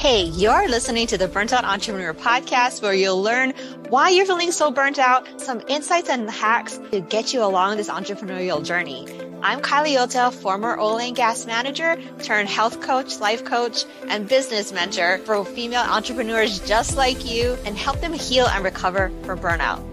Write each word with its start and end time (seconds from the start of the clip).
Hey, 0.00 0.22
you're 0.22 0.66
listening 0.66 1.06
to 1.08 1.18
the 1.18 1.28
Burnt 1.28 1.52
Out 1.52 1.66
Entrepreneur 1.66 2.14
podcast 2.14 2.80
where 2.80 2.94
you'll 2.94 3.20
learn 3.20 3.52
why 3.90 4.08
you're 4.08 4.24
feeling 4.24 4.50
so 4.50 4.70
burnt 4.70 4.98
out, 4.98 5.28
some 5.38 5.60
insights 5.68 6.08
and 6.08 6.30
hacks 6.30 6.80
to 6.90 7.02
get 7.02 7.34
you 7.34 7.44
along 7.44 7.76
this 7.76 7.90
entrepreneurial 7.90 8.64
journey. 8.64 9.06
I'm 9.42 9.60
Kylie 9.60 10.00
Ota, 10.00 10.34
former 10.34 10.80
oil 10.80 10.98
and 10.98 11.14
gas 11.14 11.44
manager 11.44 11.98
turned 12.22 12.48
health 12.48 12.80
coach, 12.80 13.20
life 13.20 13.44
coach, 13.44 13.84
and 14.08 14.26
business 14.26 14.72
mentor 14.72 15.18
for 15.26 15.44
female 15.44 15.82
entrepreneurs 15.82 16.60
just 16.60 16.96
like 16.96 17.30
you 17.30 17.58
and 17.66 17.76
help 17.76 18.00
them 18.00 18.14
heal 18.14 18.46
and 18.46 18.64
recover 18.64 19.12
from 19.24 19.38
burnout. 19.38 19.89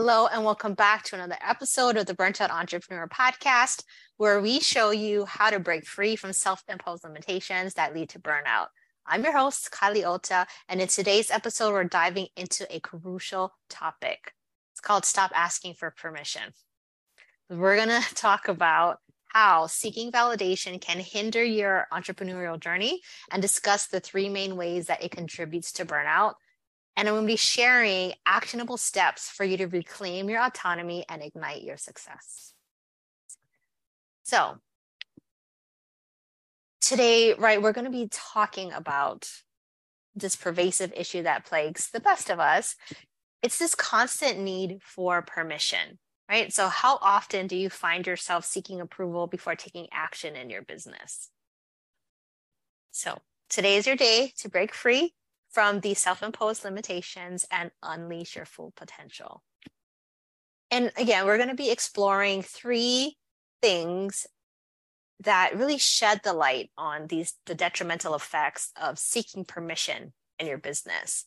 Hello, 0.00 0.28
and 0.28 0.44
welcome 0.44 0.74
back 0.74 1.02
to 1.02 1.16
another 1.16 1.34
episode 1.44 1.96
of 1.96 2.06
the 2.06 2.14
Burnt 2.14 2.40
Out 2.40 2.52
Entrepreneur 2.52 3.08
podcast, 3.08 3.82
where 4.16 4.40
we 4.40 4.60
show 4.60 4.92
you 4.92 5.24
how 5.24 5.50
to 5.50 5.58
break 5.58 5.86
free 5.86 6.14
from 6.14 6.32
self 6.32 6.62
imposed 6.68 7.02
limitations 7.02 7.74
that 7.74 7.92
lead 7.92 8.08
to 8.10 8.20
burnout. 8.20 8.68
I'm 9.04 9.24
your 9.24 9.36
host, 9.36 9.72
Kylie 9.72 10.04
Ota, 10.04 10.46
and 10.68 10.80
in 10.80 10.86
today's 10.86 11.32
episode, 11.32 11.72
we're 11.72 11.82
diving 11.82 12.28
into 12.36 12.64
a 12.72 12.78
crucial 12.78 13.54
topic. 13.68 14.34
It's 14.70 14.80
called 14.80 15.04
Stop 15.04 15.32
Asking 15.34 15.74
for 15.74 15.90
Permission. 15.90 16.54
We're 17.50 17.74
going 17.74 17.88
to 18.00 18.14
talk 18.14 18.46
about 18.46 18.98
how 19.26 19.66
seeking 19.66 20.12
validation 20.12 20.80
can 20.80 21.00
hinder 21.00 21.42
your 21.42 21.88
entrepreneurial 21.92 22.60
journey 22.60 23.00
and 23.32 23.42
discuss 23.42 23.88
the 23.88 23.98
three 23.98 24.28
main 24.28 24.54
ways 24.54 24.86
that 24.86 25.02
it 25.02 25.10
contributes 25.10 25.72
to 25.72 25.84
burnout 25.84 26.34
and 26.98 27.06
I'm 27.06 27.14
going 27.14 27.26
to 27.26 27.32
be 27.32 27.36
sharing 27.36 28.12
actionable 28.26 28.76
steps 28.76 29.30
for 29.30 29.44
you 29.44 29.56
to 29.58 29.68
reclaim 29.68 30.28
your 30.28 30.42
autonomy 30.42 31.04
and 31.08 31.22
ignite 31.22 31.62
your 31.62 31.76
success. 31.76 32.52
So, 34.24 34.56
today, 36.80 37.34
right, 37.34 37.62
we're 37.62 37.72
going 37.72 37.84
to 37.84 37.92
be 37.92 38.08
talking 38.10 38.72
about 38.72 39.30
this 40.16 40.34
pervasive 40.34 40.92
issue 40.96 41.22
that 41.22 41.46
plagues 41.46 41.90
the 41.90 42.00
best 42.00 42.30
of 42.30 42.40
us. 42.40 42.74
It's 43.42 43.60
this 43.60 43.76
constant 43.76 44.40
need 44.40 44.80
for 44.82 45.22
permission, 45.22 46.00
right? 46.28 46.52
So, 46.52 46.66
how 46.66 46.98
often 47.00 47.46
do 47.46 47.54
you 47.56 47.70
find 47.70 48.08
yourself 48.08 48.44
seeking 48.44 48.80
approval 48.80 49.28
before 49.28 49.54
taking 49.54 49.86
action 49.92 50.34
in 50.34 50.50
your 50.50 50.62
business? 50.62 51.30
So, 52.90 53.18
today 53.48 53.76
is 53.76 53.86
your 53.86 53.94
day 53.94 54.32
to 54.38 54.48
break 54.48 54.74
free 54.74 55.14
from 55.50 55.80
these 55.80 55.98
self 55.98 56.22
imposed 56.22 56.64
limitations 56.64 57.44
and 57.50 57.70
unleash 57.82 58.36
your 58.36 58.44
full 58.44 58.72
potential. 58.76 59.42
And 60.70 60.92
again, 60.96 61.24
we're 61.24 61.38
going 61.38 61.48
to 61.48 61.54
be 61.54 61.70
exploring 61.70 62.42
three 62.42 63.16
things 63.62 64.26
that 65.20 65.56
really 65.56 65.78
shed 65.78 66.20
the 66.22 66.32
light 66.32 66.70
on 66.76 67.06
these 67.06 67.34
the 67.46 67.54
detrimental 67.54 68.14
effects 68.14 68.70
of 68.80 68.98
seeking 68.98 69.44
permission 69.44 70.12
in 70.38 70.46
your 70.46 70.58
business. 70.58 71.24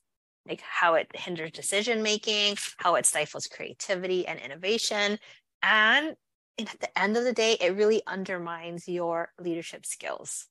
Like 0.48 0.62
how 0.62 0.96
it 0.96 1.08
hinders 1.14 1.52
decision 1.52 2.02
making 2.02 2.58
how 2.78 2.96
it 2.96 3.06
stifles 3.06 3.48
creativity 3.48 4.26
and 4.26 4.40
innovation. 4.40 5.20
And 5.62 6.16
at 6.60 6.80
the 6.80 7.00
end 7.00 7.18
of 7.18 7.24
the 7.24 7.34
day 7.34 7.58
it 7.60 7.76
really 7.76 8.02
undermines 8.08 8.88
your 8.88 9.30
leadership 9.40 9.86
skills. 9.86 10.48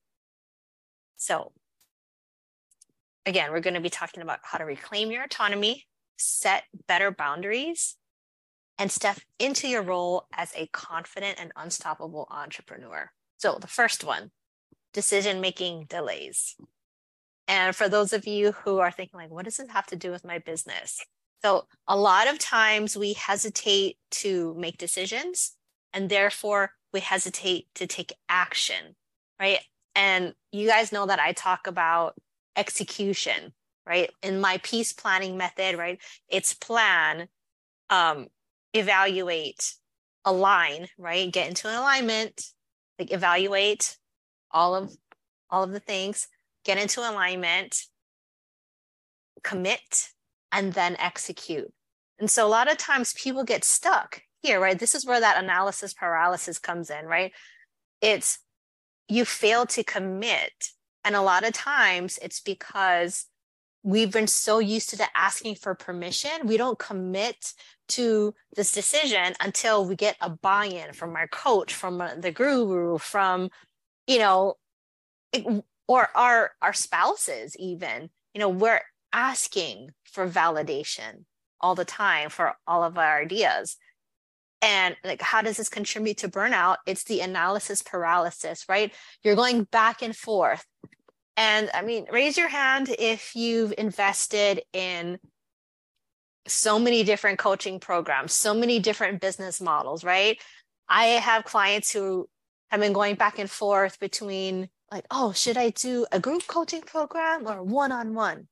So 1.17 1.51
again, 3.25 3.51
we're 3.51 3.59
going 3.59 3.75
to 3.75 3.81
be 3.81 3.89
talking 3.89 4.23
about 4.23 4.39
how 4.43 4.57
to 4.57 4.65
reclaim 4.65 5.11
your 5.11 5.23
autonomy, 5.23 5.85
set 6.17 6.63
better 6.87 7.11
boundaries, 7.11 7.97
and 8.77 8.91
step 8.91 9.19
into 9.39 9.67
your 9.67 9.81
role 9.81 10.27
as 10.33 10.51
a 10.55 10.67
confident 10.67 11.39
and 11.39 11.51
unstoppable 11.55 12.27
entrepreneur. 12.31 13.11
So, 13.37 13.57
the 13.59 13.67
first 13.67 14.03
one 14.03 14.31
decision 14.93 15.39
making 15.39 15.85
delays. 15.85 16.55
And 17.47 17.75
for 17.75 17.87
those 17.87 18.13
of 18.13 18.27
you 18.27 18.51
who 18.51 18.79
are 18.79 18.91
thinking, 18.91 19.19
like, 19.19 19.31
what 19.31 19.45
does 19.45 19.57
this 19.57 19.69
have 19.69 19.87
to 19.87 19.95
do 19.95 20.11
with 20.11 20.25
my 20.25 20.39
business? 20.39 21.03
So, 21.43 21.67
a 21.87 21.97
lot 21.97 22.27
of 22.27 22.39
times 22.39 22.97
we 22.97 23.13
hesitate 23.13 23.97
to 24.11 24.55
make 24.57 24.77
decisions 24.77 25.55
and 25.93 26.09
therefore 26.09 26.71
we 26.93 26.99
hesitate 26.99 27.67
to 27.75 27.87
take 27.87 28.13
action, 28.29 28.95
right? 29.39 29.59
And 29.95 30.33
you 30.51 30.67
guys 30.67 30.91
know 30.91 31.05
that 31.05 31.19
I 31.19 31.33
talk 31.33 31.67
about 31.67 32.15
execution, 32.55 33.53
right? 33.85 34.09
In 34.21 34.39
my 34.39 34.59
peace 34.63 34.93
planning 34.93 35.37
method, 35.37 35.77
right? 35.77 35.99
It's 36.27 36.53
plan, 36.53 37.27
um, 37.89 38.27
evaluate, 38.73 39.75
align, 40.25 40.87
right? 40.97 41.31
Get 41.31 41.49
into 41.49 41.67
an 41.67 41.75
alignment, 41.75 42.45
like 42.99 43.11
evaluate 43.11 43.97
all 44.51 44.75
of 44.75 44.91
all 45.49 45.63
of 45.63 45.71
the 45.71 45.79
things, 45.79 46.27
get 46.63 46.77
into 46.77 47.01
alignment, 47.01 47.83
commit, 49.43 50.09
and 50.51 50.73
then 50.73 50.95
execute. 50.97 51.71
And 52.19 52.29
so 52.29 52.45
a 52.45 52.49
lot 52.49 52.71
of 52.71 52.77
times 52.77 53.13
people 53.13 53.43
get 53.43 53.63
stuck 53.63 54.21
here, 54.41 54.59
right? 54.59 54.77
This 54.77 54.95
is 54.95 55.05
where 55.05 55.19
that 55.19 55.43
analysis 55.43 55.93
paralysis 55.93 56.59
comes 56.59 56.89
in, 56.89 57.05
right? 57.05 57.31
It's 58.01 58.39
you 59.07 59.25
fail 59.25 59.65
to 59.67 59.83
commit 59.83 60.69
and 61.03 61.15
a 61.15 61.21
lot 61.21 61.43
of 61.43 61.53
times 61.53 62.19
it's 62.21 62.39
because 62.39 63.25
we've 63.83 64.11
been 64.11 64.27
so 64.27 64.59
used 64.59 64.89
to 64.91 64.97
the 64.97 65.07
asking 65.15 65.55
for 65.55 65.73
permission, 65.73 66.31
we 66.45 66.57
don't 66.57 66.77
commit 66.77 67.53
to 67.89 68.33
this 68.55 68.71
decision 68.71 69.33
until 69.41 69.85
we 69.85 69.95
get 69.95 70.15
a 70.21 70.29
buy-in 70.29 70.93
from 70.93 71.15
our 71.15 71.27
coach, 71.27 71.73
from 71.73 71.99
uh, 71.99 72.15
the 72.15 72.31
guru, 72.31 72.97
from 72.97 73.49
you 74.07 74.19
know, 74.19 74.55
or 75.87 76.09
our 76.15 76.51
our 76.61 76.73
spouses 76.73 77.55
even. 77.57 78.09
You 78.33 78.39
know, 78.39 78.49
we're 78.49 78.81
asking 79.13 79.91
for 80.03 80.27
validation 80.27 81.25
all 81.59 81.75
the 81.75 81.85
time 81.85 82.29
for 82.29 82.53
all 82.65 82.83
of 82.83 82.97
our 82.97 83.21
ideas. 83.21 83.77
And 84.61 84.95
like, 85.03 85.21
how 85.21 85.41
does 85.41 85.57
this 85.57 85.69
contribute 85.69 86.17
to 86.17 86.29
burnout? 86.29 86.77
It's 86.85 87.03
the 87.03 87.21
analysis 87.21 87.81
paralysis, 87.81 88.65
right? 88.69 88.93
You're 89.23 89.35
going 89.35 89.63
back 89.65 90.01
and 90.01 90.15
forth. 90.15 90.65
And 91.37 91.69
I 91.73 91.81
mean, 91.81 92.05
raise 92.11 92.37
your 92.37 92.49
hand 92.49 92.93
if 92.99 93.35
you've 93.35 93.73
invested 93.77 94.61
in 94.73 95.17
so 96.47 96.77
many 96.77 97.03
different 97.03 97.39
coaching 97.39 97.79
programs, 97.79 98.33
so 98.33 98.53
many 98.53 98.79
different 98.79 99.21
business 99.21 99.61
models, 99.61 100.03
right? 100.03 100.39
I 100.87 101.05
have 101.05 101.45
clients 101.45 101.91
who 101.91 102.27
have 102.69 102.81
been 102.81 102.93
going 102.93 103.15
back 103.15 103.39
and 103.39 103.49
forth 103.49 103.99
between 103.99 104.69
like, 104.91 105.05
oh, 105.09 105.31
should 105.31 105.57
I 105.57 105.69
do 105.69 106.05
a 106.11 106.19
group 106.19 106.45
coaching 106.47 106.81
program 106.81 107.47
or 107.47 107.63
one 107.63 107.91
on 107.91 108.13
one? 108.13 108.47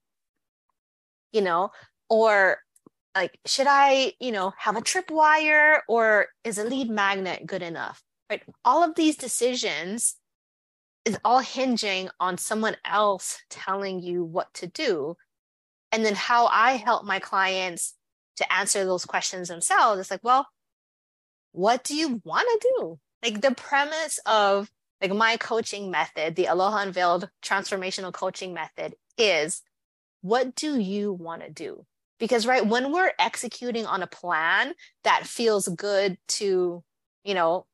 You 1.32 1.42
know, 1.42 1.72
or 2.10 2.60
like, 3.16 3.40
should 3.46 3.68
I, 3.68 4.14
you 4.20 4.32
know, 4.32 4.54
have 4.58 4.78
a 4.78 4.82
tripwire 4.82 5.80
or 5.88 6.28
is 6.44 6.58
a 6.58 6.64
lead 6.64 6.90
magnet 6.90 7.46
good 7.46 7.62
enough? 7.62 8.02
Right. 8.30 8.44
All 8.64 8.84
of 8.84 8.96
these 8.96 9.18
decisions 9.18 10.16
is 11.06 11.18
all 11.26 11.40
hinging 11.40 12.10
on 12.20 12.38
someone 12.38 12.78
else 12.86 13.42
telling 13.50 14.00
you 14.00 14.24
what 14.24 14.54
to 14.56 14.68
do. 14.68 15.16
And 15.92 16.06
then 16.06 16.14
how 16.14 16.46
I 16.48 16.74
help 16.74 17.04
my 17.04 17.20
clients 17.20 17.96
to 18.38 18.54
answer 18.54 18.86
those 18.86 19.06
questions 19.06 19.48
themselves. 19.48 20.00
It's 20.00 20.12
like, 20.12 20.24
well, 20.24 20.48
what 21.52 21.84
do 21.84 21.96
you 21.96 22.22
want 22.24 22.48
to 22.62 22.74
do? 22.78 23.00
Like 23.24 23.42
the 23.42 23.56
premise 23.56 24.20
of 24.26 24.70
like 25.02 25.14
my 25.14 25.38
coaching 25.38 25.90
method, 25.90 26.36
the 26.36 26.46
Aloha 26.46 26.84
Unveiled 26.84 27.30
transformational 27.44 28.14
coaching 28.14 28.54
method 28.54 28.96
is 29.18 29.62
what 30.22 30.56
do 30.56 30.78
you 30.78 31.12
want 31.12 31.42
to 31.42 31.50
do? 31.50 31.86
Because 32.20 32.46
right 32.46 32.66
when 32.66 32.92
we're 32.92 33.12
executing 33.18 33.86
on 33.86 34.04
a 34.04 34.08
plan 34.08 34.74
that 35.04 35.26
feels 35.26 35.68
good 35.70 36.18
to, 36.28 36.84
you 37.24 37.34
know, 37.34 37.66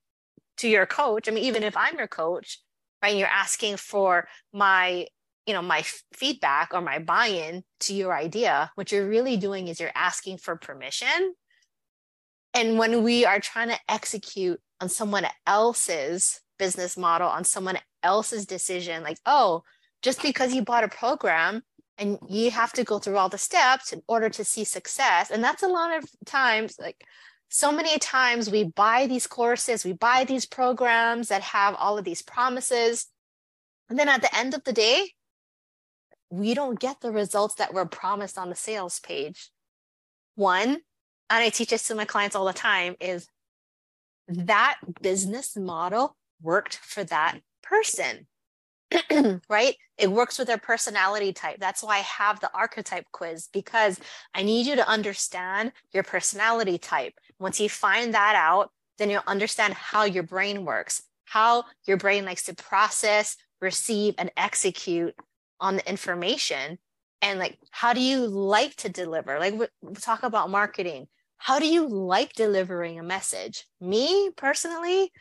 to 0.58 0.70
your 0.70 0.86
coach, 0.86 1.28
I 1.28 1.32
mean, 1.32 1.46
even 1.46 1.64
if 1.64 1.76
I'm 1.76 1.98
your 1.98 2.08
coach, 2.08 2.60
right? 3.02 3.18
You're 3.18 3.28
asking 3.28 3.78
for 3.78 4.28
my, 4.54 5.08
you 5.46 5.54
know, 5.54 5.62
my 5.62 5.84
feedback 6.14 6.74
or 6.74 6.82
my 6.82 7.00
buy-in 7.00 7.64
to 7.82 7.94
your 7.94 8.16
idea. 8.16 8.72
What 8.76 8.92
you're 8.92 9.08
really 9.08 9.38
doing 9.38 9.68
is 9.68 9.80
you're 9.80 9.92
asking 9.94 10.38
for 10.38 10.56
permission. 10.56 11.34
And 12.54 12.78
when 12.78 13.04
we 13.04 13.26
are 13.26 13.40
trying 13.40 13.70
to 13.70 13.80
execute 13.90 14.62
on 14.80 14.90
someone 14.90 15.28
else's 15.46 16.40
business 16.58 16.96
model, 16.98 17.28
on 17.28 17.44
someone 17.44 17.80
else's 18.02 18.46
decision, 18.46 19.04
like, 19.04 19.18
oh, 19.26 19.64
just 20.02 20.22
because 20.22 20.54
you 20.54 20.62
bought 20.62 20.84
a 20.84 20.88
program 20.88 21.64
and 21.98 22.18
you 22.28 22.52
have 22.52 22.74
to 22.74 22.84
go 22.84 23.00
through 23.00 23.18
all 23.18 23.30
the 23.30 23.38
steps 23.38 23.94
in 23.94 24.02
order 24.08 24.30
to 24.30 24.44
see 24.44 24.64
success. 24.64 25.32
And 25.32 25.44
that's 25.44 25.64
a 25.64 25.68
lot 25.68 25.98
of 25.98 26.10
times 26.26 26.78
like 26.80 27.06
so 27.50 27.72
many 27.72 27.98
times 28.00 28.50
we 28.50 28.66
buy 28.66 29.08
these 29.08 29.28
courses, 29.28 29.86
we 29.86 29.94
buy 29.94 30.26
these 30.26 30.46
programs 30.46 31.30
that 31.30 31.42
have 31.42 31.76
all 31.76 31.98
of 31.98 32.04
these 32.04 32.22
promises. 32.22 33.08
And 33.90 33.98
then 33.98 34.10
at 34.10 34.22
the 34.22 34.36
end 34.36 34.54
of 34.54 34.64
the 34.64 34.74
day, 34.74 35.12
we 36.30 36.54
don't 36.54 36.80
get 36.80 37.02
the 37.02 37.12
results 37.12 37.56
that 37.56 37.74
were 37.74 37.86
promised 37.86 38.38
on 38.38 38.50
the 38.50 38.56
sales 38.56 39.00
page. 39.00 39.52
One, 40.36 40.68
and 40.68 41.44
I 41.44 41.50
teach 41.50 41.70
this 41.70 41.88
to 41.88 41.96
my 41.96 42.06
clients 42.06 42.36
all 42.36 42.46
the 42.46 42.54
time, 42.54 42.96
is 43.00 43.28
that 44.28 44.78
business 45.02 45.56
model 45.56 46.18
worked 46.42 46.78
for 46.78 47.04
that 47.06 47.40
person. 47.64 48.28
right? 49.50 49.76
It 49.98 50.12
works 50.12 50.38
with 50.38 50.48
their 50.48 50.58
personality 50.58 51.34
type. 51.34 51.58
That's 51.60 51.84
why 51.84 51.98
I 51.98 52.00
have 52.00 52.40
the 52.40 52.52
archetype 52.54 53.06
quiz 53.12 53.50
because 53.52 54.00
I 54.34 54.44
need 54.44 54.66
you 54.66 54.76
to 54.76 54.88
understand 54.88 55.72
your 55.94 56.04
personality 56.04 56.78
type. 56.78 57.14
Once 57.40 57.60
you 57.60 57.70
find 57.70 58.14
that 58.14 58.36
out, 58.36 58.72
then 58.98 59.10
you'll 59.10 59.24
understand 59.28 59.74
how 59.74 60.04
your 60.04 60.24
brain 60.24 60.66
works, 60.66 61.04
how 61.26 61.66
your 61.86 61.98
brain 61.98 62.26
likes 62.26 62.44
to 62.44 62.56
process, 62.56 63.38
receive, 63.62 64.16
and 64.18 64.32
execute 64.38 65.14
on 65.60 65.78
the 65.78 65.90
information. 65.90 66.78
And 67.22 67.40
like, 67.40 67.58
how 67.72 67.94
do 67.94 68.02
you 68.02 68.28
like 68.28 68.76
to 68.78 68.90
deliver? 68.90 69.40
Like, 69.40 69.54
we 69.82 69.94
talk 69.96 70.24
about 70.24 70.50
marketing. 70.50 71.08
How 71.38 71.60
do 71.60 71.68
you 71.68 71.88
like 71.88 72.34
delivering 72.34 73.00
a 73.00 73.04
message? 73.04 73.66
Me 73.82 74.30
personally, 74.36 75.12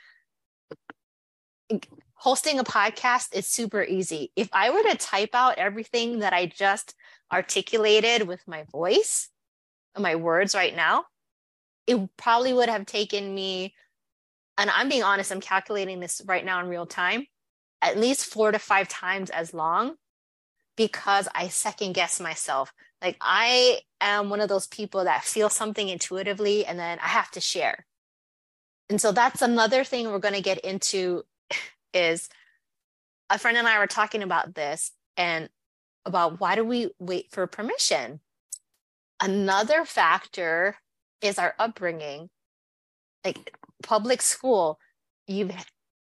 hosting 2.24 2.58
a 2.58 2.64
podcast 2.64 3.36
is 3.36 3.46
super 3.46 3.82
easy. 3.84 4.32
If 4.34 4.48
I 4.50 4.70
were 4.70 4.82
to 4.82 4.96
type 4.96 5.34
out 5.34 5.58
everything 5.58 6.20
that 6.20 6.32
I 6.32 6.46
just 6.46 6.94
articulated 7.30 8.26
with 8.26 8.40
my 8.46 8.64
voice, 8.72 9.28
my 9.98 10.16
words 10.16 10.54
right 10.54 10.74
now, 10.74 11.04
it 11.86 12.00
probably 12.16 12.54
would 12.54 12.70
have 12.70 12.86
taken 12.86 13.34
me, 13.34 13.74
and 14.56 14.70
I'm 14.70 14.88
being 14.88 15.02
honest, 15.02 15.32
I'm 15.32 15.42
calculating 15.42 16.00
this 16.00 16.22
right 16.24 16.42
now 16.42 16.60
in 16.60 16.68
real 16.68 16.86
time, 16.86 17.26
at 17.82 17.98
least 17.98 18.24
four 18.24 18.52
to 18.52 18.58
five 18.58 18.88
times 18.88 19.28
as 19.28 19.52
long 19.52 19.96
because 20.78 21.28
I 21.34 21.48
second 21.48 21.92
guess 21.92 22.20
myself. 22.20 22.72
Like 23.02 23.18
I 23.20 23.80
am 24.00 24.30
one 24.30 24.40
of 24.40 24.48
those 24.48 24.66
people 24.66 25.04
that 25.04 25.24
feel 25.24 25.50
something 25.50 25.90
intuitively 25.90 26.64
and 26.64 26.78
then 26.78 26.98
I 27.00 27.08
have 27.08 27.30
to 27.32 27.40
share. 27.42 27.84
And 28.88 28.98
so 28.98 29.12
that's 29.12 29.42
another 29.42 29.84
thing 29.84 30.10
we're 30.10 30.18
going 30.20 30.32
to 30.32 30.40
get 30.40 30.60
into 30.60 31.24
is 31.94 32.29
a 33.31 33.38
friend 33.38 33.56
and 33.56 33.67
I 33.67 33.79
were 33.79 33.87
talking 33.87 34.23
about 34.23 34.55
this 34.55 34.93
and 35.17 35.49
about 36.05 36.41
why 36.41 36.55
do 36.55 36.64
we 36.64 36.91
wait 36.99 37.31
for 37.31 37.46
permission? 37.46 38.20
Another 39.20 39.85
factor 39.85 40.76
is 41.23 41.38
our 41.38 41.55
upbringing. 41.58 42.29
Like 43.25 43.56
public 43.82 44.20
school, 44.20 44.79
you 45.26 45.50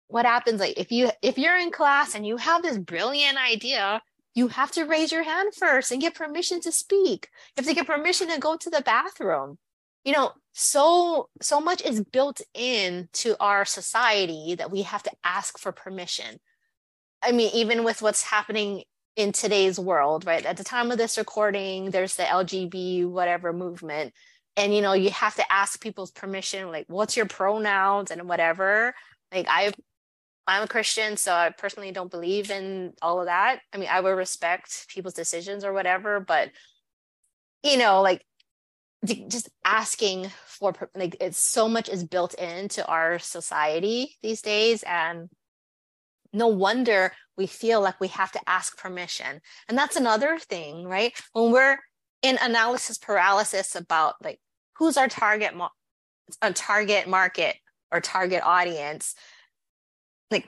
what 0.08 0.24
happens 0.24 0.60
like 0.60 0.78
if 0.78 0.90
you 0.92 1.10
if 1.20 1.38
you're 1.38 1.58
in 1.58 1.70
class 1.70 2.14
and 2.14 2.26
you 2.26 2.36
have 2.38 2.62
this 2.62 2.78
brilliant 2.78 3.38
idea, 3.38 4.00
you 4.34 4.48
have 4.48 4.70
to 4.72 4.84
raise 4.84 5.12
your 5.12 5.22
hand 5.22 5.54
first 5.54 5.92
and 5.92 6.00
get 6.00 6.14
permission 6.14 6.60
to 6.62 6.72
speak. 6.72 7.28
You 7.56 7.62
have 7.62 7.66
to 7.66 7.74
get 7.74 7.86
permission 7.86 8.28
to 8.28 8.38
go 8.38 8.56
to 8.56 8.70
the 8.70 8.82
bathroom. 8.82 9.58
You 10.04 10.12
know, 10.12 10.32
so 10.52 11.28
so 11.40 11.60
much 11.60 11.82
is 11.82 12.02
built 12.02 12.40
in 12.54 13.08
to 13.14 13.36
our 13.40 13.64
society 13.64 14.54
that 14.56 14.70
we 14.70 14.82
have 14.82 15.02
to 15.04 15.12
ask 15.24 15.58
for 15.58 15.72
permission. 15.72 16.38
I 17.22 17.32
mean, 17.32 17.50
even 17.54 17.84
with 17.84 18.02
what's 18.02 18.22
happening 18.22 18.84
in 19.16 19.32
today's 19.32 19.78
world, 19.78 20.26
right? 20.26 20.44
At 20.44 20.56
the 20.56 20.64
time 20.64 20.90
of 20.90 20.98
this 20.98 21.18
recording, 21.18 21.90
there's 21.90 22.16
the 22.16 22.24
LGB 22.24 23.06
whatever 23.06 23.52
movement 23.52 24.12
and 24.56 24.74
you 24.74 24.82
know 24.82 24.92
you 24.92 25.10
have 25.10 25.34
to 25.36 25.52
ask 25.52 25.80
people's 25.80 26.10
permission 26.10 26.70
like 26.70 26.84
what's 26.88 27.16
your 27.16 27.26
pronouns 27.26 28.10
and 28.10 28.28
whatever 28.28 28.94
like 29.32 29.46
i 29.48 29.72
i'm 30.46 30.64
a 30.64 30.68
christian 30.68 31.16
so 31.16 31.32
i 31.32 31.50
personally 31.50 31.92
don't 31.92 32.10
believe 32.10 32.50
in 32.50 32.92
all 33.00 33.20
of 33.20 33.26
that 33.26 33.60
i 33.72 33.78
mean 33.78 33.88
i 33.90 34.00
would 34.00 34.10
respect 34.10 34.86
people's 34.88 35.14
decisions 35.14 35.64
or 35.64 35.72
whatever 35.72 36.20
but 36.20 36.50
you 37.62 37.76
know 37.76 38.02
like 38.02 38.24
just 39.04 39.48
asking 39.64 40.30
for 40.46 40.74
like 40.94 41.16
it's 41.20 41.38
so 41.38 41.68
much 41.68 41.88
is 41.88 42.04
built 42.04 42.34
into 42.34 42.86
our 42.86 43.18
society 43.18 44.16
these 44.22 44.42
days 44.42 44.84
and 44.84 45.28
no 46.32 46.46
wonder 46.46 47.12
we 47.36 47.46
feel 47.46 47.80
like 47.80 48.00
we 48.00 48.08
have 48.08 48.32
to 48.32 48.40
ask 48.46 48.78
permission. 48.78 49.40
And 49.68 49.76
that's 49.76 49.96
another 49.96 50.38
thing 50.38 50.84
right? 50.84 51.12
When 51.32 51.52
we're 51.52 51.78
in 52.22 52.38
analysis 52.40 52.98
paralysis 52.98 53.74
about 53.74 54.14
like 54.22 54.38
who's 54.78 54.96
our 54.96 55.08
target 55.08 55.56
mo- 55.56 55.70
a 56.40 56.52
target 56.52 57.08
market 57.08 57.56
or 57.90 58.00
target 58.00 58.42
audience 58.44 59.14
like 60.30 60.46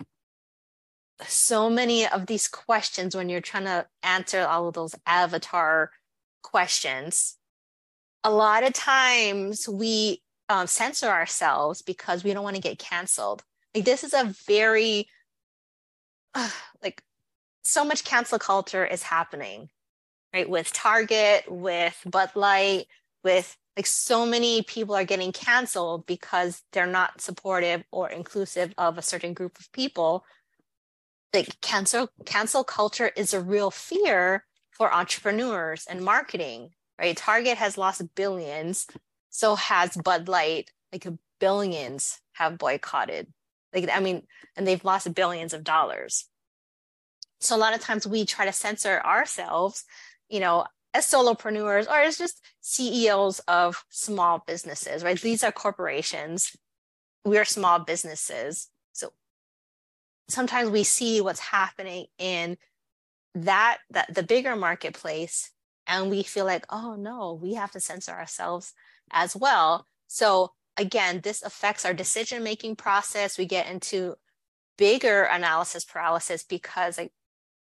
so 1.26 1.68
many 1.68 2.06
of 2.06 2.26
these 2.26 2.48
questions 2.48 3.14
when 3.14 3.28
you're 3.28 3.40
trying 3.40 3.64
to 3.64 3.86
answer 4.02 4.46
all 4.46 4.68
of 4.68 4.74
those 4.74 4.94
avatar 5.06 5.90
questions 6.42 7.36
a 8.24 8.30
lot 8.30 8.64
of 8.64 8.72
times 8.72 9.68
we 9.68 10.22
um, 10.48 10.66
censor 10.66 11.08
ourselves 11.08 11.82
because 11.82 12.24
we 12.24 12.32
don't 12.34 12.44
want 12.44 12.56
to 12.56 12.62
get 12.62 12.78
canceled 12.78 13.42
like 13.74 13.84
this 13.84 14.04
is 14.04 14.14
a 14.14 14.34
very 14.46 15.08
uh, 16.34 16.50
like 16.82 17.02
so 17.62 17.84
much 17.84 18.04
cancel 18.04 18.38
culture 18.38 18.84
is 18.84 19.02
happening 19.02 19.68
right? 20.34 20.50
With 20.50 20.72
Target, 20.72 21.44
with 21.48 21.96
Bud 22.04 22.30
Light, 22.34 22.86
with 23.22 23.56
like 23.76 23.86
so 23.86 24.26
many 24.26 24.62
people 24.62 24.94
are 24.94 25.04
getting 25.04 25.32
canceled 25.32 26.06
because 26.06 26.62
they're 26.72 26.86
not 26.86 27.20
supportive 27.20 27.84
or 27.92 28.10
inclusive 28.10 28.74
of 28.76 28.98
a 28.98 29.02
certain 29.02 29.32
group 29.32 29.58
of 29.58 29.72
people. 29.72 30.24
Like 31.32 31.60
cancel 31.60 32.08
cancel 32.24 32.64
culture 32.64 33.12
is 33.16 33.32
a 33.32 33.40
real 33.40 33.70
fear 33.70 34.44
for 34.70 34.92
entrepreneurs 34.92 35.86
and 35.88 36.04
marketing, 36.04 36.70
right? 36.98 37.16
Target 37.16 37.58
has 37.58 37.78
lost 37.78 38.14
billions, 38.14 38.86
so 39.30 39.54
has 39.56 39.96
Bud 39.96 40.28
Light. 40.28 40.70
Like 40.92 41.06
billions 41.40 42.20
have 42.34 42.58
boycotted. 42.58 43.26
Like 43.72 43.88
I 43.92 44.00
mean, 44.00 44.22
and 44.56 44.66
they've 44.66 44.84
lost 44.84 45.12
billions 45.14 45.52
of 45.52 45.64
dollars. 45.64 46.28
So 47.40 47.56
a 47.56 47.58
lot 47.58 47.74
of 47.74 47.80
times 47.80 48.06
we 48.06 48.24
try 48.24 48.46
to 48.46 48.52
censor 48.52 49.00
ourselves 49.04 49.84
you 50.28 50.40
know, 50.40 50.64
as 50.92 51.06
solopreneurs 51.06 51.88
or 51.88 51.96
as 51.96 52.18
just 52.18 52.40
CEOs 52.60 53.40
of 53.40 53.84
small 53.88 54.42
businesses, 54.46 55.02
right? 55.02 55.20
These 55.20 55.42
are 55.44 55.52
corporations. 55.52 56.56
We're 57.24 57.44
small 57.44 57.80
businesses. 57.80 58.68
So 58.92 59.12
sometimes 60.28 60.70
we 60.70 60.84
see 60.84 61.20
what's 61.20 61.40
happening 61.40 62.06
in 62.18 62.56
that, 63.34 63.78
that 63.90 64.14
the 64.14 64.22
bigger 64.22 64.54
marketplace 64.54 65.50
and 65.86 66.10
we 66.10 66.22
feel 66.22 66.44
like, 66.44 66.64
oh 66.70 66.96
no, 66.96 67.38
we 67.40 67.54
have 67.54 67.70
to 67.72 67.80
censor 67.80 68.12
ourselves 68.12 68.72
as 69.10 69.36
well. 69.36 69.86
So 70.06 70.52
again, 70.76 71.20
this 71.22 71.42
affects 71.42 71.84
our 71.84 71.94
decision 71.94 72.42
making 72.42 72.76
process. 72.76 73.38
We 73.38 73.46
get 73.46 73.68
into 73.68 74.14
bigger 74.76 75.22
analysis 75.24 75.84
paralysis 75.84 76.42
because 76.42 76.98
like 76.98 77.12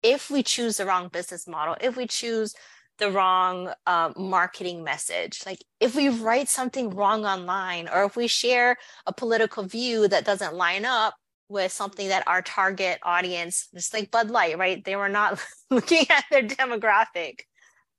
if 0.02 0.30
we 0.30 0.42
choose 0.42 0.76
the 0.76 0.86
wrong 0.86 1.08
business 1.08 1.46
model, 1.46 1.76
if 1.80 1.96
we 1.96 2.06
choose 2.06 2.54
the 2.98 3.10
wrong 3.10 3.72
um, 3.86 4.14
marketing 4.16 4.84
message, 4.84 5.42
like 5.46 5.58
if 5.80 5.94
we 5.94 6.08
write 6.08 6.48
something 6.48 6.90
wrong 6.90 7.24
online, 7.24 7.88
or 7.88 8.04
if 8.04 8.16
we 8.16 8.26
share 8.26 8.76
a 9.06 9.12
political 9.12 9.62
view 9.62 10.08
that 10.08 10.24
doesn't 10.24 10.54
line 10.54 10.84
up 10.84 11.14
with 11.48 11.72
something 11.72 12.08
that 12.08 12.26
our 12.26 12.42
target 12.42 12.98
audience, 13.02 13.68
just 13.74 13.92
like 13.94 14.10
Bud 14.10 14.30
Light, 14.30 14.58
right? 14.58 14.84
They 14.84 14.96
were 14.96 15.08
not 15.08 15.40
looking 15.70 16.06
at 16.10 16.24
their 16.30 16.42
demographic, 16.42 17.40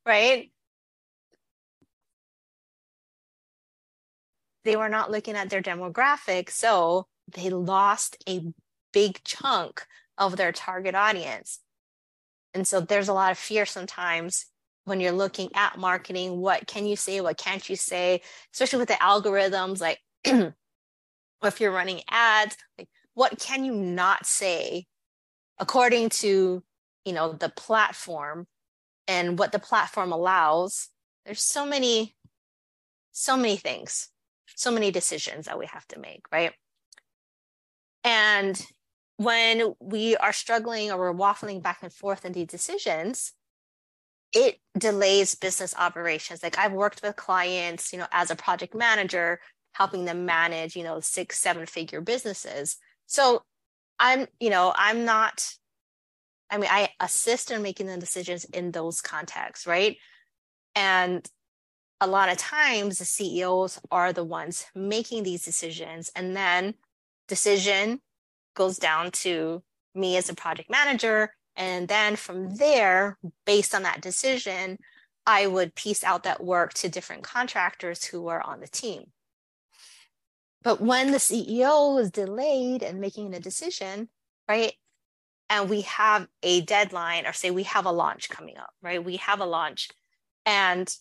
right? 0.05 0.51
They 4.63 4.75
were 4.75 4.89
not 4.89 5.11
looking 5.11 5.35
at 5.35 5.49
their 5.49 5.61
demographic. 5.61 6.49
So 6.49 7.07
they 7.31 7.49
lost 7.49 8.17
a 8.27 8.53
big 8.91 9.21
chunk 9.23 9.85
of 10.17 10.37
their 10.37 10.51
target 10.51 10.95
audience. 10.95 11.59
And 12.53 12.67
so 12.67 12.79
there's 12.79 13.09
a 13.09 13.13
lot 13.13 13.31
of 13.31 13.37
fear 13.37 13.65
sometimes 13.65 14.45
when 14.85 14.99
you're 14.99 15.11
looking 15.11 15.49
at 15.55 15.77
marketing. 15.77 16.37
What 16.37 16.67
can 16.67 16.85
you 16.85 16.95
say? 16.95 17.19
What 17.21 17.37
can't 17.37 17.67
you 17.67 17.75
say? 17.75 18.21
Especially 18.53 18.79
with 18.79 18.89
the 18.89 18.95
algorithms, 18.95 19.81
like 19.81 19.99
if 20.23 21.59
you're 21.59 21.71
running 21.71 22.01
ads, 22.09 22.55
like 22.77 22.89
what 23.15 23.39
can 23.39 23.65
you 23.65 23.73
not 23.73 24.25
say 24.25 24.85
according 25.59 26.09
to 26.09 26.63
you 27.05 27.13
know 27.13 27.33
the 27.33 27.49
platform 27.49 28.47
and 29.13 29.39
what 29.39 29.51
the 29.51 29.59
platform 29.59 30.11
allows 30.11 30.89
there's 31.25 31.41
so 31.41 31.65
many 31.65 32.15
so 33.11 33.37
many 33.37 33.55
things 33.55 34.09
so 34.55 34.71
many 34.71 34.91
decisions 34.91 35.45
that 35.45 35.59
we 35.59 35.65
have 35.65 35.87
to 35.87 35.99
make 35.99 36.23
right 36.31 36.53
and 38.03 38.65
when 39.17 39.73
we 39.79 40.15
are 40.17 40.33
struggling 40.33 40.91
or 40.91 40.97
we're 40.97 41.13
waffling 41.13 41.61
back 41.61 41.79
and 41.81 41.93
forth 41.93 42.25
in 42.25 42.33
these 42.33 42.47
decisions, 42.47 43.33
it 44.33 44.57
delays 44.77 45.35
business 45.35 45.75
operations. 45.77 46.41
Like 46.41 46.57
I've 46.57 46.73
worked 46.73 47.01
with 47.03 47.15
clients, 47.15 47.93
you 47.93 47.99
know, 47.99 48.07
as 48.11 48.31
a 48.31 48.35
project 48.35 48.73
manager, 48.73 49.39
helping 49.73 50.05
them 50.05 50.25
manage, 50.25 50.75
you 50.75 50.83
know, 50.83 50.99
six, 50.99 51.37
seven 51.37 51.65
figure 51.65 52.01
businesses. 52.01 52.77
So 53.05 53.43
I'm, 53.99 54.27
you 54.39 54.49
know, 54.49 54.73
I'm 54.75 55.05
not, 55.05 55.53
I 56.53 56.57
mean, 56.57 56.69
I 56.71 56.89
assist 56.99 57.49
in 57.51 57.63
making 57.63 57.87
the 57.87 57.97
decisions 57.97 58.45
in 58.45 58.71
those 58.71 59.01
contexts, 59.01 59.65
right? 59.65 59.97
And 60.75 61.27
a 61.99 62.07
lot 62.07 62.29
of 62.29 62.37
times 62.37 62.99
the 62.99 63.05
CEOs 63.05 63.79
are 63.89 64.13
the 64.13 64.23
ones 64.23 64.65
making 64.75 65.23
these 65.23 65.43
decisions. 65.43 66.11
And 66.15 66.35
then 66.35 66.75
decision 67.27 68.01
goes 68.55 68.77
down 68.77 69.11
to 69.11 69.63
me 69.95 70.17
as 70.17 70.29
a 70.29 70.35
project 70.35 70.69
manager 70.69 71.31
And 71.55 71.87
then 71.87 72.15
from 72.15 72.55
there, 72.55 73.17
based 73.45 73.75
on 73.75 73.83
that 73.83 74.01
decision, 74.01 74.77
I 75.25 75.47
would 75.47 75.75
piece 75.75 76.03
out 76.03 76.23
that 76.23 76.43
work 76.43 76.73
to 76.75 76.89
different 76.89 77.23
contractors 77.23 78.03
who 78.05 78.27
are 78.27 78.41
on 78.41 78.59
the 78.59 78.67
team. 78.67 79.11
But 80.63 80.81
when 80.81 81.11
the 81.11 81.17
CEO 81.17 81.95
was 81.95 82.09
delayed 82.09 82.83
in 82.83 82.99
making 82.99 83.33
a 83.33 83.39
decision, 83.39 84.09
right? 84.47 84.73
And 85.53 85.69
we 85.69 85.81
have 85.81 86.27
a 86.41 86.61
deadline, 86.61 87.27
or 87.27 87.31
say 87.31 87.51
we 87.51 87.61
have 87.63 87.85
a 87.85 87.91
launch 87.91 88.27
coming 88.27 88.57
up, 88.57 88.71
right? 88.81 89.03
We 89.03 89.17
have 89.17 89.39
a 89.39 89.45
launch, 89.45 89.89
and 90.47 90.91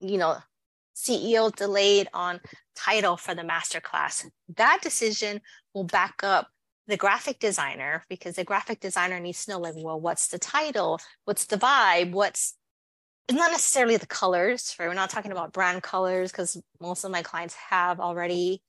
you 0.00 0.16
know, 0.16 0.38
CEO 0.96 1.54
delayed 1.54 2.08
on 2.14 2.40
title 2.74 3.18
for 3.18 3.34
the 3.34 3.42
masterclass. 3.42 4.24
That 4.56 4.78
decision 4.82 5.42
will 5.74 5.84
back 5.84 6.20
up 6.22 6.48
the 6.86 6.96
graphic 6.96 7.38
designer 7.38 8.02
because 8.08 8.36
the 8.36 8.44
graphic 8.44 8.80
designer 8.80 9.20
needs 9.20 9.44
to 9.44 9.52
know 9.52 9.58
like 9.58 9.74
well 9.76 10.00
what's 10.00 10.28
the 10.28 10.38
title 10.38 10.98
what's 11.24 11.46
the 11.46 11.56
vibe 11.56 12.10
what's 12.10 12.56
not 13.30 13.52
necessarily 13.52 13.96
the 13.96 14.06
colors 14.06 14.74
right 14.78 14.88
we're 14.88 14.94
not 14.94 15.08
talking 15.08 15.30
about 15.30 15.52
brand 15.52 15.80
colors 15.82 16.32
because 16.32 16.60
most 16.80 17.04
of 17.04 17.12
my 17.12 17.22
clients 17.22 17.54
have 17.70 18.00
already 18.00 18.62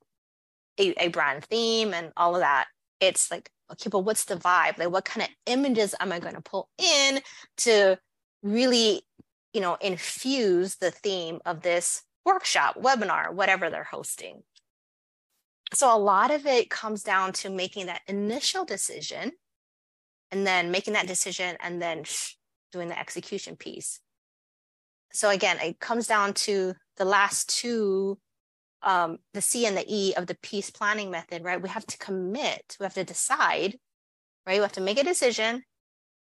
a, 0.79 0.93
a 1.05 1.07
brand 1.07 1.43
theme 1.45 1.91
and 1.91 2.11
all 2.15 2.35
of 2.35 2.41
that 2.41 2.67
it's 2.99 3.31
like 3.31 3.49
okay 3.71 3.89
but 3.89 3.99
what's 3.99 4.25
the 4.25 4.35
vibe? 4.35 4.77
Like 4.77 4.91
what 4.91 5.05
kind 5.05 5.23
of 5.23 5.29
images 5.45 5.95
am 5.99 6.11
i 6.11 6.19
going 6.19 6.35
to 6.35 6.41
pull 6.41 6.69
in 6.77 7.21
to 7.57 7.97
really 8.41 9.03
you 9.53 9.61
know 9.61 9.75
infuse 9.75 10.75
the 10.75 10.91
theme 10.91 11.39
of 11.45 11.61
this 11.61 12.03
workshop 12.25 12.75
webinar 12.81 13.33
whatever 13.33 13.69
they're 13.69 13.83
hosting? 13.83 14.43
So 15.73 15.95
a 15.95 15.97
lot 15.97 16.31
of 16.31 16.45
it 16.45 16.69
comes 16.69 17.03
down 17.03 17.33
to 17.33 17.49
making 17.49 17.87
that 17.87 18.01
initial 18.07 18.63
decision 18.63 19.31
and 20.31 20.45
then 20.45 20.71
making 20.71 20.93
that 20.93 21.07
decision 21.07 21.57
and 21.61 21.81
then 21.81 22.03
doing 22.71 22.89
the 22.89 22.99
execution 22.99 23.55
piece. 23.55 23.99
So 25.13 25.29
again 25.29 25.57
it 25.59 25.79
comes 25.79 26.07
down 26.07 26.33
to 26.33 26.73
the 26.97 27.05
last 27.05 27.49
two 27.49 28.19
um, 28.83 29.17
the 29.33 29.41
c 29.41 29.65
and 29.65 29.77
the 29.77 29.85
e 29.87 30.13
of 30.15 30.27
the 30.27 30.35
peace 30.35 30.69
planning 30.69 31.09
method 31.09 31.43
right 31.43 31.61
we 31.61 31.69
have 31.69 31.85
to 31.85 31.97
commit 31.97 32.77
we 32.79 32.83
have 32.83 32.93
to 32.93 33.03
decide 33.03 33.77
right 34.45 34.57
we 34.57 34.61
have 34.61 34.71
to 34.71 34.81
make 34.81 34.99
a 34.99 35.03
decision 35.03 35.63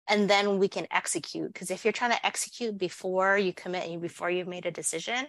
and 0.09 0.29
then 0.29 0.57
we 0.57 0.67
can 0.67 0.87
execute 0.89 1.51
because 1.51 1.69
if 1.69 1.83
you're 1.83 1.91
trying 1.91 2.11
to 2.11 2.25
execute 2.25 2.77
before 2.77 3.37
you 3.37 3.53
commit 3.53 3.87
and 3.87 4.01
before 4.01 4.29
you've 4.29 4.47
made 4.47 4.65
a 4.65 4.71
decision 4.71 5.27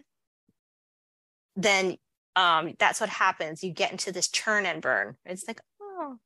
then 1.57 1.97
um, 2.39 2.75
that's 2.79 3.01
what 3.01 3.11
happens. 3.11 3.65
You 3.65 3.73
get 3.73 3.91
into 3.91 4.13
this 4.13 4.29
churn 4.29 4.65
and 4.65 4.81
burn. 4.81 5.17
It's 5.25 5.49
like, 5.49 5.61
oh, 5.83 6.19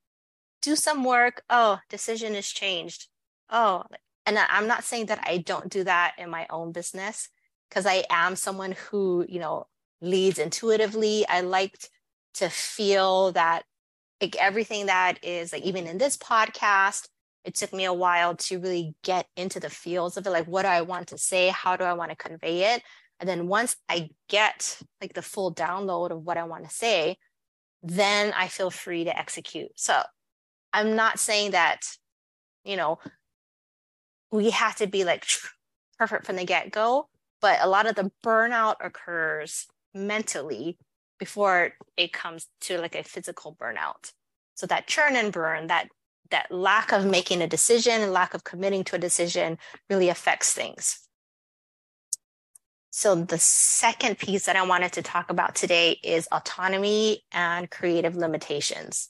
do 0.60 0.76
some 0.76 1.04
work. 1.04 1.42
Oh, 1.48 1.78
decision 1.88 2.34
is 2.34 2.48
changed. 2.48 3.08
Oh, 3.48 3.84
and 4.26 4.38
I'm 4.38 4.66
not 4.66 4.84
saying 4.84 5.06
that 5.06 5.24
I 5.26 5.38
don't 5.38 5.70
do 5.70 5.84
that 5.84 6.12
in 6.18 6.28
my 6.28 6.46
own 6.50 6.72
business 6.72 7.30
because 7.68 7.86
I 7.86 8.04
am 8.10 8.36
someone 8.36 8.72
who, 8.72 9.24
you 9.26 9.40
know, 9.40 9.66
leads 10.02 10.38
intuitively. 10.38 11.26
I 11.28 11.40
liked 11.40 11.88
to 12.34 12.48
feel 12.48 13.32
that 13.32 13.64
like 14.20 14.36
everything 14.36 14.86
that 14.86 15.18
is 15.22 15.52
like 15.52 15.62
even 15.62 15.86
in 15.86 15.98
this 15.98 16.16
podcast, 16.16 17.08
it 17.44 17.54
took 17.54 17.72
me 17.72 17.84
a 17.84 17.92
while 17.92 18.36
to 18.36 18.58
really 18.58 18.94
get 19.02 19.26
into 19.36 19.58
the 19.58 19.70
feels 19.70 20.16
of 20.16 20.26
it. 20.26 20.30
Like, 20.30 20.46
what 20.46 20.62
do 20.62 20.68
I 20.68 20.82
want 20.82 21.08
to 21.08 21.18
say? 21.18 21.48
How 21.48 21.76
do 21.76 21.84
I 21.84 21.94
want 21.94 22.10
to 22.10 22.16
convey 22.16 22.74
it? 22.74 22.82
And 23.18 23.28
then 23.28 23.48
once 23.48 23.76
I 23.88 24.10
get 24.28 24.78
like 25.00 25.14
the 25.14 25.22
full 25.22 25.54
download 25.54 26.10
of 26.10 26.22
what 26.22 26.36
I 26.36 26.44
want 26.44 26.68
to 26.68 26.74
say, 26.74 27.16
then 27.82 28.32
I 28.36 28.48
feel 28.48 28.70
free 28.70 29.04
to 29.04 29.18
execute. 29.18 29.70
So 29.76 30.00
I'm 30.72 30.94
not 30.96 31.18
saying 31.18 31.52
that, 31.52 31.80
you 32.64 32.76
know, 32.76 32.98
we 34.30 34.50
have 34.50 34.76
to 34.76 34.86
be 34.86 35.04
like 35.04 35.24
perfect 35.98 36.26
from 36.26 36.36
the 36.36 36.44
get 36.44 36.70
go, 36.70 37.08
but 37.40 37.58
a 37.60 37.68
lot 37.68 37.86
of 37.86 37.96
the 37.96 38.10
burnout 38.24 38.76
occurs 38.80 39.66
mentally 39.94 40.78
before 41.18 41.72
it 41.96 42.12
comes 42.12 42.48
to 42.62 42.78
like 42.78 42.94
a 42.94 43.02
physical 43.02 43.56
burnout. 43.60 44.12
So 44.54 44.66
that 44.66 44.86
churn 44.86 45.16
and 45.16 45.32
burn, 45.32 45.68
that 45.68 45.88
that 46.30 46.50
lack 46.50 46.92
of 46.92 47.04
making 47.04 47.42
a 47.42 47.46
decision 47.46 48.10
lack 48.10 48.34
of 48.34 48.42
committing 48.42 48.82
to 48.84 48.96
a 48.96 48.98
decision 48.98 49.58
really 49.88 50.08
affects 50.08 50.52
things. 50.52 50.98
So, 52.90 53.14
the 53.14 53.38
second 53.38 54.18
piece 54.18 54.44
that 54.44 54.56
I 54.56 54.66
wanted 54.66 54.92
to 54.94 55.02
talk 55.02 55.30
about 55.30 55.54
today 55.54 55.92
is 56.02 56.28
autonomy 56.30 57.24
and 57.32 57.70
creative 57.70 58.16
limitations. 58.16 59.08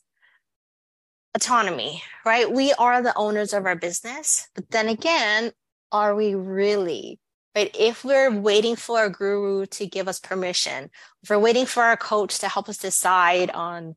Autonomy, 1.34 2.02
right? 2.24 2.50
We 2.50 2.72
are 2.74 3.02
the 3.02 3.16
owners 3.16 3.52
of 3.52 3.66
our 3.66 3.74
business, 3.74 4.48
but 4.54 4.70
then 4.70 4.88
again, 4.88 5.50
are 5.90 6.14
we 6.14 6.34
really? 6.34 7.18
Right? 7.54 7.74
If 7.78 8.04
we're 8.04 8.30
waiting 8.30 8.76
for 8.76 9.04
a 9.04 9.10
guru 9.10 9.66
to 9.66 9.86
give 9.86 10.08
us 10.08 10.18
permission, 10.18 10.90
if 11.22 11.30
we're 11.30 11.38
waiting 11.38 11.66
for 11.66 11.82
our 11.82 11.96
coach 11.98 12.38
to 12.38 12.48
help 12.48 12.68
us 12.68 12.78
decide 12.78 13.50
on 13.50 13.94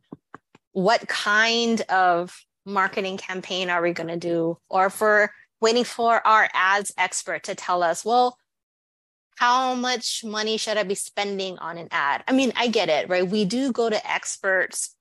what 0.73 1.07
kind 1.07 1.79
of 1.81 2.37
marketing 2.65 3.17
campaign 3.17 3.69
are 3.69 3.81
we 3.81 3.93
going 3.93 4.09
to 4.09 4.17
do, 4.17 4.57
or 4.69 4.87
if 4.87 4.99
we're 4.99 5.29
waiting 5.61 5.85
for 5.85 6.25
our 6.27 6.49
ads 6.53 6.91
expert 6.97 7.43
to 7.43 7.55
tell 7.55 7.81
us, 7.81 8.03
well, 8.03 8.37
how 9.37 9.73
much 9.73 10.23
money 10.23 10.57
should 10.57 10.77
I 10.77 10.83
be 10.83 10.95
spending 10.95 11.57
on 11.59 11.77
an 11.77 11.87
ad? 11.91 12.23
I 12.27 12.33
mean, 12.33 12.51
I 12.55 12.67
get 12.67 12.89
it, 12.89 13.09
right? 13.09 13.27
We 13.27 13.45
do 13.45 13.71
go 13.71 13.89
to 13.89 14.11
experts 14.11 14.95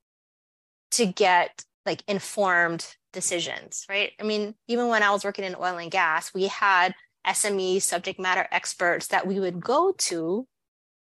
to 0.93 1.07
get 1.07 1.65
like 1.87 2.03
informed 2.07 2.87
decisions, 3.13 3.85
right? 3.89 4.13
I 4.21 4.25
mean, 4.25 4.55
even 4.69 4.89
when 4.89 5.03
I 5.03 5.11
was 5.11 5.25
working 5.25 5.45
in 5.45 5.55
oil 5.55 5.79
and 5.79 5.91
gas, 5.91 6.33
we 6.35 6.47
had 6.47 6.95
SME 7.27 7.81
subject 7.83 8.21
matter 8.21 8.47
experts 8.53 9.09
that 9.09 9.27
we 9.27 9.41
would 9.41 9.61
go 9.61 9.93
to 9.93 10.47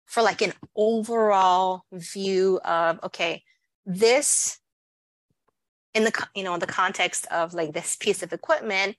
for 0.07 0.23
like 0.23 0.43
an 0.43 0.53
overall 0.77 1.83
view 1.93 2.61
of 2.65 3.01
okay, 3.05 3.43
this 3.87 4.59
in 5.95 6.05
the 6.05 6.27
you 6.35 6.45
know 6.45 6.55
in 6.55 6.61
the 6.61 6.67
context 6.67 7.27
of 7.27 7.55
like 7.55 7.73
this 7.73 7.97
piece 7.97 8.23
of 8.23 8.33
equipment, 8.33 8.97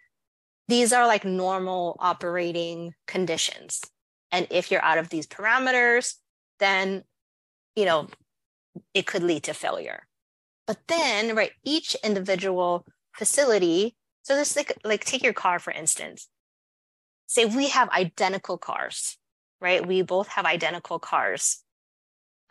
these 0.67 0.93
are 0.93 1.08
like 1.08 1.25
normal 1.25 1.98
operating 2.00 2.93
conditions 3.08 3.82
and 4.34 4.48
if 4.50 4.72
you're 4.72 4.84
out 4.84 4.98
of 4.98 5.10
these 5.10 5.27
parameters, 5.27 6.15
then, 6.60 7.03
you 7.75 7.86
know, 7.86 8.08
it 8.96 9.05
could 9.05 9.22
lead 9.22 9.43
to 9.43 9.53
failure. 9.53 10.08
But 10.65 10.79
then, 10.88 11.36
right, 11.36 11.51
each 11.63 11.96
individual 12.03 12.84
facility, 13.13 13.96
so 14.24 14.36
this 14.36 14.55
like, 14.55 14.75
like 14.84 15.05
take 15.05 15.22
your 15.22 15.34
car, 15.34 15.60
for 15.60 15.72
instance. 15.72 16.27
Say 17.27 17.46
we 17.46 17.70
have 17.70 17.89
identical 17.89 18.58
cars, 18.58 19.18
right? 19.60 19.86
We 19.86 20.01
both 20.01 20.27
have 20.30 20.46
identical 20.46 21.00
cars. 21.00 21.63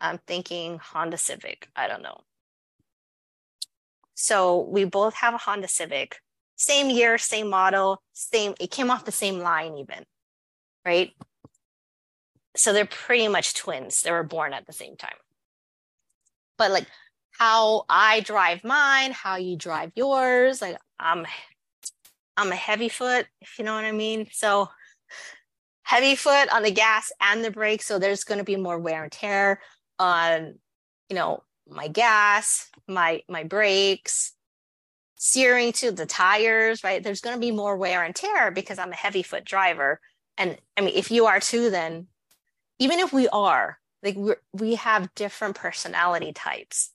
I'm 0.00 0.18
thinking 0.26 0.78
Honda 0.78 1.16
Civic. 1.16 1.68
I 1.76 1.86
don't 1.88 2.02
know. 2.02 2.22
So 4.14 4.60
we 4.60 4.84
both 4.84 5.14
have 5.14 5.34
a 5.34 5.38
Honda 5.38 5.68
Civic, 5.68 6.16
same 6.56 6.90
year, 6.90 7.18
same 7.18 7.48
model, 7.48 8.02
same, 8.12 8.54
it 8.60 8.70
came 8.70 8.90
off 8.90 9.04
the 9.04 9.12
same 9.12 9.38
line, 9.38 9.76
even, 9.76 10.04
right? 10.84 11.12
so 12.56 12.72
they're 12.72 12.86
pretty 12.86 13.28
much 13.28 13.54
twins. 13.54 14.02
They 14.02 14.10
were 14.10 14.22
born 14.22 14.52
at 14.52 14.66
the 14.66 14.72
same 14.72 14.96
time. 14.96 15.16
But 16.58 16.70
like 16.70 16.86
how 17.38 17.84
I 17.88 18.20
drive 18.20 18.62
mine, 18.62 19.12
how 19.12 19.36
you 19.36 19.56
drive 19.56 19.92
yours, 19.94 20.60
like 20.60 20.76
I'm 20.98 21.26
I'm 22.36 22.52
a 22.52 22.56
heavy 22.56 22.88
foot, 22.88 23.26
if 23.40 23.58
you 23.58 23.64
know 23.64 23.74
what 23.74 23.84
I 23.84 23.92
mean. 23.92 24.28
So 24.32 24.68
heavy 25.82 26.16
foot 26.16 26.48
on 26.52 26.62
the 26.62 26.70
gas 26.70 27.12
and 27.20 27.44
the 27.44 27.50
brake. 27.50 27.82
So 27.82 27.98
there's 27.98 28.24
going 28.24 28.38
to 28.38 28.44
be 28.44 28.56
more 28.56 28.78
wear 28.78 29.02
and 29.02 29.12
tear 29.12 29.60
on, 29.98 30.58
you 31.08 31.16
know, 31.16 31.42
my 31.68 31.88
gas, 31.88 32.68
my 32.88 33.22
my 33.28 33.44
brakes, 33.44 34.32
steering 35.14 35.72
to 35.72 35.92
the 35.92 36.06
tires, 36.06 36.82
right? 36.82 37.02
There's 37.02 37.20
going 37.20 37.36
to 37.36 37.40
be 37.40 37.52
more 37.52 37.76
wear 37.76 38.02
and 38.02 38.14
tear 38.14 38.50
because 38.50 38.78
I'm 38.78 38.92
a 38.92 38.96
heavy 38.96 39.22
foot 39.22 39.44
driver. 39.44 40.00
And 40.36 40.56
I 40.76 40.80
mean, 40.80 40.94
if 40.94 41.10
you 41.10 41.26
are 41.26 41.40
too, 41.40 41.70
then 41.70 42.08
even 42.78 42.98
if 42.98 43.12
we 43.12 43.28
are 43.28 43.78
like 44.02 44.16
we 44.16 44.34
we 44.52 44.74
have 44.74 45.14
different 45.14 45.54
personality 45.54 46.32
types 46.32 46.90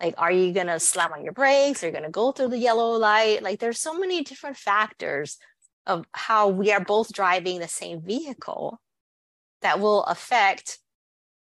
like 0.00 0.14
are 0.18 0.32
you 0.32 0.52
going 0.52 0.66
to 0.68 0.80
slam 0.80 1.12
on 1.12 1.24
your 1.24 1.32
brakes? 1.32 1.82
Are 1.82 1.86
you 1.86 1.92
going 1.92 2.04
to 2.04 2.10
go 2.10 2.32
through 2.32 2.48
the 2.48 2.58
yellow 2.58 2.92
light? 2.92 3.42
Like 3.42 3.60
there's 3.60 3.78
so 3.78 3.98
many 3.98 4.22
different 4.22 4.56
factors 4.56 5.38
of 5.86 6.06
how 6.12 6.48
we 6.48 6.72
are 6.72 6.84
both 6.84 7.12
driving 7.12 7.58
the 7.58 7.68
same 7.68 8.02
vehicle 8.02 8.80
that 9.62 9.80
will 9.80 10.04
affect 10.04 10.78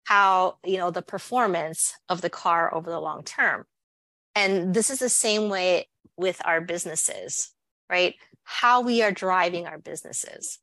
how 0.05 0.57
you 0.65 0.77
know 0.77 0.91
the 0.91 1.01
performance 1.01 1.93
of 2.09 2.21
the 2.21 2.29
car 2.29 2.73
over 2.73 2.89
the 2.89 2.99
long 2.99 3.23
term. 3.23 3.65
And 4.35 4.73
this 4.73 4.89
is 4.89 4.99
the 4.99 5.09
same 5.09 5.49
way 5.49 5.87
with 6.17 6.41
our 6.45 6.59
businesses 6.59 7.53
right? 7.93 8.15
How 8.43 8.81
we 8.81 9.03
are 9.03 9.11
driving 9.11 9.67
our 9.67 9.77
businesses 9.77 10.59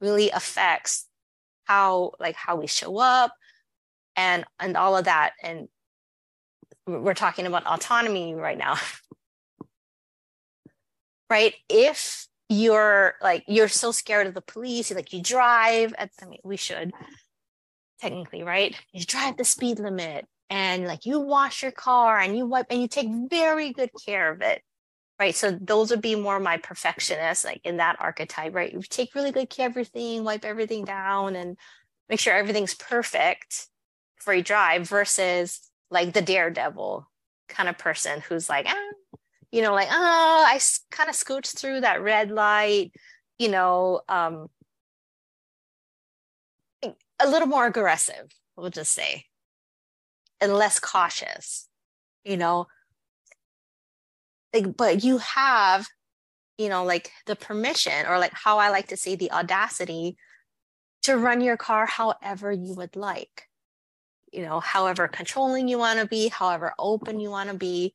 really 0.00 0.30
affects 0.30 1.06
how 1.64 2.12
like 2.20 2.36
how 2.36 2.56
we 2.56 2.66
show 2.66 2.98
up 2.98 3.32
and 4.16 4.44
and 4.58 4.76
all 4.76 4.96
of 4.96 5.06
that. 5.06 5.32
And 5.42 5.68
we're 6.98 7.14
talking 7.14 7.46
about 7.46 7.66
autonomy 7.66 8.34
right 8.34 8.58
now 8.58 8.76
right? 11.30 11.54
If 11.68 12.26
you're 12.48 13.14
like 13.22 13.44
you're 13.46 13.68
so 13.68 13.92
scared 13.92 14.26
of 14.26 14.34
the 14.34 14.42
police, 14.42 14.92
like 14.92 15.12
you 15.12 15.22
drive 15.22 15.94
at 15.96 16.10
I 16.20 16.26
mean 16.26 16.40
we 16.42 16.56
should 16.56 16.92
technically, 18.00 18.42
right? 18.42 18.74
You 18.92 19.04
drive 19.04 19.36
the 19.36 19.44
speed 19.44 19.78
limit 19.78 20.26
and 20.50 20.86
like 20.86 21.06
you 21.06 21.20
wash 21.20 21.62
your 21.62 21.70
car 21.70 22.18
and 22.18 22.36
you 22.36 22.44
wipe 22.44 22.66
and 22.68 22.82
you 22.82 22.88
take 22.88 23.08
very 23.30 23.72
good 23.72 23.90
care 24.04 24.32
of 24.32 24.42
it. 24.42 24.62
Right. 25.18 25.34
So 25.34 25.52
those 25.52 25.90
would 25.90 26.00
be 26.00 26.14
more 26.14 26.40
my 26.40 26.56
perfectionists, 26.56 27.44
like 27.44 27.60
in 27.62 27.76
that 27.76 27.96
archetype, 28.00 28.54
right? 28.54 28.72
You 28.72 28.80
take 28.80 29.14
really 29.14 29.32
good 29.32 29.50
care 29.50 29.66
of 29.66 29.72
everything, 29.72 30.24
wipe 30.24 30.46
everything 30.46 30.84
down 30.84 31.36
and 31.36 31.58
make 32.08 32.18
sure 32.18 32.34
everything's 32.34 32.74
perfect 32.74 33.68
before 34.16 34.32
you 34.34 34.42
drive 34.42 34.88
versus 34.88 35.69
like 35.90 36.12
the 36.12 36.22
daredevil 36.22 37.08
kind 37.48 37.68
of 37.68 37.78
person 37.78 38.20
who's 38.20 38.48
like, 38.48 38.66
ah, 38.68 39.18
you 39.50 39.62
know, 39.62 39.74
like, 39.74 39.88
oh, 39.90 40.44
I 40.46 40.60
kind 40.90 41.10
of 41.10 41.16
scooched 41.16 41.58
through 41.58 41.80
that 41.80 42.02
red 42.02 42.30
light, 42.30 42.92
you 43.38 43.48
know, 43.48 44.02
um, 44.08 44.46
a 47.20 47.28
little 47.28 47.48
more 47.48 47.66
aggressive, 47.66 48.30
we'll 48.56 48.70
just 48.70 48.92
say, 48.92 49.24
and 50.40 50.54
less 50.54 50.78
cautious, 50.78 51.68
you 52.24 52.36
know. 52.36 52.66
Like, 54.54 54.76
but 54.76 55.04
you 55.04 55.18
have, 55.18 55.86
you 56.58 56.68
know, 56.68 56.84
like 56.84 57.10
the 57.26 57.36
permission, 57.36 58.06
or 58.06 58.18
like 58.18 58.32
how 58.32 58.58
I 58.58 58.70
like 58.70 58.88
to 58.88 58.96
say 58.96 59.16
the 59.16 59.32
audacity 59.32 60.16
to 61.02 61.16
run 61.16 61.40
your 61.40 61.56
car 61.56 61.86
however 61.86 62.52
you 62.52 62.74
would 62.74 62.96
like 62.96 63.49
you 64.32 64.42
know 64.42 64.60
however 64.60 65.08
controlling 65.08 65.68
you 65.68 65.78
want 65.78 65.98
to 65.98 66.06
be 66.06 66.28
however 66.28 66.72
open 66.78 67.20
you 67.20 67.30
want 67.30 67.50
to 67.50 67.56
be 67.56 67.94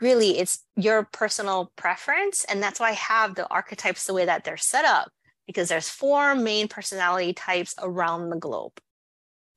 really 0.00 0.38
it's 0.38 0.64
your 0.76 1.08
personal 1.12 1.72
preference 1.76 2.44
and 2.44 2.62
that's 2.62 2.80
why 2.80 2.90
i 2.90 2.92
have 2.92 3.34
the 3.34 3.48
archetypes 3.48 4.06
the 4.06 4.14
way 4.14 4.24
that 4.24 4.44
they're 4.44 4.56
set 4.56 4.84
up 4.84 5.10
because 5.46 5.68
there's 5.68 5.88
four 5.88 6.34
main 6.34 6.68
personality 6.68 7.32
types 7.32 7.74
around 7.80 8.30
the 8.30 8.36
globe 8.36 8.72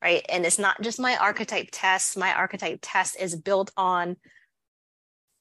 right? 0.02 0.26
And 0.30 0.46
it's 0.46 0.60
not 0.60 0.82
just 0.82 1.00
my 1.00 1.18
archetype 1.18 1.70
test 1.72 2.18
my 2.18 2.34
archetype 2.34 2.80
test 2.82 3.20
is 3.20 3.36
built 3.36 3.72
on 3.78 4.16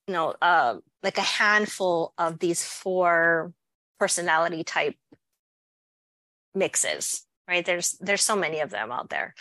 you 0.06 0.14
know 0.14 0.34
uh, 0.40 0.76
like 1.02 1.18
a 1.18 1.22
handful 1.22 2.12
of 2.18 2.38
these 2.38 2.64
four 2.64 3.52
personality 3.98 4.64
type 4.64 4.94
mixes 6.54 7.24
right? 7.48 7.64
There's 7.64 7.92
there's 8.00 8.22
so 8.22 8.36
many 8.36 8.60
of 8.60 8.70
them 8.70 8.90
out 8.90 9.10
there 9.10 9.34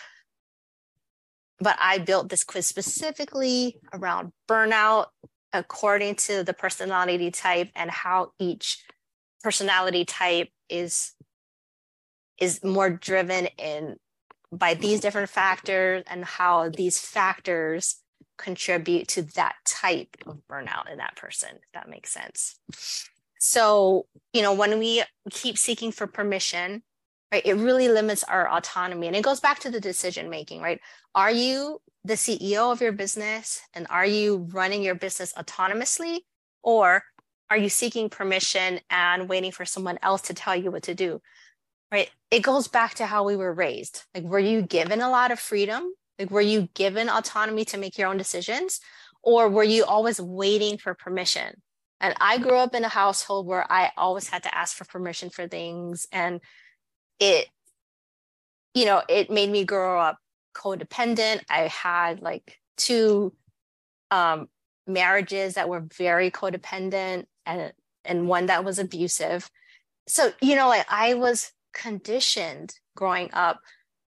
but 1.60 1.78
i 1.80 1.98
built 1.98 2.30
this 2.30 2.44
quiz 2.44 2.66
specifically 2.66 3.80
around 3.94 4.32
burnout 4.50 5.08
according 5.54 6.16
to 6.16 6.44
the 6.44 6.54
personality 6.54 7.32
type 7.32 7.70
and 7.76 7.90
how 7.90 8.32
each 8.40 8.84
personality 9.42 10.06
type 10.06 10.50
is 10.70 11.14
is 12.38 12.64
more 12.64 12.90
driven 12.90 13.48
in 13.58 13.96
by 14.52 14.74
these 14.74 15.00
different 15.00 15.30
factors 15.30 16.04
and 16.08 16.24
how 16.24 16.70
these 16.70 17.00
factors 17.00 17.98
contribute 18.38 19.08
to 19.08 19.24
that 19.24 19.56
type 19.66 20.16
of 20.26 20.40
burnout 20.50 20.92
in 20.92 21.00
that 21.00 21.16
person 21.16 21.50
if 21.54 21.72
that 21.74 21.90
makes 21.90 22.12
sense. 22.12 22.60
So 23.40 24.06
you 24.34 24.42
know 24.42 24.54
when 24.54 24.80
we 24.80 25.04
keep 25.32 25.58
seeking 25.58 25.92
for 25.92 26.08
permission 26.08 26.84
right? 27.31 27.46
It 27.46 27.55
really 27.55 27.89
limits 27.89 28.24
our 28.24 28.50
autonomy 28.50 29.07
and 29.07 29.15
it 29.15 29.24
goes 29.24 29.39
back 29.39 29.60
to 29.60 29.72
the 29.72 29.79
decision 29.79 30.29
making 30.29 30.62
right? 30.62 30.79
Are 31.15 31.31
you 31.31 31.81
the 32.03 32.13
ceo 32.13 32.72
of 32.72 32.81
your 32.81 32.91
business 32.91 33.62
and 33.74 33.88
are 33.89 34.05
you 34.05 34.48
running 34.51 34.81
your 34.81 34.96
business 34.96 35.34
autonomously 35.34 36.19
or 36.63 37.03
are 37.50 37.57
you 37.57 37.69
seeking 37.69 38.10
permission 38.10 38.79
and 38.89 39.29
waiting 39.29 39.51
for 39.51 39.65
someone 39.65 39.98
else 40.01 40.22
to 40.24 40.34
tell 40.34 40.55
you 40.55 40.72
what 40.72 40.84
to 40.84 40.96
do 40.96 41.22
right? 41.91 42.10
It 42.31 42.41
goes 42.41 42.67
back 42.67 42.96
to 42.96 43.05
how 43.05 43.24
we 43.24 43.38
were 43.38 43.53
raised. 43.53 44.03
Like 44.13 44.24
were 44.24 44.40
you 44.40 44.61
given 44.61 45.01
a 45.01 45.09
lot 45.09 45.31
of 45.31 45.40
freedom? 45.40 45.92
Like 46.20 46.31
were 46.31 46.42
you 46.42 46.70
given 46.74 47.09
autonomy 47.09 47.66
to 47.66 47.77
make 47.77 47.98
your 47.98 48.09
own 48.09 48.18
decisions 48.18 48.79
or 49.24 49.50
were 49.50 49.63
you 49.63 49.83
always 49.85 50.22
waiting 50.22 50.77
for 50.77 50.94
permission? 50.94 51.61
And 52.00 52.16
i 52.22 52.37
grew 52.37 52.57
up 52.57 52.75
in 52.75 52.83
a 52.83 52.90
household 52.90 53.48
where 53.48 53.66
i 53.72 53.92
always 53.98 54.29
had 54.29 54.44
to 54.44 54.55
ask 54.55 54.77
for 54.77 54.85
permission 54.85 55.31
for 55.31 55.48
things 55.48 56.05
and 56.11 56.40
it 57.20 57.48
you 58.74 58.86
know 58.86 59.01
it 59.10 59.30
made 59.30 59.50
me 59.50 59.66
grow 59.66 60.00
up 60.00 60.20
codependent. 60.56 61.42
I 61.50 61.68
had 61.68 62.22
like 62.22 62.60
two 62.77 63.34
um 64.12 64.48
marriages 64.86 65.56
that 65.56 65.70
were 65.70 65.86
very 65.98 66.32
codependent 66.32 67.25
and 67.46 67.74
and 68.06 68.27
one 68.27 68.48
that 68.48 68.64
was 68.64 68.80
abusive. 68.80 69.50
So 70.08 70.32
you 70.42 70.56
know 70.56 70.68
like 70.68 70.86
i 70.90 71.14
was 71.14 71.51
conditioned 71.74 72.74
growing 72.96 73.30
up 73.34 73.62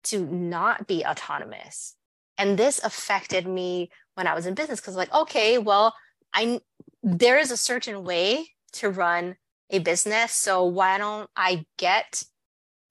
to 0.05 0.25
not 0.25 0.87
be 0.87 1.03
autonomous. 1.05 1.95
And 2.37 2.57
this 2.59 2.79
affected 2.83 3.47
me 3.47 3.89
when 4.15 4.27
i 4.27 4.33
was 4.33 4.45
in 4.45 4.53
business 4.53 4.79
because 4.79 4.95
like 4.95 5.13
okay 5.13 5.57
well 5.57 5.93
i 6.33 6.59
there 7.03 7.37
is 7.37 7.51
a 7.51 7.57
certain 7.57 8.03
way 8.03 8.49
to 8.73 8.89
run 8.89 9.37
a 9.69 9.79
business. 9.79 10.31
So 10.33 10.63
why 10.65 10.97
don't 10.97 11.29
i 11.35 11.65
get 11.77 12.23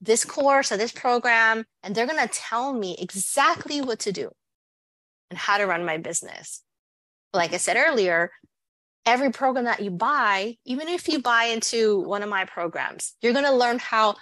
this 0.04 0.24
course 0.24 0.70
or 0.70 0.76
this 0.76 0.92
program, 0.92 1.64
and 1.82 1.94
they're 1.94 2.06
going 2.06 2.26
to 2.26 2.32
tell 2.32 2.72
me 2.72 2.96
exactly 2.98 3.80
what 3.80 4.00
to 4.00 4.12
do 4.12 4.30
and 5.30 5.38
how 5.38 5.58
to 5.58 5.66
run 5.66 5.84
my 5.84 5.98
business. 5.98 6.62
Like 7.32 7.52
I 7.52 7.56
said 7.56 7.76
earlier, 7.76 8.30
every 9.06 9.30
program 9.30 9.64
that 9.64 9.80
you 9.80 9.90
buy, 9.90 10.56
even 10.64 10.88
if 10.88 11.08
you 11.08 11.20
buy 11.20 11.44
into 11.44 12.00
one 12.00 12.22
of 12.22 12.28
my 12.28 12.44
programs, 12.44 13.14
you're 13.20 13.32
going 13.32 13.44
to 13.44 13.52
learn 13.52 13.78
how 13.78 14.16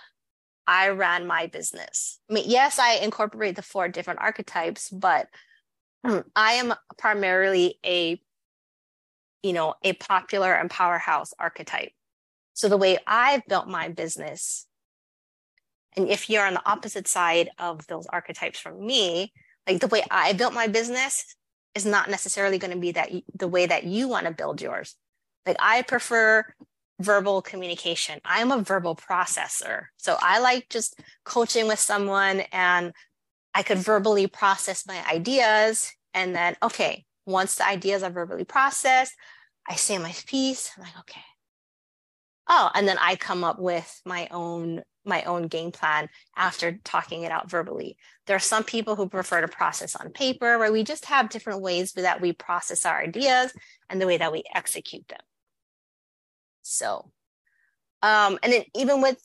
I 0.67 0.91
ran 0.91 1.27
my 1.27 1.49
business. 1.49 2.21
I 2.31 2.35
mean, 2.35 2.45
yes, 2.47 2.79
I 2.79 2.95
incorporate 2.95 3.57
the 3.57 3.63
four 3.63 3.89
different 3.89 4.21
archetypes, 4.21 4.89
but 4.89 5.27
hmm. 6.05 6.21
I 6.37 6.53
am 6.55 6.75
primarily 6.97 7.79
a 7.85 8.21
you 9.43 9.53
know, 9.53 9.75
a 9.83 9.93
popular 9.95 10.53
and 10.53 10.71
powerhouse 10.71 11.35
archetype. 11.39 11.91
So 12.55 12.69
the 12.69 12.77
way 12.77 12.99
I've 13.07 13.47
built 13.47 13.69
my 13.69 13.89
business 13.89 14.67
and 15.97 16.09
if 16.09 16.31
you're 16.31 16.47
on 16.47 16.55
the 16.55 16.69
opposite 16.69 17.07
side 17.07 17.51
of 17.59 17.87
those 17.87 18.07
archetypes 18.07 18.59
from 18.59 18.85
me, 18.85 19.33
like 19.67 19.81
the 19.81 19.89
way 19.89 20.03
I 20.11 20.33
built 20.33 20.55
my 20.55 20.67
business 20.67 21.37
is 21.75 21.87
not 21.87 22.11
necessarily 22.11 22.59
going 22.59 22.73
to 22.73 22.79
be 22.79 22.93
that 22.93 23.11
the 23.35 23.49
way 23.49 23.67
that 23.67 23.85
you 23.85 24.09
want 24.09 24.27
to 24.27 24.33
build 24.33 24.61
yours. 24.61 24.97
Like 25.47 25.57
I 25.59 25.83
prefer 25.83 26.45
verbal 27.01 27.43
communication. 27.43 28.21
I'm 28.25 28.53
a 28.53 28.63
verbal 28.63 28.97
processor. 28.97 29.87
So 29.97 30.17
I 30.21 30.39
like 30.39 30.69
just 30.69 30.99
coaching 31.25 31.67
with 31.67 31.79
someone 31.79 32.41
and 32.53 32.93
I 33.55 33.63
could 33.63 33.79
verbally 33.79 34.27
process 34.27 34.87
my 34.87 35.05
ideas. 35.07 35.93
And 36.15 36.35
then, 36.35 36.57
okay, 36.63 37.05
once 37.27 37.57
the 37.57 37.67
ideas 37.67 38.03
are 38.03 38.11
verbally 38.11 38.45
processed, 38.45 39.15
I 39.69 39.77
say 39.77 39.99
my 39.99 40.15
piece. 40.27 40.73
I'm 40.77 40.85
like, 40.85 40.99
okay. 41.01 41.21
Oh, 42.49 42.71
and 42.75 42.87
then 42.87 42.99
I 43.01 43.17
come 43.17 43.45
up 43.45 43.59
with 43.59 44.01
my 44.05 44.29
own 44.31 44.83
my 45.05 45.23
own 45.25 45.49
game 45.49 45.73
plan 45.73 46.09
after 46.37 46.79
talking 46.85 47.23
it 47.23 47.33
out 47.33 47.51
verbally. 47.51 47.97
There 48.27 48.37
are 48.37 48.41
some 48.41 48.65
people 48.65 48.97
who 48.97 49.09
prefer 49.09 49.41
to 49.41 49.49
process 49.49 49.97
on 49.97 50.11
paper, 50.11 50.59
where 50.59 50.73
we 50.73 50.85
just 50.85 51.07
have 51.07 51.29
different 51.29 51.61
ways 51.61 51.93
that 51.93 52.21
we 52.21 52.33
process 52.33 52.87
our 52.87 53.03
ideas 53.03 53.53
and 53.91 54.01
the 54.01 54.07
way 54.07 54.17
that 54.17 54.33
we 54.33 54.45
execute 54.55 55.07
them. 55.09 55.21
So, 56.63 57.11
um, 58.03 58.39
and 58.43 58.53
then 58.53 58.65
even 58.75 59.03
with 59.03 59.21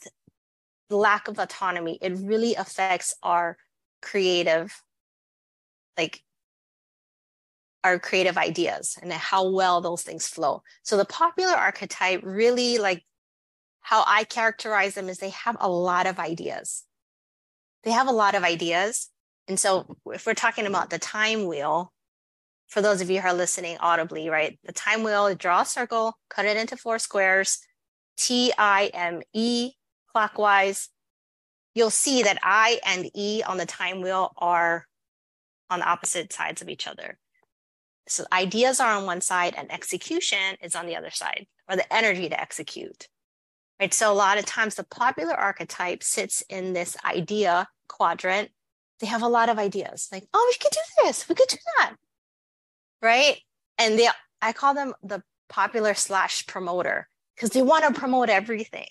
lack 0.89 1.27
of 1.27 1.37
autonomy, 1.39 1.99
it 2.01 2.13
really 2.17 2.55
affects 2.55 3.15
our 3.21 3.57
creative, 4.01 4.81
like 5.97 6.23
our 7.83 7.99
creative 7.99 8.37
ideas 8.37 8.97
and 9.01 9.11
how 9.13 9.49
well 9.49 9.81
those 9.81 10.01
things 10.01 10.27
flow. 10.27 10.63
So 10.83 10.97
the 10.97 11.05
popular 11.05 11.53
archetype 11.53 12.21
really 12.23 12.79
like 12.79 13.03
how 13.87 14.03
I 14.05 14.25
characterize 14.25 14.95
them 14.95 15.07
is 15.07 15.19
they 15.19 15.29
have 15.29 15.55
a 15.61 15.69
lot 15.69 16.07
of 16.07 16.19
ideas. 16.19 16.83
They 17.85 17.91
have 17.91 18.09
a 18.09 18.11
lot 18.11 18.35
of 18.35 18.43
ideas. 18.43 19.09
And 19.47 19.57
so 19.57 19.95
if 20.07 20.25
we're 20.25 20.33
talking 20.33 20.65
about 20.65 20.89
the 20.89 20.99
time 20.99 21.45
wheel, 21.45 21.93
for 22.67 22.81
those 22.81 22.99
of 22.99 23.09
you 23.09 23.21
who 23.21 23.29
are 23.29 23.33
listening 23.33 23.77
audibly, 23.79 24.27
right? 24.27 24.59
The 24.65 24.73
time 24.73 25.03
wheel, 25.03 25.33
draw 25.35 25.61
a 25.61 25.65
circle, 25.65 26.17
cut 26.29 26.43
it 26.43 26.57
into 26.57 26.75
four 26.75 26.99
squares, 26.99 27.59
T 28.17 28.51
I 28.57 28.91
M 28.93 29.21
E 29.33 29.71
clockwise. 30.11 30.89
You'll 31.73 31.89
see 31.89 32.23
that 32.23 32.39
I 32.43 32.81
and 32.85 33.09
E 33.15 33.41
on 33.41 33.55
the 33.55 33.65
time 33.65 34.01
wheel 34.01 34.33
are 34.37 34.85
on 35.69 35.79
the 35.79 35.87
opposite 35.87 36.33
sides 36.33 36.61
of 36.61 36.67
each 36.67 36.87
other. 36.87 37.17
So 38.09 38.25
ideas 38.33 38.81
are 38.81 38.97
on 38.97 39.05
one 39.05 39.21
side 39.21 39.53
and 39.57 39.71
execution 39.71 40.57
is 40.61 40.75
on 40.75 40.87
the 40.87 40.97
other 40.97 41.11
side, 41.11 41.47
or 41.69 41.77
the 41.77 41.93
energy 41.93 42.27
to 42.27 42.37
execute 42.37 43.07
right? 43.79 43.93
So 43.93 44.11
a 44.11 44.13
lot 44.13 44.37
of 44.37 44.45
times 44.45 44.75
the 44.75 44.83
popular 44.83 45.33
archetype 45.33 46.03
sits 46.03 46.43
in 46.49 46.73
this 46.73 46.97
idea 47.05 47.67
quadrant. 47.87 48.49
They 48.99 49.07
have 49.07 49.23
a 49.23 49.27
lot 49.27 49.49
of 49.49 49.59
ideas 49.59 50.09
like, 50.11 50.25
oh, 50.33 50.51
we 50.51 50.57
could 50.63 50.73
do 50.73 51.05
this, 51.05 51.29
we 51.29 51.35
could 51.35 51.47
do 51.49 51.57
that, 51.77 51.95
right? 53.01 53.37
And 53.77 53.97
they, 53.97 54.07
I 54.41 54.53
call 54.53 54.73
them 54.73 54.93
the 55.03 55.21
popular 55.49 55.93
slash 55.93 56.45
promoter. 56.47 57.07
because 57.37 57.51
they 57.51 57.61
want 57.61 57.85
to 57.85 57.99
promote 57.99 58.29
everything. 58.29 58.87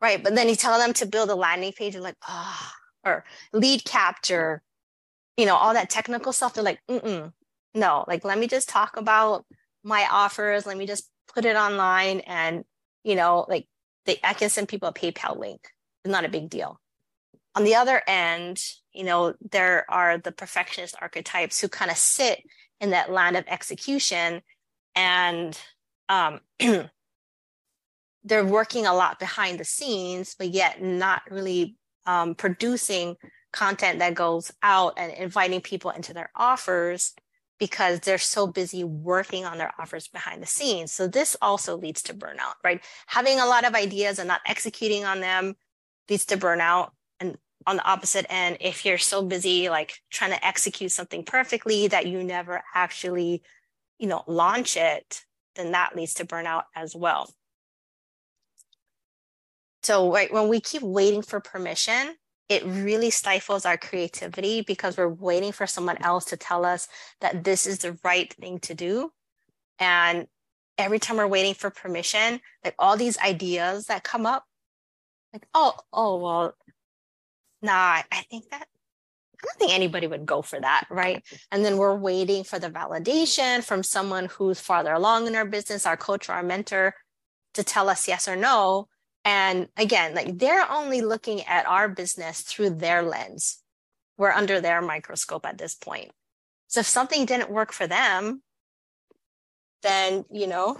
Right. 0.00 0.22
But 0.22 0.34
then 0.34 0.48
you 0.48 0.54
tell 0.54 0.78
them 0.78 0.92
to 0.94 1.06
build 1.06 1.30
a 1.30 1.34
landing 1.34 1.72
page, 1.72 1.94
and 1.94 2.04
like, 2.04 2.16
ah, 2.28 2.72
oh, 3.04 3.10
or 3.10 3.24
lead 3.52 3.84
capture, 3.84 4.62
you 5.36 5.46
know, 5.46 5.56
all 5.56 5.74
that 5.74 5.90
technical 5.90 6.32
stuff. 6.32 6.54
They're 6.54 6.62
like, 6.64 6.80
mm 6.88 7.32
no, 7.74 8.04
like, 8.08 8.24
let 8.24 8.38
me 8.38 8.48
just 8.48 8.68
talk 8.68 8.96
about 8.96 9.44
my 9.84 10.08
offers. 10.10 10.66
Let 10.66 10.78
me 10.78 10.86
just 10.86 11.08
put 11.32 11.44
it 11.44 11.54
online 11.54 12.20
and, 12.20 12.64
you 13.04 13.14
know, 13.14 13.46
like 13.48 13.66
they, 14.06 14.18
I 14.24 14.34
can 14.34 14.50
send 14.50 14.68
people 14.68 14.88
a 14.88 14.92
PayPal 14.92 15.38
link. 15.38 15.60
It's 16.04 16.12
not 16.12 16.24
a 16.24 16.28
big 16.28 16.48
deal. 16.50 16.80
On 17.54 17.64
the 17.64 17.74
other 17.74 18.02
end, 18.06 18.62
you 18.92 19.04
know, 19.04 19.34
there 19.50 19.84
are 19.88 20.18
the 20.18 20.32
perfectionist 20.32 20.96
archetypes 21.00 21.60
who 21.60 21.68
kind 21.68 21.90
of 21.90 21.96
sit 21.96 22.42
in 22.80 22.90
that 22.90 23.10
land 23.10 23.36
of 23.36 23.44
execution 23.48 24.42
and 24.94 25.58
um, 26.08 26.40
they're 28.24 28.44
working 28.44 28.86
a 28.86 28.94
lot 28.94 29.18
behind 29.18 29.58
the 29.58 29.64
scenes, 29.64 30.34
but 30.38 30.48
yet 30.48 30.82
not 30.82 31.22
really 31.30 31.76
um, 32.06 32.34
producing 32.34 33.16
content 33.52 33.98
that 34.00 34.14
goes 34.14 34.52
out 34.62 34.94
and 34.96 35.12
inviting 35.12 35.60
people 35.60 35.90
into 35.90 36.12
their 36.12 36.30
offers 36.34 37.14
because 37.58 38.00
they're 38.00 38.18
so 38.18 38.46
busy 38.46 38.84
working 38.84 39.44
on 39.44 39.58
their 39.58 39.72
offers 39.78 40.08
behind 40.08 40.42
the 40.42 40.46
scenes. 40.46 40.92
So 40.92 41.08
this 41.08 41.36
also 41.42 41.76
leads 41.76 42.02
to 42.02 42.14
burnout, 42.14 42.54
right? 42.62 42.82
Having 43.06 43.40
a 43.40 43.46
lot 43.46 43.66
of 43.66 43.74
ideas 43.74 44.18
and 44.18 44.28
not 44.28 44.40
executing 44.46 45.04
on 45.04 45.20
them 45.20 45.54
leads 46.08 46.26
to 46.26 46.36
burnout. 46.36 46.90
And 47.20 47.36
on 47.66 47.76
the 47.76 47.84
opposite 47.84 48.26
end, 48.30 48.58
if 48.60 48.84
you're 48.84 48.98
so 48.98 49.22
busy 49.22 49.68
like 49.68 49.94
trying 50.10 50.30
to 50.30 50.46
execute 50.46 50.92
something 50.92 51.24
perfectly 51.24 51.88
that 51.88 52.06
you 52.06 52.22
never 52.22 52.62
actually, 52.74 53.42
you 53.98 54.06
know, 54.06 54.22
launch 54.26 54.76
it, 54.76 55.24
then 55.56 55.72
that 55.72 55.96
leads 55.96 56.14
to 56.14 56.24
burnout 56.24 56.64
as 56.76 56.94
well. 56.94 57.28
So 59.82 60.12
right 60.12 60.32
when 60.32 60.48
we 60.48 60.60
keep 60.60 60.82
waiting 60.82 61.22
for 61.22 61.40
permission, 61.40 62.14
it 62.48 62.64
really 62.64 63.10
stifles 63.10 63.66
our 63.66 63.76
creativity 63.76 64.62
because 64.62 64.96
we're 64.96 65.08
waiting 65.08 65.52
for 65.52 65.66
someone 65.66 66.00
else 66.02 66.24
to 66.26 66.36
tell 66.36 66.64
us 66.64 66.88
that 67.20 67.44
this 67.44 67.66
is 67.66 67.78
the 67.78 67.98
right 68.02 68.32
thing 68.34 68.58
to 68.60 68.74
do. 68.74 69.12
And 69.78 70.26
every 70.78 70.98
time 70.98 71.16
we're 71.16 71.26
waiting 71.26 71.54
for 71.54 71.70
permission, 71.70 72.40
like 72.64 72.74
all 72.78 72.96
these 72.96 73.18
ideas 73.18 73.86
that 73.86 74.02
come 74.02 74.24
up, 74.24 74.44
like, 75.32 75.46
oh, 75.52 75.74
oh, 75.92 76.16
well, 76.16 76.54
nah, 77.60 78.02
I 78.10 78.24
think 78.30 78.48
that 78.50 78.66
I 79.40 79.46
don't 79.46 79.58
think 79.58 79.72
anybody 79.72 80.06
would 80.06 80.26
go 80.26 80.42
for 80.42 80.60
that, 80.60 80.86
right? 80.90 81.22
And 81.52 81.64
then 81.64 81.76
we're 81.76 81.94
waiting 81.94 82.42
for 82.42 82.58
the 82.58 82.70
validation 82.70 83.62
from 83.62 83.84
someone 83.84 84.26
who's 84.26 84.58
farther 84.58 84.92
along 84.92 85.28
in 85.28 85.36
our 85.36 85.44
business, 85.44 85.86
our 85.86 85.96
coach 85.96 86.28
or 86.28 86.32
our 86.32 86.42
mentor, 86.42 86.94
to 87.54 87.62
tell 87.62 87.88
us 87.88 88.08
yes 88.08 88.26
or 88.26 88.34
no. 88.34 88.88
And 89.28 89.68
again, 89.76 90.14
like 90.14 90.38
they're 90.38 90.72
only 90.72 91.02
looking 91.02 91.42
at 91.42 91.66
our 91.66 91.86
business 91.86 92.40
through 92.40 92.70
their 92.70 93.02
lens. 93.02 93.58
We're 94.16 94.30
under 94.30 94.58
their 94.58 94.80
microscope 94.80 95.44
at 95.44 95.58
this 95.58 95.74
point. 95.74 96.12
So 96.68 96.80
if 96.80 96.86
something 96.86 97.26
didn't 97.26 97.50
work 97.50 97.74
for 97.74 97.86
them, 97.86 98.42
then, 99.82 100.24
you 100.32 100.46
know, 100.46 100.78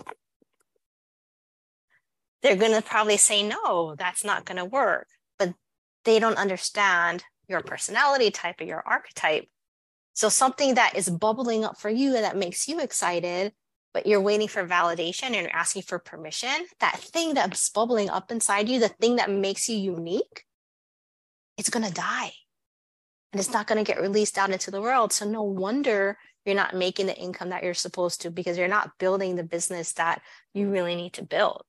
they're 2.41 2.57
going 2.57 2.73
to 2.73 2.81
probably 2.81 3.19
say, 3.19 3.43
no, 3.43 3.95
that's 3.99 4.25
not 4.25 4.47
going 4.47 4.57
to 4.57 4.65
work. 4.65 5.09
But 5.39 5.53
they 6.07 6.19
don't 6.19 6.39
understand 6.39 7.25
your 7.49 7.61
personality 7.61 8.31
type 8.31 8.63
or 8.63 8.65
your 8.65 8.83
archetype. 8.87 9.47
So 10.15 10.31
something 10.31 10.77
that 10.77 10.97
is 10.97 11.11
bubbling 11.11 11.67
up 11.67 11.79
for 11.79 11.91
you 11.91 12.15
and 12.15 12.25
that 12.25 12.35
makes 12.35 12.67
you 12.67 12.81
excited 12.81 13.53
but 13.95 14.07
you're 14.07 14.21
waiting 14.21 14.49
for 14.49 14.67
validation 14.67 15.27
and 15.27 15.37
you're 15.37 15.57
asking 15.57 15.83
for 15.83 15.99
permission, 15.99 16.67
that 16.81 16.99
thing 16.99 17.35
that's 17.35 17.71
bubbling 17.71 18.11
up 18.11 18.31
inside 18.31 18.69
you, 18.69 18.79
the 18.81 18.89
thing 18.89 19.17
that 19.17 19.31
makes 19.31 19.69
you 19.69 19.77
unique, 19.77 20.45
it's 21.57 21.71
going 21.71 21.87
to 21.87 21.93
die. 21.93 22.33
And 23.33 23.41
it's 23.41 23.53
not 23.53 23.67
going 23.67 23.83
to 23.83 23.91
get 23.91 24.01
released 24.01 24.39
out 24.39 24.51
into 24.51 24.71
the 24.71 24.81
world. 24.81 25.13
So, 25.13 25.29
no 25.29 25.43
wonder 25.43 26.17
you're 26.47 26.55
not 26.55 26.75
making 26.75 27.07
the 27.07 27.17
income 27.17 27.51
that 27.51 27.63
you're 27.63 27.75
supposed 27.75 28.23
to 28.23 28.31
because 28.31 28.57
you're 28.57 28.69
not 28.69 28.97
building 28.99 29.37
the 29.37 29.43
business 29.43 29.93
that 29.95 30.23
you 30.55 30.71
really 30.71 30.95
need 30.95 31.13
to 31.15 31.25
build. 31.25 31.67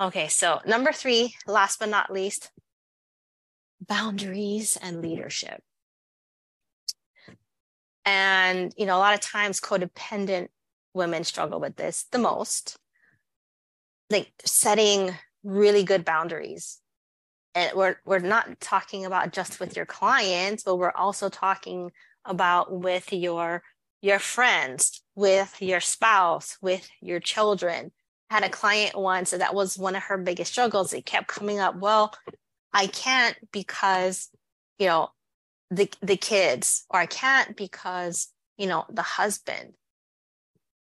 Okay, 0.00 0.28
so 0.28 0.60
number 0.64 0.92
three, 0.92 1.34
last 1.46 1.78
but 1.78 1.90
not 1.90 2.10
least, 2.10 2.50
boundaries 3.86 4.78
and 4.80 5.02
leadership. 5.02 5.62
And, 8.10 8.74
you 8.76 8.86
know, 8.86 8.96
a 8.96 8.98
lot 8.98 9.14
of 9.14 9.20
times 9.20 9.60
codependent 9.60 10.48
women 10.94 11.22
struggle 11.22 11.60
with 11.60 11.76
this 11.76 12.06
the 12.10 12.18
most. 12.18 12.76
Like 14.10 14.32
setting 14.44 15.14
really 15.44 15.84
good 15.84 16.04
boundaries. 16.04 16.80
And 17.54 17.70
we're 17.76 17.98
we're 18.04 18.18
not 18.18 18.60
talking 18.60 19.04
about 19.04 19.32
just 19.32 19.60
with 19.60 19.76
your 19.76 19.86
clients, 19.86 20.64
but 20.64 20.74
we're 20.74 20.90
also 20.90 21.28
talking 21.28 21.92
about 22.24 22.72
with 22.72 23.12
your 23.12 23.62
your 24.02 24.18
friends, 24.18 25.02
with 25.14 25.62
your 25.62 25.80
spouse, 25.80 26.58
with 26.60 26.88
your 27.00 27.20
children. 27.20 27.92
I 28.28 28.34
had 28.34 28.44
a 28.44 28.48
client 28.48 28.98
once 28.98 29.30
that 29.30 29.54
was 29.54 29.78
one 29.78 29.94
of 29.94 30.02
her 30.04 30.18
biggest 30.18 30.50
struggles. 30.50 30.92
It 30.92 31.06
kept 31.06 31.28
coming 31.28 31.60
up, 31.60 31.76
well, 31.76 32.12
I 32.72 32.88
can't 32.88 33.36
because, 33.52 34.30
you 34.78 34.86
know, 34.86 35.10
the 35.70 35.88
the 36.02 36.16
kids 36.16 36.84
or 36.90 37.00
i 37.00 37.06
can't 37.06 37.56
because 37.56 38.32
you 38.56 38.66
know 38.66 38.84
the 38.90 39.02
husband. 39.02 39.74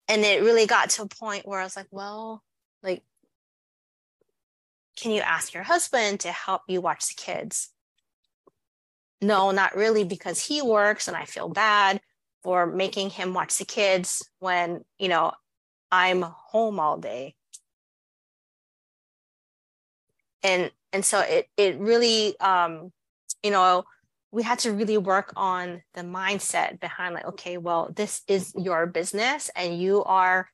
And 0.07 0.25
it 0.25 0.43
really 0.43 0.65
got 0.65 0.89
to 0.91 1.03
a 1.03 1.07
point 1.07 1.47
where 1.47 1.59
i 1.59 1.63
was 1.63 1.75
like 1.75 1.87
well 1.91 2.43
like 2.83 3.03
can 4.97 5.11
you 5.11 5.21
ask 5.21 5.53
your 5.53 5.63
husband 5.63 6.19
to 6.21 6.31
help 6.31 6.63
you 6.67 6.81
watch 6.81 7.07
the 7.07 7.15
kids? 7.15 7.69
No 9.21 9.51
not 9.51 9.75
really 9.75 10.03
because 10.03 10.45
he 10.45 10.61
works 10.61 11.07
and 11.07 11.15
i 11.15 11.25
feel 11.25 11.47
bad 11.47 12.01
for 12.43 12.65
making 12.65 13.11
him 13.11 13.33
watch 13.33 13.57
the 13.57 13.65
kids 13.65 14.27
when 14.39 14.83
you 14.97 15.07
know 15.07 15.31
i'm 15.91 16.23
home 16.23 16.79
all 16.79 16.97
day. 16.97 17.35
And 20.43 20.71
and 20.91 21.05
so 21.05 21.19
it 21.19 21.47
it 21.55 21.79
really 21.79 22.37
um 22.39 22.91
you 23.43 23.51
know 23.51 23.85
we 24.31 24.43
had 24.43 24.59
to 24.59 24.71
really 24.71 24.97
work 24.97 25.33
on 25.35 25.81
the 25.93 26.01
mindset 26.01 26.79
behind 26.79 27.13
like 27.13 27.25
okay 27.25 27.57
well 27.57 27.91
this 27.95 28.21
is 28.27 28.53
your 28.57 28.87
business 28.87 29.51
and 29.55 29.79
you 29.79 30.03
are 30.03 30.49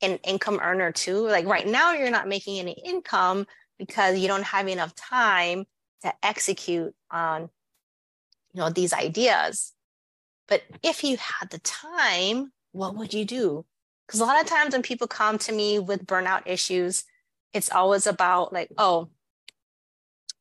an 0.00 0.18
income 0.22 0.60
earner 0.62 0.92
too. 0.92 1.26
Like 1.26 1.46
right 1.46 1.66
now 1.66 1.92
you're 1.92 2.10
not 2.10 2.28
making 2.28 2.60
any 2.60 2.80
income 2.84 3.46
because 3.78 4.18
you 4.18 4.28
don't 4.28 4.44
have 4.44 4.68
enough 4.68 4.94
time 4.94 5.64
to 6.02 6.12
execute 6.22 6.94
on 7.10 7.48
you 8.52 8.60
know 8.60 8.70
these 8.70 8.92
ideas. 8.92 9.72
But 10.46 10.62
if 10.82 11.02
you 11.02 11.16
had 11.16 11.50
the 11.50 11.58
time 11.58 12.52
what 12.72 12.94
would 12.94 13.14
you 13.14 13.24
do? 13.24 13.64
Because 14.06 14.20
a 14.20 14.24
lot 14.24 14.40
of 14.40 14.46
times 14.46 14.72
when 14.72 14.82
people 14.82 15.08
come 15.08 15.38
to 15.38 15.52
me 15.52 15.78
with 15.78 16.06
burnout 16.06 16.42
issues 16.46 17.04
it's 17.52 17.70
always 17.70 18.06
about 18.06 18.52
like 18.52 18.68
oh 18.78 19.08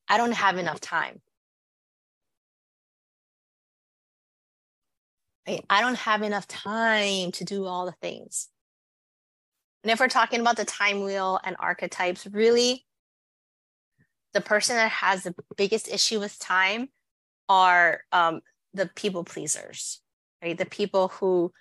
i 0.07 0.17
don't 0.17 0.33
have 0.33 0.57
enough 0.57 0.79
time 0.79 1.21
I 5.47 5.81
don't 5.81 5.97
have 5.97 6.21
enough 6.23 6.47
time 6.47 7.31
to 7.33 7.45
do 7.45 7.65
all 7.65 7.85
the 7.85 7.95
things. 8.01 8.49
And 9.83 9.91
if 9.91 9.99
we're 9.99 10.09
talking 10.09 10.41
about 10.41 10.57
the 10.57 10.65
time 10.65 11.03
wheel 11.03 11.39
and 11.43 11.55
archetypes, 11.59 12.27
really, 12.27 12.85
the 14.33 14.41
person 14.41 14.75
that 14.75 14.91
has 14.91 15.23
the 15.23 15.33
biggest 15.55 15.87
issue 15.87 16.19
with 16.19 16.37
time 16.39 16.89
are 17.47 18.01
um, 18.11 18.41
the 18.73 18.89
people 18.95 19.23
pleasers, 19.23 20.01
right? 20.43 20.57
The 20.57 20.65
people 20.65 21.07
who 21.07 21.53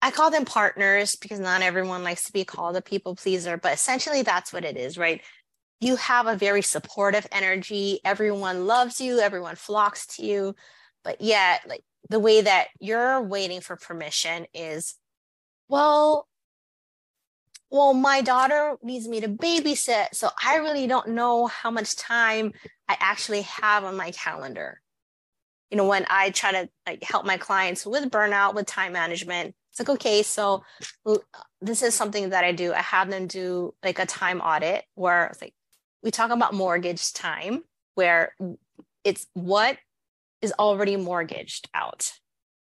I 0.00 0.10
call 0.10 0.30
them 0.30 0.44
partners 0.44 1.16
because 1.16 1.40
not 1.40 1.62
everyone 1.62 2.04
likes 2.04 2.24
to 2.24 2.32
be 2.32 2.44
called 2.44 2.76
a 2.76 2.82
people 2.82 3.16
pleaser, 3.16 3.56
but 3.56 3.74
essentially 3.74 4.22
that's 4.22 4.52
what 4.52 4.64
it 4.64 4.76
is, 4.76 4.98
right? 4.98 5.22
You 5.80 5.96
have 5.96 6.26
a 6.26 6.36
very 6.36 6.62
supportive 6.62 7.26
energy. 7.32 8.00
Everyone 8.04 8.66
loves 8.66 9.00
you, 9.00 9.20
everyone 9.20 9.56
flocks 9.56 10.06
to 10.16 10.24
you, 10.24 10.54
but 11.04 11.20
yet, 11.20 11.62
like, 11.66 11.84
the 12.08 12.20
way 12.20 12.40
that 12.40 12.68
you're 12.80 13.20
waiting 13.22 13.60
for 13.60 13.76
permission 13.76 14.46
is 14.54 14.96
well 15.68 16.28
well 17.70 17.94
my 17.94 18.20
daughter 18.20 18.76
needs 18.82 19.08
me 19.08 19.20
to 19.20 19.28
babysit 19.28 20.06
so 20.12 20.28
i 20.44 20.56
really 20.56 20.86
don't 20.86 21.08
know 21.08 21.46
how 21.46 21.70
much 21.70 21.96
time 21.96 22.52
i 22.88 22.96
actually 23.00 23.42
have 23.42 23.84
on 23.84 23.96
my 23.96 24.10
calendar. 24.10 24.80
You 25.70 25.78
know 25.78 25.88
when 25.88 26.06
i 26.08 26.30
try 26.30 26.52
to 26.52 26.68
like 26.86 27.02
help 27.02 27.24
my 27.24 27.36
clients 27.36 27.86
with 27.86 28.10
burnout 28.10 28.54
with 28.54 28.66
time 28.66 28.92
management 28.92 29.54
it's 29.70 29.80
like 29.80 29.88
okay 29.88 30.22
so 30.22 30.62
this 31.60 31.82
is 31.82 31.94
something 31.94 32.30
that 32.30 32.44
i 32.44 32.52
do. 32.52 32.72
I 32.72 32.82
have 32.82 33.10
them 33.10 33.26
do 33.26 33.74
like 33.82 33.98
a 33.98 34.06
time 34.06 34.40
audit 34.40 34.84
where 34.94 35.26
it's 35.26 35.40
like 35.40 35.54
we 36.02 36.10
talk 36.10 36.30
about 36.30 36.54
mortgage 36.54 37.12
time 37.12 37.64
where 37.94 38.34
it's 39.04 39.26
what 39.32 39.78
is 40.44 40.52
already 40.58 40.96
mortgaged 40.96 41.68
out. 41.74 42.12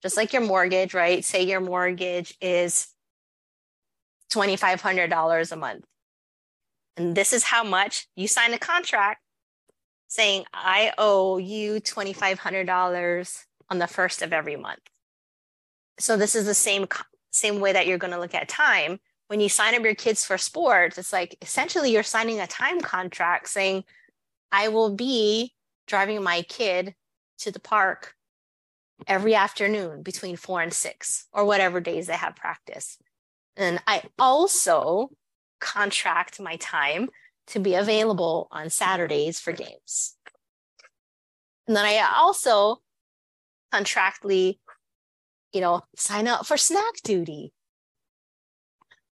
Just 0.03 0.17
like 0.17 0.33
your 0.33 0.43
mortgage, 0.43 0.95
right? 0.95 1.25
Say 1.25 1.45
your 1.45 1.61
mortgage 1.61 2.35
is 2.41 2.89
$2,500 4.33 5.53
a 5.53 5.57
month. 5.57 5.85
And 6.97 7.15
this 7.15 7.33
is 7.33 7.45
how 7.45 7.63
much 7.63 8.09
you 8.17 8.27
sign 8.27 8.53
a 8.53 8.59
contract 8.59 9.21
saying, 10.09 10.45
I 10.53 10.93
owe 10.99 11.39
you 11.39 11.75
$2,500 11.75 13.45
on 13.71 13.79
the 13.79 13.87
first 13.87 14.23
of 14.23 14.33
every 14.33 14.57
month. 14.57 14.81
So 16.01 16.17
this 16.17 16.35
is 16.35 16.47
the 16.47 16.55
same, 16.55 16.87
same 17.31 17.61
way 17.61 17.73
that 17.73 17.87
you're 17.87 17.99
going 17.99 18.13
to 18.13 18.21
look 18.21 18.35
at 18.35 18.49
time. 18.49 18.99
When 19.29 19.41
you 19.41 19.49
sign 19.49 19.75
up 19.75 19.83
your 19.83 19.95
kids 19.95 20.25
for 20.25 20.39
sports, 20.39 20.97
it's 20.97 21.13
like 21.13 21.37
essentially 21.43 21.93
you're 21.93 22.03
signing 22.03 22.41
a 22.41 22.47
time 22.47 22.81
contract 22.81 23.49
saying, 23.49 23.85
I 24.51 24.69
will 24.69 24.95
be 24.95 25.53
driving 25.87 26.23
my 26.23 26.43
kid 26.43 26.95
to 27.39 27.51
the 27.51 27.61
park 27.61 28.15
every 29.07 29.35
afternoon 29.35 30.03
between 30.03 30.37
four 30.37 30.61
and 30.61 30.73
six 30.73 31.27
or 31.33 31.45
whatever 31.45 31.81
days 31.81 32.07
they 32.07 32.15
have 32.15 32.37
practice. 32.37 32.99
And 33.57 33.81
I 33.87 34.03
also 34.19 35.11
contract 35.61 36.41
my 36.41 36.57
time 36.57 37.09
to 37.49 37.59
be 37.59 37.75
available 37.75 38.49
on 38.51 38.71
Saturdays 38.71 39.41
for 39.41 39.53
games. 39.53 40.17
And 41.67 41.77
then 41.77 41.85
I 41.85 41.99
also 42.17 42.79
contractually, 43.73 44.59
you 45.53 45.61
know, 45.61 45.83
sign 45.97 46.27
up 46.29 46.47
for 46.47 46.57
snack 46.57 47.03
duty. 47.05 47.53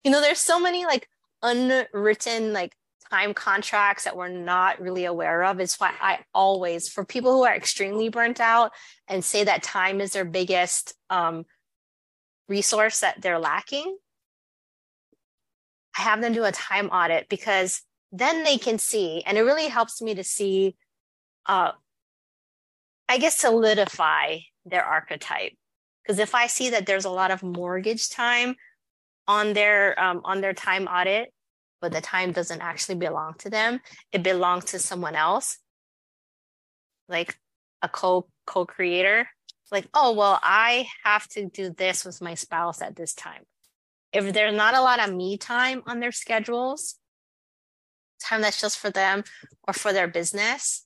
You 0.04 0.12
know, 0.12 0.22
there's 0.22 0.40
so 0.40 0.60
many 0.60 0.86
like 0.86 1.10
unwritten 1.42 2.54
like 2.54 2.76
time 3.10 3.34
contracts 3.34 4.04
that 4.04 4.18
we're 4.18 4.28
not 4.30 4.82
really 4.82 5.06
aware 5.06 5.44
of 5.44 5.60
is 5.60 5.76
why 5.76 5.94
I 6.02 6.20
always, 6.34 6.90
for 6.90 7.06
people 7.06 7.32
who 7.34 7.44
are 7.44 7.56
extremely 7.56 8.10
burnt 8.10 8.40
out 8.40 8.72
and 9.08 9.24
say 9.24 9.44
that 9.44 9.64
time 9.64 10.02
is 10.02 10.14
their 10.14 10.26
biggest 10.26 10.94
um, 11.10 11.46
resource 12.48 13.00
that 13.02 13.22
they're 13.22 13.40
lacking, 13.40 13.98
I 15.98 16.02
have 16.02 16.22
them 16.22 16.34
do 16.34 16.44
a 16.44 16.52
time 16.52 16.88
audit 16.88 17.30
because 17.30 17.82
then 18.12 18.44
they 18.44 18.58
can 18.58 18.78
see, 18.80 19.24
and 19.26 19.38
it 19.38 19.44
really 19.44 19.68
helps 19.68 20.02
me 20.02 20.16
to 20.16 20.24
see, 20.24 20.76
uh, 21.46 21.72
I 23.08 23.18
guess, 23.18 23.38
solidify 23.38 24.40
their 24.66 24.84
archetype. 24.84 25.54
Because 26.04 26.20
if 26.20 26.36
I 26.36 26.48
see 26.48 26.70
that 26.72 26.86
there's 26.86 27.06
a 27.06 27.10
lot 27.10 27.32
of 27.32 27.44
mortgage 27.44 28.10
time 28.10 28.56
on 29.28 29.54
their 29.54 30.00
um, 30.00 30.22
on 30.24 30.42
their 30.42 30.54
time 30.54 30.88
audit, 30.88 31.34
but 31.82 31.92
the 31.92 32.02
time 32.02 32.32
doesn't 32.32 32.62
actually 32.62 32.96
belong 32.96 33.36
to 33.40 33.50
them. 33.50 33.80
It 34.12 34.24
belongs 34.24 34.66
to 34.66 34.80
someone 34.80 35.16
else, 35.16 35.58
like 37.08 37.38
a 37.82 37.90
co 37.90 38.28
co 38.46 38.66
creator. 38.66 39.28
Like, 39.72 39.88
oh 39.94 40.14
well, 40.14 40.40
I 40.44 40.88
have 41.04 41.28
to 41.30 41.48
do 41.48 41.72
this 41.72 42.06
with 42.06 42.22
my 42.22 42.36
spouse 42.36 42.82
at 42.82 42.96
this 42.96 43.14
time. 43.14 43.44
If 44.14 44.34
there's 44.34 44.56
not 44.56 44.76
a 44.76 44.82
lot 44.82 45.06
of 45.06 45.14
me 45.14 45.38
time 45.38 45.82
on 45.88 46.00
their 46.00 46.12
schedules, 46.12 46.96
time 48.22 48.42
that's 48.42 48.62
just 48.62 48.78
for 48.78 48.90
them 48.90 49.24
or 49.68 49.74
for 49.74 49.92
their 49.92 50.08
business, 50.08 50.86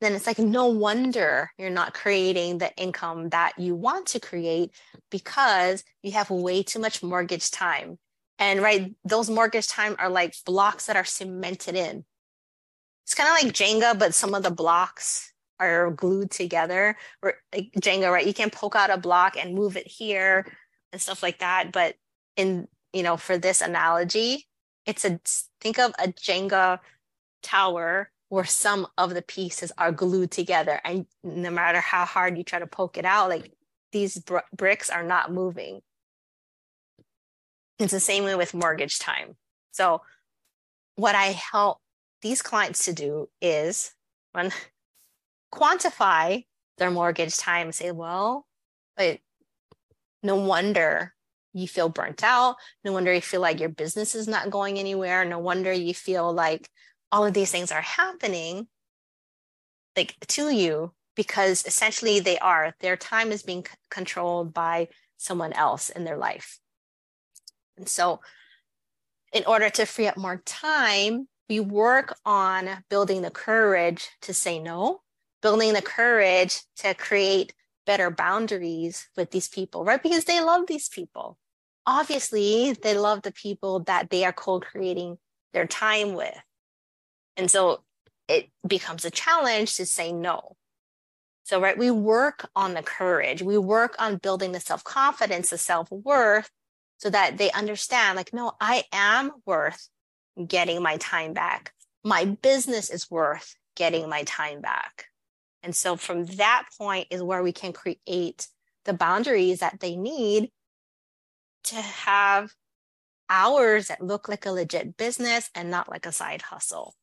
then 0.00 0.14
it's 0.14 0.26
like 0.26 0.38
no 0.38 0.66
wonder 0.66 1.50
you're 1.58 1.70
not 1.70 1.94
creating 1.94 2.58
the 2.58 2.74
income 2.76 3.30
that 3.30 3.58
you 3.58 3.74
want 3.74 4.06
to 4.08 4.20
create 4.20 4.70
because 5.10 5.84
you 6.02 6.12
have 6.12 6.30
way 6.30 6.62
too 6.62 6.78
much 6.78 7.02
mortgage 7.02 7.50
time 7.50 7.98
and 8.38 8.60
right, 8.60 8.94
those 9.04 9.30
mortgage 9.30 9.68
time 9.68 9.96
are 9.98 10.10
like 10.10 10.34
blocks 10.44 10.86
that 10.86 10.96
are 10.96 11.04
cemented 11.04 11.74
in. 11.74 12.04
It's 13.04 13.14
kind 13.14 13.28
of 13.28 13.42
like 13.42 13.54
Jenga, 13.54 13.98
but 13.98 14.14
some 14.14 14.34
of 14.34 14.42
the 14.42 14.50
blocks 14.50 15.32
are 15.58 15.90
glued 15.90 16.30
together. 16.30 16.96
Or 17.22 17.34
like 17.54 17.70
Jenga, 17.80 18.12
right? 18.12 18.26
You 18.26 18.34
can 18.34 18.50
poke 18.50 18.76
out 18.76 18.90
a 18.90 18.98
block 18.98 19.36
and 19.36 19.54
move 19.54 19.76
it 19.76 19.86
here 19.86 20.46
and 20.92 21.00
stuff 21.00 21.22
like 21.22 21.38
that. 21.38 21.72
But 21.72 21.94
in 22.36 22.68
you 22.92 23.02
know, 23.02 23.16
for 23.16 23.36
this 23.36 23.60
analogy, 23.60 24.46
it's 24.86 25.04
a 25.04 25.20
think 25.60 25.78
of 25.78 25.92
a 25.98 26.08
Jenga 26.08 26.78
tower 27.42 28.10
where 28.28 28.44
some 28.44 28.86
of 28.98 29.14
the 29.14 29.22
pieces 29.22 29.70
are 29.78 29.92
glued 29.92 30.30
together, 30.30 30.80
and 30.84 31.06
no 31.22 31.50
matter 31.50 31.80
how 31.80 32.04
hard 32.04 32.36
you 32.36 32.42
try 32.42 32.58
to 32.58 32.66
poke 32.66 32.96
it 32.96 33.04
out, 33.04 33.28
like 33.28 33.52
these 33.92 34.18
br- 34.18 34.38
bricks 34.56 34.90
are 34.90 35.02
not 35.02 35.32
moving. 35.32 35.80
It's 37.78 37.92
the 37.92 38.00
same 38.00 38.24
way 38.24 38.34
with 38.34 38.54
mortgage 38.54 38.98
time. 38.98 39.36
So, 39.72 40.02
what 40.96 41.14
I 41.14 41.26
help 41.26 41.78
these 42.22 42.40
clients 42.42 42.86
to 42.86 42.92
do 42.92 43.28
is 43.40 43.92
when 44.32 44.50
quantify 45.52 46.44
their 46.78 46.90
mortgage 46.90 47.36
time, 47.36 47.68
and 47.68 47.74
say, 47.74 47.90
well, 47.90 48.46
but 48.96 49.18
no 50.22 50.36
wonder 50.36 51.14
you 51.52 51.66
feel 51.66 51.88
burnt 51.88 52.22
out. 52.22 52.56
No 52.84 52.92
wonder 52.92 53.12
you 53.14 53.20
feel 53.20 53.40
like 53.40 53.60
your 53.60 53.70
business 53.70 54.14
is 54.14 54.28
not 54.28 54.50
going 54.50 54.78
anywhere. 54.78 55.24
No 55.24 55.38
wonder 55.38 55.72
you 55.72 55.94
feel 55.94 56.32
like 56.32 56.68
all 57.10 57.24
of 57.24 57.32
these 57.32 57.50
things 57.50 57.72
are 57.72 57.80
happening 57.80 58.68
like 59.96 60.14
to 60.28 60.50
you 60.50 60.92
because 61.14 61.64
essentially 61.66 62.20
they 62.20 62.38
are 62.38 62.74
their 62.80 62.96
time 62.96 63.32
is 63.32 63.42
being 63.42 63.64
c- 63.64 63.72
controlled 63.90 64.52
by 64.52 64.88
someone 65.16 65.52
else 65.54 65.88
in 65.88 66.04
their 66.04 66.18
life 66.18 66.58
and 67.76 67.88
so, 67.88 68.20
in 69.32 69.44
order 69.46 69.68
to 69.70 69.84
free 69.84 70.06
up 70.06 70.16
more 70.16 70.42
time, 70.44 71.28
we 71.48 71.60
work 71.60 72.16
on 72.24 72.84
building 72.88 73.22
the 73.22 73.30
courage 73.30 74.08
to 74.22 74.32
say 74.32 74.58
no, 74.58 75.00
building 75.42 75.72
the 75.72 75.82
courage 75.82 76.62
to 76.76 76.94
create 76.94 77.54
better 77.84 78.10
boundaries 78.10 79.08
with 79.16 79.30
these 79.30 79.48
people, 79.48 79.84
right? 79.84 80.02
Because 80.02 80.24
they 80.24 80.40
love 80.42 80.66
these 80.66 80.88
people. 80.88 81.38
Obviously, 81.86 82.72
they 82.72 82.96
love 82.98 83.22
the 83.22 83.32
people 83.32 83.80
that 83.80 84.10
they 84.10 84.24
are 84.24 84.32
co 84.32 84.58
creating 84.58 85.18
their 85.52 85.66
time 85.66 86.14
with. 86.14 86.34
And 87.36 87.50
so 87.50 87.84
it 88.28 88.50
becomes 88.66 89.04
a 89.04 89.10
challenge 89.10 89.76
to 89.76 89.86
say 89.86 90.12
no. 90.12 90.56
So, 91.44 91.60
right, 91.60 91.78
we 91.78 91.92
work 91.92 92.50
on 92.56 92.74
the 92.74 92.82
courage, 92.82 93.40
we 93.40 93.56
work 93.56 93.94
on 94.00 94.16
building 94.16 94.50
the 94.50 94.58
self 94.58 94.82
confidence, 94.82 95.50
the 95.50 95.58
self 95.58 95.88
worth 95.92 96.50
so 96.98 97.10
that 97.10 97.38
they 97.38 97.50
understand 97.52 98.16
like 98.16 98.32
no 98.32 98.52
i 98.60 98.84
am 98.92 99.30
worth 99.44 99.88
getting 100.44 100.82
my 100.82 100.96
time 100.98 101.32
back. 101.32 101.72
My 102.04 102.24
business 102.24 102.90
is 102.90 103.10
worth 103.10 103.56
getting 103.74 104.08
my 104.08 104.22
time 104.24 104.60
back. 104.60 105.06
And 105.62 105.74
so 105.74 105.96
from 105.96 106.26
that 106.36 106.64
point 106.78 107.08
is 107.10 107.22
where 107.22 107.42
we 107.42 107.52
can 107.52 107.72
create 107.72 108.46
the 108.84 108.92
boundaries 108.92 109.60
that 109.60 109.80
they 109.80 109.96
need 109.96 110.50
to 111.64 111.76
have 111.76 112.52
hours 113.28 113.88
that 113.88 114.00
look 114.00 114.28
like 114.28 114.46
a 114.46 114.52
legit 114.52 114.96
business 114.96 115.50
and 115.54 115.70
not 115.70 115.90
like 115.90 116.06
a 116.06 116.12
side 116.12 116.42
hustle. 116.42 116.94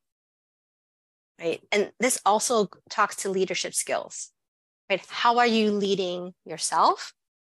Right? 1.39 1.61
And 1.71 1.91
this 1.99 2.21
also 2.25 2.69
talks 2.89 3.17
to 3.17 3.29
leadership 3.29 3.73
skills. 3.73 4.29
Right? 4.89 5.03
How 5.09 5.39
are 5.39 5.47
you 5.47 5.71
leading 5.71 6.33
yourself 6.45 7.13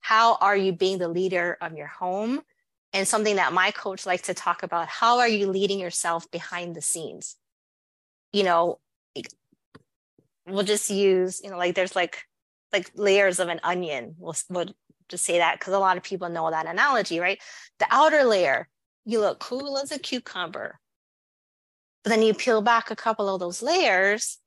how 0.06 0.36
are 0.40 0.56
you 0.56 0.72
being 0.72 1.00
the 1.00 1.08
leader 1.08 1.58
of 1.62 1.76
your 1.76 1.88
home? 1.88 2.40
And 2.94 3.08
something 3.08 3.38
that 3.38 3.54
my 3.54 3.72
coach 3.72 4.06
likes 4.06 4.28
to 4.28 4.36
talk 4.36 4.62
about 4.62 4.88
how 4.88 5.18
are 5.18 5.28
you 5.28 5.48
leading 5.48 5.80
yourself 5.80 6.30
behind 6.30 6.76
the 6.76 6.82
scenes? 6.82 7.38
You 8.32 8.44
know 8.44 8.80
we'll 10.48 10.64
just 10.64 10.92
use 10.92 11.42
you 11.44 11.50
know 11.50 11.58
like 11.58 11.74
there's 11.74 11.96
like 11.96 12.24
like 12.72 12.92
layers 12.94 13.40
of 13.40 13.48
an 13.48 13.60
onion. 13.64 14.14
We'll, 14.20 14.36
we'll 14.48 14.68
just 15.10 15.26
say 15.26 15.40
that 15.40 15.58
because 15.60 15.74
a 15.74 15.80
lot 15.80 15.98
of 15.98 16.04
people 16.04 16.30
know 16.30 16.52
that 16.52 16.68
analogy 16.68 17.20
right? 17.20 17.42
The 17.80 17.88
outer 17.90 18.26
layer 18.26 18.70
you 19.06 19.20
look 19.20 19.40
cool 19.40 19.80
as 19.80 19.92
a 19.92 19.98
cucumber. 19.98 20.80
But 22.04 22.12
then 22.12 22.22
you 22.22 22.36
peel 22.36 22.62
back 22.62 22.92
a 22.92 22.96
couple 22.96 23.28
of 23.28 23.40
those 23.40 23.64
layers 23.64 24.38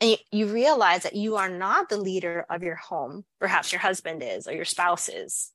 and 0.00 0.10
you, 0.10 0.16
you 0.32 0.46
realize 0.46 1.04
that 1.04 1.14
you 1.14 1.36
are 1.36 1.48
not 1.48 1.88
the 1.88 1.96
leader 1.96 2.44
of 2.50 2.62
your 2.62 2.76
home 2.76 3.24
perhaps 3.40 3.72
your 3.72 3.80
husband 3.80 4.22
is 4.22 4.46
or 4.46 4.52
your 4.52 4.64
spouse 4.64 5.08
is. 5.08 5.50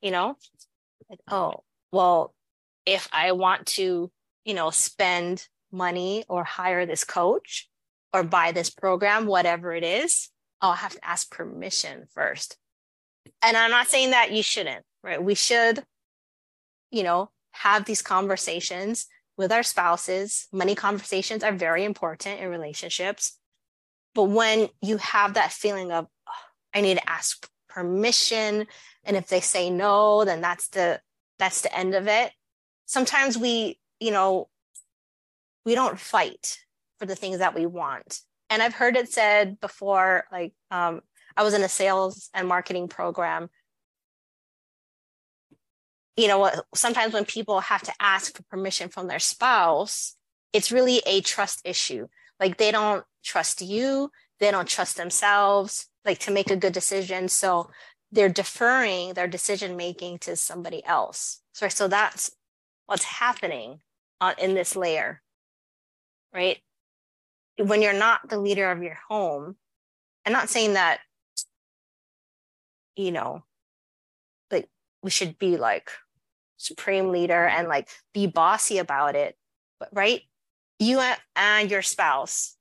You 0.00 0.10
know? 0.10 0.36
Like 1.08 1.20
oh 1.30 1.62
well 1.92 2.34
if 2.86 3.08
i 3.12 3.32
want 3.32 3.66
to 3.66 4.10
you 4.44 4.54
know 4.54 4.70
spend 4.70 5.46
money 5.70 6.24
or 6.28 6.44
hire 6.44 6.86
this 6.86 7.04
coach 7.04 7.68
or 8.12 8.22
buy 8.22 8.52
this 8.52 8.70
program 8.70 9.26
whatever 9.26 9.72
it 9.74 9.84
is 9.84 10.30
i'll 10.60 10.72
have 10.72 10.94
to 10.94 11.04
ask 11.04 11.30
permission 11.30 12.06
first. 12.14 12.56
And 13.42 13.56
i'm 13.56 13.70
not 13.70 13.88
saying 13.88 14.10
that 14.10 14.32
you 14.32 14.42
shouldn't 14.42 14.84
right? 15.04 15.22
We 15.22 15.34
should 15.34 15.84
you 16.90 17.04
know 17.04 17.30
have 17.52 17.84
these 17.84 18.02
conversations 18.02 19.06
with 19.36 19.52
our 19.52 19.62
spouses. 19.62 20.48
Money 20.52 20.74
conversations 20.74 21.44
are 21.44 21.52
very 21.52 21.84
important 21.84 22.40
in 22.40 22.48
relationships 22.48 23.38
but 24.14 24.24
when 24.24 24.68
you 24.80 24.96
have 24.98 25.34
that 25.34 25.52
feeling 25.52 25.92
of, 25.92 26.06
oh, 26.28 26.32
I 26.74 26.80
need 26.80 26.98
to 26.98 27.10
ask 27.10 27.48
permission, 27.68 28.66
and 29.04 29.16
if 29.16 29.28
they 29.28 29.40
say 29.40 29.70
no, 29.70 30.24
then 30.24 30.40
that's 30.40 30.68
the 30.68 31.00
that's 31.38 31.62
the 31.62 31.76
end 31.76 31.94
of 31.94 32.06
it. 32.06 32.32
Sometimes 32.86 33.36
we, 33.36 33.78
you 33.98 34.10
know, 34.10 34.48
we 35.64 35.74
don't 35.74 35.98
fight 35.98 36.58
for 36.98 37.06
the 37.06 37.16
things 37.16 37.38
that 37.38 37.54
we 37.54 37.66
want. 37.66 38.20
And 38.50 38.62
I've 38.62 38.74
heard 38.74 38.96
it 38.96 39.12
said 39.12 39.60
before, 39.60 40.24
like 40.30 40.52
um, 40.70 41.00
I 41.36 41.42
was 41.42 41.54
in 41.54 41.62
a 41.62 41.68
sales 41.68 42.30
and 42.34 42.46
marketing 42.46 42.88
program. 42.88 43.48
you 46.16 46.28
know 46.28 46.50
sometimes 46.74 47.12
when 47.12 47.24
people 47.24 47.60
have 47.60 47.82
to 47.82 47.92
ask 48.00 48.36
for 48.36 48.42
permission 48.44 48.88
from 48.88 49.06
their 49.06 49.18
spouse 49.18 50.16
it's 50.52 50.72
really 50.72 51.02
a 51.06 51.20
trust 51.20 51.60
issue 51.64 52.06
like 52.40 52.56
they 52.56 52.70
don't 52.70 53.04
trust 53.24 53.60
you. 53.60 54.10
They 54.40 54.50
don't 54.50 54.68
trust 54.68 54.96
themselves 54.96 55.88
like 56.04 56.18
to 56.20 56.30
make 56.30 56.50
a 56.50 56.56
good 56.56 56.72
decision. 56.72 57.28
So 57.28 57.70
they're 58.12 58.28
deferring 58.28 59.14
their 59.14 59.26
decision 59.26 59.76
making 59.76 60.18
to 60.18 60.36
somebody 60.36 60.84
else. 60.84 61.40
So, 61.52 61.68
so 61.68 61.88
that's 61.88 62.30
what's 62.86 63.04
happening 63.04 63.80
on, 64.20 64.34
in 64.38 64.54
this 64.54 64.76
layer 64.76 65.20
right? 66.32 66.58
When 67.58 67.80
you're 67.80 67.92
not 67.92 68.28
the 68.28 68.40
leader 68.40 68.68
of 68.72 68.82
your 68.82 68.98
home 69.08 69.56
i'm 70.24 70.32
not 70.32 70.48
saying 70.48 70.74
that 70.74 71.00
you 72.96 73.12
know 73.12 73.42
like 74.50 74.68
we 75.02 75.10
should 75.10 75.38
be 75.38 75.56
like 75.56 75.90
supreme 76.56 77.10
leader 77.10 77.46
and 77.46 77.68
like 77.68 77.88
be 78.12 78.26
bossy 78.26 78.78
about 78.78 79.16
it 79.16 79.36
but 79.78 79.88
right 79.92 80.22
you 80.78 81.00
and 81.36 81.70
your 81.70 81.82
spouse 81.82 82.56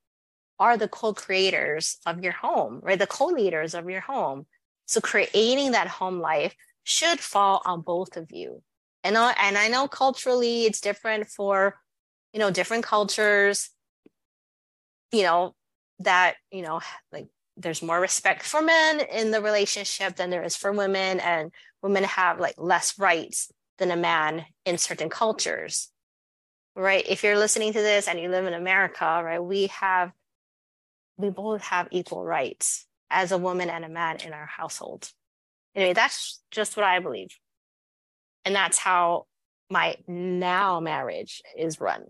are 0.60 0.78
the 0.78 0.88
co-creators 0.88 1.98
of 2.06 2.24
your 2.24 2.34
home 2.34 2.80
right? 2.84 3.00
The 3.00 3.08
co-leaders 3.08 3.74
of 3.74 3.90
your 3.90 4.02
home. 4.02 4.46
So 4.86 5.02
creating 5.02 5.72
that 5.72 5.88
home 5.88 6.20
life 6.20 6.56
should 6.84 7.20
fall 7.20 7.62
on 7.66 7.82
both 7.82 8.18
of 8.18 8.32
you. 8.32 8.62
And 9.04 9.18
I, 9.18 9.34
and 9.40 9.58
I 9.58 9.68
know 9.68 9.88
culturally 9.88 10.64
it's 10.64 10.82
different 10.82 11.28
for 11.28 11.76
you 12.34 12.40
know 12.40 12.52
different 12.52 12.84
cultures 12.84 13.70
you 15.12 15.24
know 15.24 15.56
that 16.00 16.36
you 16.52 16.64
know 16.64 16.82
like 17.12 17.28
there's 17.56 17.84
more 17.84 18.00
respect 18.00 18.44
for 18.44 18.62
men 18.62 19.00
in 19.00 19.32
the 19.32 19.42
relationship 19.42 20.16
than 20.16 20.32
there 20.32 20.44
is 20.44 20.56
for 20.56 20.72
women 20.72 21.20
and 21.20 21.52
women 21.84 22.04
have 22.04 22.40
like 22.40 22.56
less 22.58 22.98
rights 22.98 23.52
than 23.78 23.92
a 23.92 23.96
man 23.96 24.46
in 24.66 24.78
certain 24.78 25.10
cultures 25.10 25.90
right? 26.76 27.06
If 27.08 27.24
you're 27.24 27.38
listening 27.38 27.74
to 27.74 27.82
this 27.82 28.08
and 28.08 28.20
you 28.20 28.30
live 28.30 28.46
in 28.46 28.54
america 28.54 29.22
right 29.24 29.44
we 29.44 29.68
have 29.68 30.12
we 31.18 31.30
both 31.30 31.62
have 31.62 31.88
equal 31.92 32.24
rights 32.24 32.88
as 33.10 33.32
a 33.32 33.38
woman 33.38 33.70
and 33.70 33.86
a 33.86 33.90
man 33.90 34.18
in 34.26 34.34
our 34.34 34.48
household. 34.48 35.10
Anyway 35.76 35.94
that's 35.94 36.42
just 36.52 36.76
what 36.76 36.86
i 36.86 37.00
believe. 37.00 37.38
And 38.46 38.56
that's 38.56 38.78
how 38.78 39.26
my 39.70 39.96
now 40.08 40.80
marriage 40.80 41.42
is 41.58 41.80
run. 41.80 42.04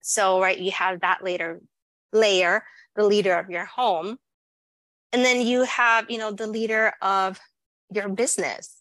So 0.00 0.40
right 0.40 0.58
you 0.58 0.72
have 0.72 1.00
that 1.00 1.24
later 1.24 1.60
layer 2.12 2.64
the 2.94 3.04
leader 3.04 3.34
of 3.34 3.50
your 3.50 3.64
home. 3.64 4.18
And 5.12 5.24
then 5.24 5.40
you 5.40 5.62
have 5.62 6.10
you 6.10 6.18
know 6.18 6.32
the 6.32 6.46
leader 6.46 6.92
of 7.00 7.38
your 7.92 8.08
business. 8.08 8.76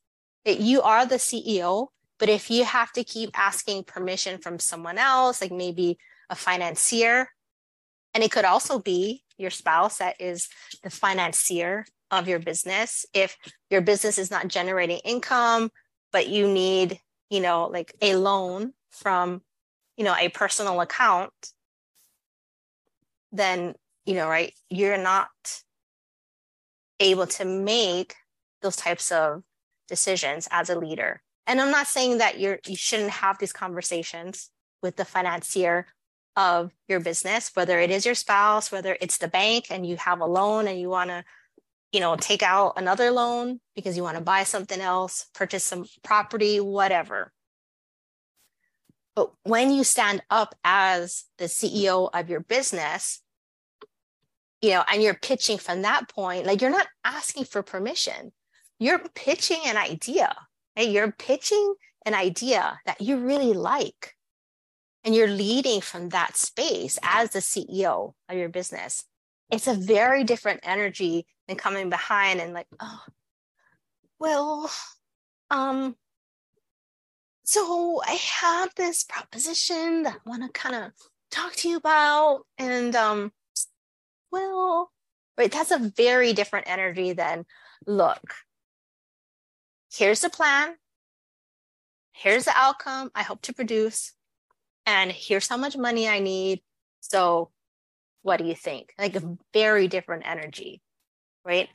You 0.46 0.82
are 0.82 1.06
the 1.06 1.16
ceo 1.16 1.88
but 2.24 2.30
if 2.30 2.50
you 2.50 2.64
have 2.64 2.90
to 2.94 3.04
keep 3.04 3.30
asking 3.38 3.84
permission 3.84 4.38
from 4.38 4.58
someone 4.58 4.98
else 4.98 5.42
like 5.42 5.52
maybe 5.52 5.98
a 6.30 6.36
financier 6.36 7.28
and 8.14 8.24
it 8.24 8.32
could 8.32 8.46
also 8.46 8.80
be 8.80 9.24
your 9.38 9.50
spouse 9.50 9.98
that 9.98 10.16
is 10.22 10.48
the 10.84 10.90
financier 10.90 11.86
of 12.12 12.28
your 12.28 12.40
business 12.40 13.06
if 13.14 13.36
your 13.70 13.82
business 13.82 14.18
is 14.18 14.32
not 14.32 14.48
generating 14.48 15.00
income 15.04 15.70
but 16.14 16.30
you 16.30 16.48
need 16.48 16.98
you 17.30 17.42
know 17.42 17.66
like 17.68 17.94
a 18.02 18.16
loan 18.16 18.72
from 18.90 19.42
you 19.98 20.06
know 20.06 20.16
a 20.18 20.30
personal 20.30 20.80
account 20.80 21.34
then 23.34 23.74
you 24.06 24.16
know, 24.16 24.28
right, 24.28 24.54
you're 24.70 24.98
not 24.98 25.30
able 27.00 27.28
to 27.28 27.46
make 27.46 28.16
those 28.62 28.76
types 28.76 29.12
of 29.12 29.44
decisions 29.88 30.48
as 30.52 30.70
a 30.70 30.78
leader. 30.78 31.23
And 31.48 31.60
I'm 31.60 31.72
not 31.72 31.88
saying 31.88 32.20
that 32.20 32.40
you're 32.40 32.60
you 32.66 32.76
shouldn't 32.76 33.12
have 33.12 33.38
these 33.38 33.54
conversations 33.54 34.50
with 34.82 34.96
the 34.96 35.06
financier 35.06 35.88
of 36.36 36.72
your 36.88 37.00
business, 37.00 37.52
whether 37.54 37.80
it 37.80 37.92
is 37.92 38.06
your 38.06 38.16
spouse, 38.16 38.72
whether 38.72 38.98
it's 39.02 39.18
the 39.18 39.28
bank 39.28 39.68
and 39.70 39.86
you 39.86 39.98
have 39.98 40.22
a 40.22 40.26
loan 40.26 40.68
and 40.68 40.80
you 40.80 40.90
want 40.90 41.10
to, 41.10 41.24
you 41.92 42.00
know, 42.00 42.16
take 42.16 42.42
out 42.42 42.74
another 42.78 43.12
loan 43.12 43.60
because 43.76 43.96
you 43.96 44.04
want 44.04 44.18
to 44.18 44.24
buy 44.24 44.44
something 44.44 44.80
else, 44.80 45.28
purchase 45.34 45.64
some 45.64 45.86
property, 46.04 46.60
whatever. 46.60 47.32
But 49.16 49.32
when 49.44 49.72
you 49.72 49.84
stand 49.84 50.24
up 50.30 50.56
as 50.64 51.26
the 51.38 51.46
CEO 51.46 52.10
of 52.12 52.30
your 52.30 52.40
business, 52.40 53.22
you 54.62 54.72
know, 54.72 54.84
and 54.92 55.04
you're 55.04 55.14
pitching 55.14 55.58
from 55.58 55.84
that 55.84 56.10
point, 56.10 56.46
like 56.46 56.62
you're 56.62 56.72
not 56.72 56.88
asking 57.04 57.46
for 57.46 57.62
permission. 57.62 58.32
You're 58.80 59.02
pitching 59.14 59.60
an 59.66 59.78
idea, 59.78 60.36
right? 60.78 60.90
You're 60.90 61.12
pitching 61.12 61.76
an 62.06 62.14
idea 62.14 62.80
that 62.86 63.02
you 63.02 63.18
really 63.18 63.54
like. 63.54 64.16
And 65.06 65.14
you're 65.14 65.28
leading 65.28 65.82
from 65.82 66.10
that 66.10 66.38
space 66.38 66.98
as 67.04 67.32
the 67.32 67.40
CEO 67.40 68.14
of 68.30 68.38
your 68.38 68.48
business. 68.48 69.04
It's 69.52 69.68
a 69.68 69.74
very 69.74 70.24
different 70.24 70.62
energy 70.64 71.26
than 71.48 71.58
coming 71.58 71.90
behind 71.90 72.40
and 72.40 72.54
like, 72.54 72.68
oh, 72.80 73.02
well, 74.18 74.72
um, 75.50 75.98
so 77.44 78.02
I 78.06 78.14
have 78.14 78.74
this 78.76 79.04
proposition 79.04 80.04
that 80.04 80.16
I 80.26 80.30
want 80.30 80.44
to 80.44 80.50
kind 80.50 80.76
of 80.76 80.92
talk 81.30 81.54
to 81.58 81.70
you 81.70 81.78
about. 81.78 82.44
And 82.58 82.96
um, 82.96 83.34
well, 84.32 84.90
right? 85.38 85.52
That's 85.52 85.72
a 85.72 85.92
very 85.96 86.34
different 86.34 86.70
energy 86.70 87.14
than 87.14 87.46
look, 87.86 88.22
here's 89.94 90.22
the 90.22 90.30
plan, 90.30 90.76
here's 92.14 92.46
the 92.46 92.54
outcome 92.56 93.12
I 93.16 93.24
hope 93.24 93.42
to 93.44 93.54
produce, 93.54 94.14
and 94.86 95.12
here's 95.12 95.48
how 95.48 95.58
much 95.58 95.78
money 95.78 96.08
I 96.08 96.20
need. 96.20 96.62
So, 97.00 97.52
what 98.22 98.38
do 98.38 98.46
you 98.46 98.56
think? 98.56 98.94
Like 98.98 99.16
a 99.16 99.38
very 99.54 99.88
different 99.88 100.24
energy, 100.26 100.82
right? 101.46 101.70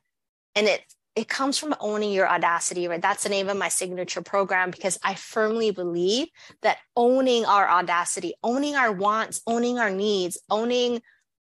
And 0.54 0.66
it 0.66 0.82
it 1.18 1.28
comes 1.28 1.58
from 1.58 1.74
owning 1.80 2.12
your 2.12 2.30
audacity, 2.30 2.86
right? 2.86 3.02
That's 3.02 3.24
the 3.24 3.28
name 3.28 3.48
of 3.48 3.56
my 3.56 3.68
signature 3.68 4.22
program 4.22 4.70
because 4.70 5.00
I 5.02 5.14
firmly 5.14 5.72
believe 5.72 6.28
that 6.62 6.78
owning 6.94 7.44
our 7.44 7.68
audacity, 7.68 8.34
owning 8.44 8.76
our 8.76 8.92
wants, 8.92 9.40
owning 9.44 9.80
our 9.80 9.90
needs, 9.90 10.38
owning 10.48 11.02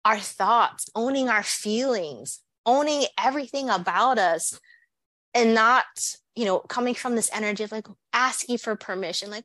our 0.04 0.20
thoughts, 0.20 0.88
owning 0.94 1.28
our 1.28 1.42
feelings, 1.42 2.40
owning 2.64 3.06
everything 3.18 3.68
about 3.68 4.16
us, 4.16 4.60
and 5.34 5.54
not, 5.54 5.86
you 6.38 6.44
know, 6.44 6.61
coming 6.61 6.94
from 6.94 7.16
this 7.16 7.29
energy 7.35 7.64
of 7.64 7.72
like 7.72 7.88
asking 8.12 8.59
for 8.59 8.77
permission, 8.77 9.29
like, 9.29 9.44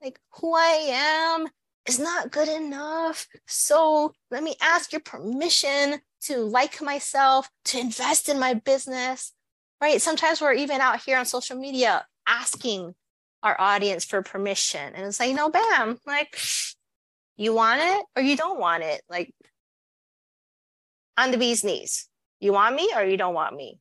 like 0.00 0.20
who 0.34 0.54
I 0.54 0.92
am 0.92 1.48
is 1.84 1.98
not 1.98 2.30
good 2.30 2.46
enough. 2.46 3.26
So 3.48 4.12
let 4.30 4.44
me 4.44 4.54
ask 4.62 4.92
your 4.92 5.00
permission 5.00 6.00
to 6.26 6.36
like 6.42 6.80
myself, 6.80 7.50
to 7.64 7.80
invest 7.80 8.28
in 8.28 8.38
my 8.38 8.54
business, 8.54 9.32
right? 9.80 10.00
Sometimes 10.00 10.40
we're 10.40 10.52
even 10.52 10.80
out 10.80 11.02
here 11.02 11.18
on 11.18 11.26
social 11.26 11.56
media 11.56 12.06
asking 12.24 12.94
our 13.42 13.60
audience 13.60 14.04
for 14.04 14.22
permission. 14.22 14.94
And 14.94 15.04
it's 15.06 15.18
like, 15.18 15.34
no, 15.34 15.50
bam, 15.50 15.98
like, 16.06 16.38
you 17.36 17.52
want 17.52 17.80
it 17.82 18.04
or 18.14 18.22
you 18.22 18.36
don't 18.36 18.60
want 18.60 18.84
it. 18.84 19.02
Like, 19.10 19.34
on 21.18 21.32
the 21.32 21.36
bee's 21.36 21.64
knees. 21.64 22.06
You 22.38 22.52
want 22.52 22.76
me 22.76 22.92
or 22.94 23.02
you 23.02 23.16
don't 23.16 23.34
want 23.34 23.56
me? 23.56 23.80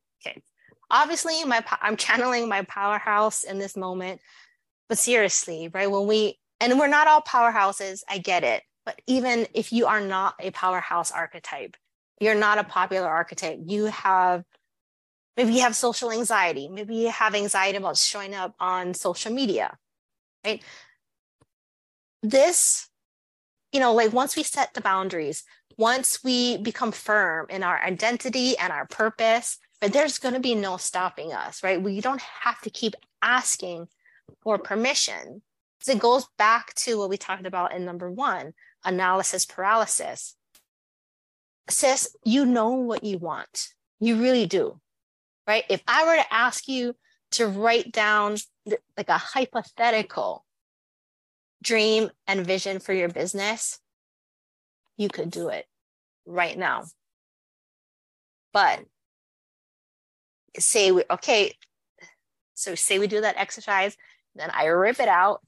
Obviously, 0.92 1.44
my 1.44 1.64
I'm 1.82 1.98
channeling 1.98 2.50
my 2.50 2.64
powerhouse 2.64 3.44
in 3.44 3.60
this 3.60 3.78
moment, 3.78 4.22
but 4.88 4.98
seriously, 4.98 5.70
right? 5.74 5.90
When 5.90 6.08
we 6.08 6.40
and 6.60 6.78
we're 6.80 6.88
not 6.88 7.08
all 7.08 7.22
powerhouses, 7.22 8.02
I 8.10 8.18
get 8.18 8.44
it. 8.44 8.64
But 8.86 9.00
even 9.08 9.48
if 9.54 9.72
you 9.72 9.86
are 9.86 10.02
not 10.02 10.36
a 10.40 10.52
powerhouse 10.52 11.12
archetype, 11.12 11.78
you're 12.20 12.36
not 12.36 12.58
a 12.58 12.64
popular 12.64 13.08
archetype. 13.08 13.60
You 13.66 13.86
have 13.86 14.44
maybe 15.38 15.54
you 15.54 15.62
have 15.62 15.76
social 15.76 16.12
anxiety, 16.12 16.68
maybe 16.68 16.96
you 16.96 17.12
have 17.12 17.36
anxiety 17.36 17.78
about 17.78 17.98
showing 17.98 18.34
up 18.34 18.56
on 18.60 18.94
social 18.94 19.32
media, 19.32 19.78
right? 20.46 20.62
This, 22.22 22.90
you 23.72 23.80
know, 23.80 23.94
like 23.94 24.12
once 24.12 24.36
we 24.36 24.44
set 24.44 24.74
the 24.74 24.82
boundaries, 24.82 25.44
once 25.78 26.24
we 26.24 26.58
become 26.58 26.92
firm 26.92 27.46
in 27.50 27.64
our 27.64 27.82
identity 27.82 28.58
and 28.58 28.74
our 28.74 28.86
purpose, 28.86 29.60
but 29.82 29.94
there's 29.94 30.20
going 30.20 30.34
to 30.34 30.40
be 30.40 30.56
no 30.56 30.78
stopping 30.78 31.34
us, 31.34 31.64
right? 31.64 31.82
We 31.82 32.02
don't 32.02 32.22
have 32.22 32.60
to 32.62 32.70
keep 32.70 32.96
asking 33.22 33.88
for 34.42 34.58
permission. 34.58 35.42
So 35.82 35.94
it 35.94 36.00
goes 36.00 36.28
back 36.38 36.74
to 36.76 36.98
what 36.98 37.10
we 37.10 37.18
talked 37.18 37.46
about 37.46 37.74
in 37.74 37.86
number 37.86 38.12
one 38.12 38.54
analysis 38.84 39.46
paralysis. 39.46 40.36
Sis, 41.70 42.16
you 42.24 42.46
know 42.46 42.72
what 42.72 43.04
you 43.04 43.18
want. 43.18 43.70
You 44.00 44.20
really 44.20 44.46
do, 44.46 44.80
right? 45.48 45.64
If 45.70 45.82
I 45.88 46.06
were 46.06 46.16
to 46.16 46.34
ask 46.34 46.68
you 46.68 46.96
to 47.32 47.48
write 47.48 47.92
down 47.92 48.38
like 48.98 49.10
a 49.10 49.18
hypothetical 49.18 50.46
dream 51.62 52.10
and 52.28 52.46
vision 52.46 52.80
for 52.80 52.94
your 52.94 53.10
business, 53.10 53.80
you 54.98 55.10
could 55.10 55.30
do 55.30 55.50
it 55.50 55.66
right 56.26 56.58
now. 56.58 56.86
But 58.52 58.84
say, 60.58 60.92
we, 60.92 61.04
okay, 61.10 61.54
So 62.56 62.76
say 62.76 63.00
we 63.00 63.08
do 63.08 63.22
that 63.22 63.38
exercise, 63.38 63.96
then 64.36 64.52
I 64.54 64.66
rip 64.66 65.00
it 65.00 65.08
out. 65.08 65.42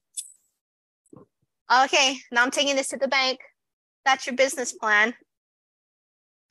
Okay, 1.83 2.17
now 2.31 2.43
I'm 2.43 2.51
taking 2.51 2.75
this 2.75 2.89
to 2.89 2.97
the 2.97 3.07
bank. 3.07 3.39
That's 4.05 4.25
your 4.25 4.35
business 4.35 4.73
plan. 4.73 5.13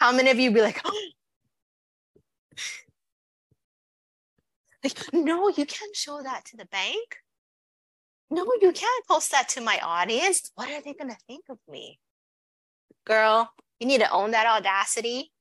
How 0.01 0.13
many 0.13 0.31
of 0.31 0.39
you 0.39 0.51
be 0.51 0.63
like, 0.63 0.81
oh. 0.85 1.09
like, 4.85 4.99
no, 5.13 5.49
you 5.49 5.67
can't 5.67 5.95
show 5.95 6.23
that 6.23 6.47
to 6.47 6.57
the 6.57 6.67
bank. 6.67 7.17
No, 8.31 8.47
you 8.61 8.73
can't 8.73 9.07
post 9.07 9.33
that 9.33 9.49
to 9.51 9.61
my 9.61 9.79
audience. 9.83 10.51
What 10.55 10.71
are 10.71 10.81
they 10.81 10.95
going 10.95 11.11
to 11.11 11.19
think 11.27 11.45
of 11.51 11.59
me? 11.69 11.99
Girl, 13.05 13.51
you 13.81 13.87
need 13.87 14.01
to 14.01 14.11
own 14.11 14.31
that 14.31 14.47
audacity 14.47 15.33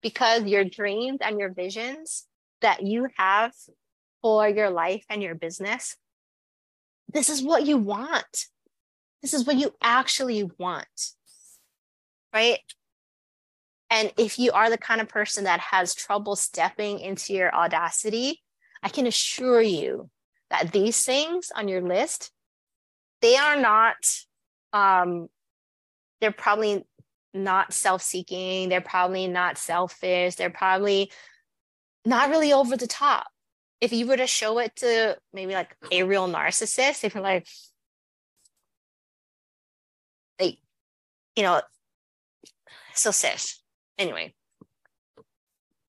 because 0.00 0.44
your 0.44 0.64
dreams 0.64 1.18
and 1.20 1.38
your 1.38 1.52
visions 1.52 2.26
that 2.60 2.82
you 2.82 3.08
have 3.16 3.52
for 4.22 4.48
your 4.48 4.70
life 4.70 5.04
and 5.08 5.22
your 5.22 5.34
business, 5.34 5.96
this 7.12 7.28
is 7.28 7.42
what 7.42 7.66
you 7.66 7.76
want. 7.76 8.46
This 9.22 9.34
is 9.34 9.46
what 9.46 9.56
you 9.56 9.72
actually 9.82 10.48
want. 10.58 10.86
Right. 12.32 12.60
And 13.90 14.12
if 14.16 14.38
you 14.38 14.52
are 14.52 14.70
the 14.70 14.78
kind 14.78 15.00
of 15.00 15.08
person 15.08 15.44
that 15.44 15.60
has 15.60 15.94
trouble 15.94 16.36
stepping 16.36 17.00
into 17.00 17.32
your 17.32 17.52
audacity, 17.54 18.40
I 18.82 18.88
can 18.88 19.06
assure 19.06 19.60
you 19.60 20.08
that 20.50 20.72
these 20.72 21.02
things 21.04 21.50
on 21.54 21.68
your 21.68 21.82
list, 21.82 22.30
they 23.20 23.36
are 23.36 23.60
not, 23.60 23.96
um, 24.72 25.28
they're 26.20 26.30
probably 26.30 26.84
not 27.34 27.72
self-seeking. 27.72 28.68
They're 28.68 28.80
probably 28.80 29.26
not 29.26 29.58
selfish. 29.58 30.36
They're 30.36 30.50
probably 30.50 31.10
not 32.04 32.30
really 32.30 32.52
over 32.52 32.76
the 32.76 32.86
top. 32.86 33.26
If 33.80 33.92
you 33.92 34.06
were 34.06 34.16
to 34.16 34.26
show 34.26 34.58
it 34.58 34.76
to 34.76 35.16
maybe 35.32 35.54
like 35.54 35.74
a 35.90 36.02
real 36.02 36.28
narcissist, 36.28 37.04
if 37.04 37.14
you're 37.14 37.22
like, 37.22 37.46
like, 40.38 40.58
you 41.36 41.42
know, 41.42 41.62
so 42.94 43.10
sis, 43.10 43.62
anyway, 43.98 44.34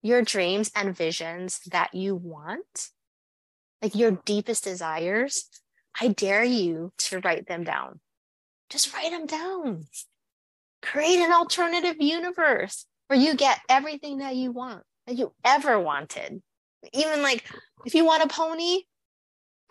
your 0.02 0.22
dreams 0.22 0.72
and 0.76 0.96
visions 0.96 1.60
that 1.72 1.94
you 1.94 2.16
want, 2.16 2.90
like 3.82 3.96
your 3.96 4.12
deepest 4.12 4.64
desires, 4.64 5.50
I 6.00 6.10
dare 6.10 6.44
you 6.44 6.94
to 7.00 7.20
write 7.20 7.48
them 7.48 7.64
down. 7.64 8.00
Just 8.70 8.94
write 8.94 9.12
them 9.12 9.26
down. 9.26 9.86
Create 10.82 11.20
an 11.20 11.34
alternative 11.34 11.96
universe 12.00 12.86
where 13.08 13.20
you 13.20 13.36
get 13.36 13.60
everything 13.68 14.20
that 14.20 14.36
you 14.36 14.52
want, 14.52 14.84
you 15.18 15.34
ever 15.44 15.80
wanted. 15.80 16.42
Even 16.94 17.22
like 17.22 17.46
if 17.86 17.96
you 17.96 18.06
want 18.06 18.24
a 18.24 18.28
pony, 18.28 18.84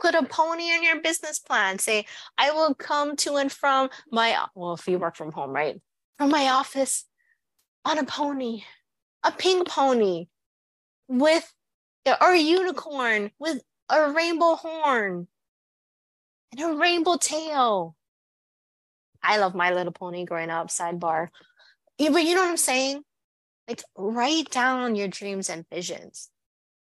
put 0.00 0.14
a 0.14 0.22
pony 0.24 0.70
in 0.70 0.82
your 0.82 1.00
business 1.00 1.38
plan. 1.38 1.78
Say, 1.78 2.06
I 2.36 2.50
will 2.52 2.74
come 2.74 3.16
to 3.16 3.36
and 3.36 3.50
from 3.50 3.90
my, 4.10 4.36
well, 4.54 4.74
if 4.74 4.86
you 4.88 4.98
work 4.98 5.16
from 5.16 5.32
home, 5.32 5.50
right? 5.50 5.80
From 6.18 6.30
my 6.30 6.48
office 6.48 7.04
on 7.84 7.98
a 7.98 8.04
pony, 8.04 8.62
a 9.22 9.32
pink 9.32 9.68
pony 9.68 10.26
with, 11.08 11.52
or 12.06 12.32
a 12.32 12.38
unicorn 12.38 13.30
with 13.38 13.62
a 13.88 14.10
rainbow 14.12 14.54
horn 14.56 15.28
and 16.52 16.60
a 16.60 16.76
rainbow 16.76 17.16
tail. 17.16 17.94
I 19.22 19.38
love 19.38 19.54
My 19.54 19.72
Little 19.72 19.92
Pony 19.92 20.24
growing 20.24 20.50
up, 20.50 20.68
sidebar. 20.68 21.28
But 21.98 22.22
you 22.22 22.34
know 22.34 22.42
what 22.42 22.50
I'm 22.50 22.56
saying? 22.56 23.02
Like, 23.68 23.82
write 23.96 24.50
down 24.50 24.96
your 24.96 25.08
dreams 25.08 25.50
and 25.50 25.66
visions. 25.70 26.30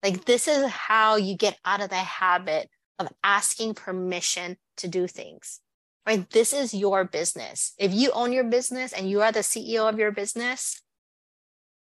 Like, 0.03 0.27
this 0.27 0.47
is 0.47 0.67
how 0.69 1.17
you 1.17 1.35
get 1.35 1.59
out 1.65 1.81
of 1.81 1.89
the 1.89 1.97
habit 1.97 2.69
of 2.99 3.09
asking 3.25 3.75
permission 3.75 4.59
to 4.77 4.89
do 4.89 5.07
things, 5.07 5.61
right? 6.07 6.29
This 6.31 6.53
is 6.53 6.75
your 6.75 7.05
business. 7.05 7.73
If 7.79 7.95
you 7.95 8.11
own 8.13 8.33
your 8.33 8.45
business 8.45 8.93
and 8.93 9.09
you 9.09 9.23
are 9.23 9.33
the 9.33 9.41
CEO 9.41 9.89
of 9.89 9.99
your 9.99 10.13
business, 10.13 10.83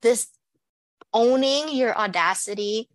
this 0.01 0.27
owning 1.13 1.75
your 1.75 1.97
audacity, 1.97 2.89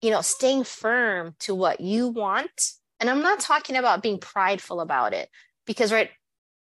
you 0.00 0.10
know, 0.10 0.22
staying 0.22 0.64
firm 0.64 1.36
to 1.40 1.54
what 1.54 1.80
you 1.80 2.08
want. 2.08 2.72
And 2.98 3.08
I'm 3.08 3.22
not 3.22 3.40
talking 3.40 3.76
about 3.76 4.02
being 4.02 4.18
prideful 4.18 4.80
about 4.80 5.14
it 5.14 5.28
because, 5.66 5.92
right, 5.92 6.10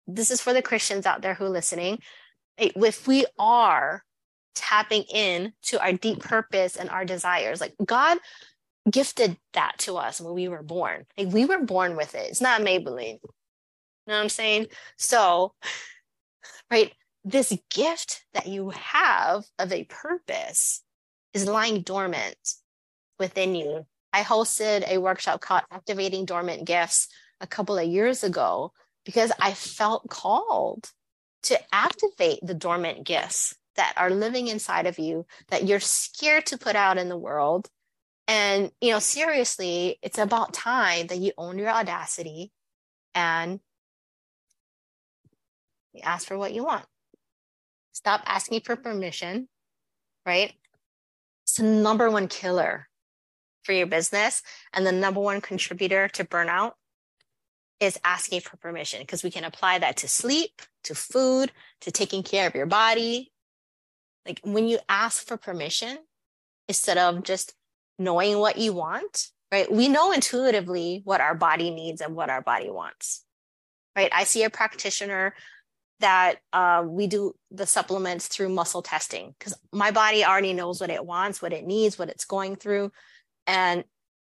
this 0.07 0.31
is 0.31 0.41
for 0.41 0.55
the 0.55 0.63
Christians 0.63 1.05
out 1.05 1.21
there 1.21 1.35
who 1.35 1.45
are 1.45 1.51
listening. 1.51 1.99
If 2.57 3.07
we 3.07 3.27
are 3.39 4.03
tapping 4.59 5.03
in 5.03 5.53
to 5.63 5.81
our 5.81 5.93
deep 5.93 6.21
purpose 6.21 6.77
and 6.77 6.91
our 6.91 7.05
desires, 7.05 7.61
like 7.61 7.75
God 7.85 8.19
gifted 8.91 9.37
that 9.53 9.75
to 9.79 9.97
us 9.97 10.21
when 10.21 10.35
we 10.35 10.49
were 10.49 10.63
born. 10.63 11.07
Like 11.17 11.29
we 11.29 11.45
were 11.45 11.65
born 11.65 11.97
with 11.97 12.15
it. 12.15 12.29
It's 12.31 12.41
not 12.41 12.63
Maybelline. 12.63 13.19
You 13.23 14.15
know 14.15 14.15
what 14.15 14.23
I'm 14.23 14.29
saying? 14.29 14.69
So, 14.97 15.55
right, 16.71 16.93
this 17.25 17.57
gift 17.71 18.25
that 18.35 18.47
you 18.47 18.71
have 18.71 19.45
of 19.59 19.73
a 19.73 19.85
purpose 19.85 20.83
is 21.35 21.47
lying 21.47 21.83
dormant 21.83 22.55
within 23.19 23.55
you. 23.55 23.87
I 24.13 24.23
hosted 24.23 24.89
a 24.89 24.99
workshop 24.99 25.41
called 25.41 25.63
Activating 25.71 26.25
Dormant 26.25 26.65
Gifts 26.65 27.09
a 27.41 27.47
couple 27.47 27.77
of 27.79 27.87
years 27.87 28.25
ago 28.25 28.73
because 29.05 29.31
I 29.39 29.53
felt 29.53 30.09
called 30.09 30.91
to 31.45 31.59
activate 31.73 32.41
the 32.43 32.55
dormant 32.55 33.05
gifts 33.05 33.55
that 33.79 33.95
are 33.97 34.11
living 34.11 34.49
inside 34.49 34.87
of 34.87 34.99
you 34.99 35.25
that 35.49 35.65
you're 35.67 35.81
scared 35.81 36.45
to 36.47 36.59
put 36.59 36.77
out 36.77 36.99
in 36.99 37.09
the 37.09 37.17
world. 37.17 37.71
And, 38.27 38.71
you 38.81 38.91
know, 38.91 38.99
seriously, 38.99 39.99
it's 40.03 40.19
about 40.19 40.53
time 40.53 41.07
that 41.07 41.19
you 41.19 41.33
own 41.39 41.59
your 41.59 41.71
audacity 41.71 42.53
and 43.15 43.61
you 45.93 46.03
ask 46.03 46.27
for 46.27 46.37
what 46.37 46.53
you 46.53 46.65
want. 46.65 46.85
Stop 47.93 48.23
asking 48.27 48.61
for 48.61 48.77
permission, 48.77 49.49
right? 50.27 50.53
It's 51.45 51.57
the 51.57 51.63
number 51.63 52.11
one 52.11 52.29
killer 52.29 52.89
for 53.63 53.73
your 53.73 53.87
business 53.87 54.43
and 54.73 54.85
the 54.85 54.93
number 54.93 55.21
one 55.21 55.41
contributor 55.41 56.09
to 56.09 56.25
burnout 56.25 56.73
is 57.81 57.99
asking 58.05 58.41
for 58.41 58.57
permission 58.57 59.01
because 59.01 59.23
we 59.23 59.31
can 59.31 59.45
apply 59.45 59.79
that 59.79 59.99
to 59.99 60.09
sleep, 60.09 60.63
to 60.83 60.97
food, 60.97 61.53
to 61.83 61.93
taking 61.93 62.25
care 62.25 62.49
of 62.49 62.55
your 62.57 62.67
body. 62.67 63.31
Like 64.29 64.41
when 64.45 64.69
you 64.69 64.79
ask 64.89 65.27
for 65.27 65.37
permission 65.37 65.99
instead 66.69 66.99
of 66.99 67.23
just 67.23 67.55
knowing 67.99 68.39
what 68.39 68.59
you 68.59 68.75
want, 68.75 69.29
right? 69.51 69.71
We 69.71 69.89
know 69.89 70.13
intuitively 70.13 71.01
what 71.05 71.21
our 71.21 71.35
body 71.35 71.71
needs 71.71 72.01
and 72.01 72.15
what 72.15 72.31
our 72.31 72.43
body 72.43 72.71
wants, 72.71 73.25
right? 73.97 74.11
I 74.15 74.25
see 74.25 74.45
a 74.45 74.51
practitioner 74.51 75.35
that 76.01 76.37
uh, 76.53 76.85
we 76.87 77.07
do 77.07 77.35
the 77.51 77.67
supplements 77.67 78.29
through 78.29 78.51
muscle 78.51 78.83
testing 78.83 79.35
because 79.39 79.59
my 79.73 79.91
body 79.91 80.25
already 80.25 80.53
knows 80.53 80.81
what 80.81 80.91
it 80.91 81.05
wants, 81.05 81.43
what 81.43 81.53
it 81.53 81.67
needs, 81.67 81.99
what 81.99 82.09
it's 82.09 82.25
going 82.25 82.55
through, 82.55 82.93
and 83.47 83.83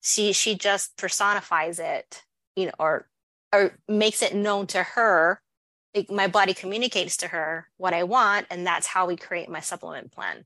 she 0.02 0.32
she 0.32 0.56
just 0.56 0.96
personifies 0.96 1.80
it, 1.80 2.24
you 2.56 2.68
know, 2.68 2.74
or 2.80 3.10
or 3.52 3.74
makes 3.90 4.22
it 4.22 4.36
known 4.36 4.68
to 4.68 4.84
her 4.84 5.42
it, 5.98 6.12
my 6.12 6.28
body 6.28 6.54
communicates 6.54 7.18
to 7.18 7.28
her 7.28 7.68
what 7.78 7.94
i 7.94 8.04
want 8.04 8.46
and 8.50 8.66
that's 8.66 8.88
how 8.88 9.08
we 9.08 9.16
create 9.16 9.50
my 9.50 9.60
supplement 9.60 10.12
plan. 10.12 10.46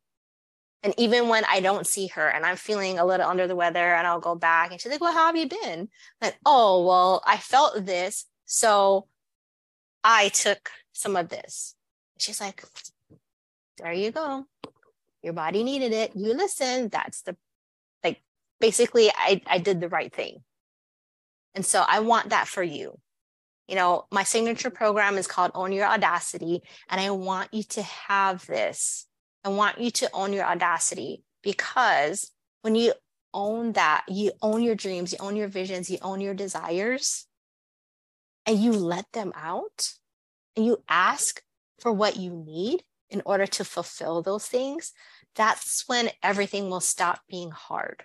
And 0.84 0.94
even 0.98 1.28
when 1.28 1.44
i 1.46 1.60
don't 1.60 1.86
see 1.86 2.08
her 2.08 2.28
and 2.28 2.46
i'm 2.46 2.56
feeling 2.56 2.98
a 2.98 3.06
little 3.06 3.28
under 3.28 3.48
the 3.48 3.56
weather 3.56 3.94
and 3.94 4.08
i'll 4.08 4.20
go 4.20 4.36
back 4.36 4.72
and 4.72 4.80
she's 4.80 4.92
like 4.92 5.02
well 5.02 5.14
how 5.14 5.28
have 5.28 5.38
you 5.38 5.48
been? 5.48 5.90
Like 6.22 6.38
oh 6.46 6.86
well 6.86 7.22
i 7.26 7.38
felt 7.38 7.86
this 7.86 8.26
so 8.46 9.08
i 10.04 10.30
took 10.30 10.72
some 10.94 11.16
of 11.16 11.30
this. 11.30 11.76
She's 12.18 12.42
like 12.42 12.64
there 13.78 13.94
you 13.94 14.12
go. 14.12 14.46
Your 15.24 15.34
body 15.34 15.64
needed 15.64 15.92
it. 15.92 16.16
You 16.16 16.34
listen. 16.34 16.90
That's 16.90 17.22
the 17.22 17.36
like 18.04 18.22
basically 18.60 19.10
i 19.10 19.42
i 19.48 19.58
did 19.58 19.82
the 19.82 19.90
right 19.90 20.14
thing. 20.14 20.44
And 21.54 21.66
so 21.66 21.84
I 21.88 22.00
want 22.00 22.30
that 22.30 22.48
for 22.48 22.64
you. 22.64 22.98
You 23.72 23.78
know, 23.78 24.04
my 24.12 24.24
signature 24.24 24.70
program 24.70 25.18
is 25.18 25.28
called 25.28 25.52
Own 25.56 25.72
Your 25.72 25.86
Audacity, 25.86 26.62
and 26.90 27.00
I 27.00 27.10
want 27.12 27.54
you 27.54 27.64
to 27.64 27.82
have 27.82 28.46
this. 28.46 29.08
I 29.46 29.50
want 29.50 29.80
you 29.80 29.90
to 29.92 30.10
own 30.14 30.34
your 30.34 30.44
audacity 30.44 31.24
because 31.42 32.32
when 32.64 32.76
you 32.76 32.92
own 33.34 33.72
that, 33.72 34.04
you 34.10 34.34
own 34.42 34.62
your 34.62 34.76
dreams, 34.76 35.14
you 35.14 35.20
own 35.22 35.38
your 35.38 35.48
visions, 35.48 35.90
you 35.90 36.00
own 36.02 36.20
your 36.20 36.34
desires, 36.34 37.28
and 38.46 38.60
you 38.60 38.74
let 38.74 39.06
them 39.14 39.32
out 39.38 39.94
and 40.58 40.66
you 40.66 40.84
ask 40.90 41.42
for 41.80 41.94
what 41.94 42.18
you 42.18 42.44
need 42.46 42.84
in 43.10 43.22
order 43.26 43.48
to 43.48 43.64
fulfill 43.64 44.22
those 44.22 44.48
things, 44.48 44.92
that's 45.34 45.88
when 45.88 46.10
everything 46.22 46.70
will 46.70 46.82
stop 46.82 47.22
being 47.30 47.52
hard. 47.52 48.04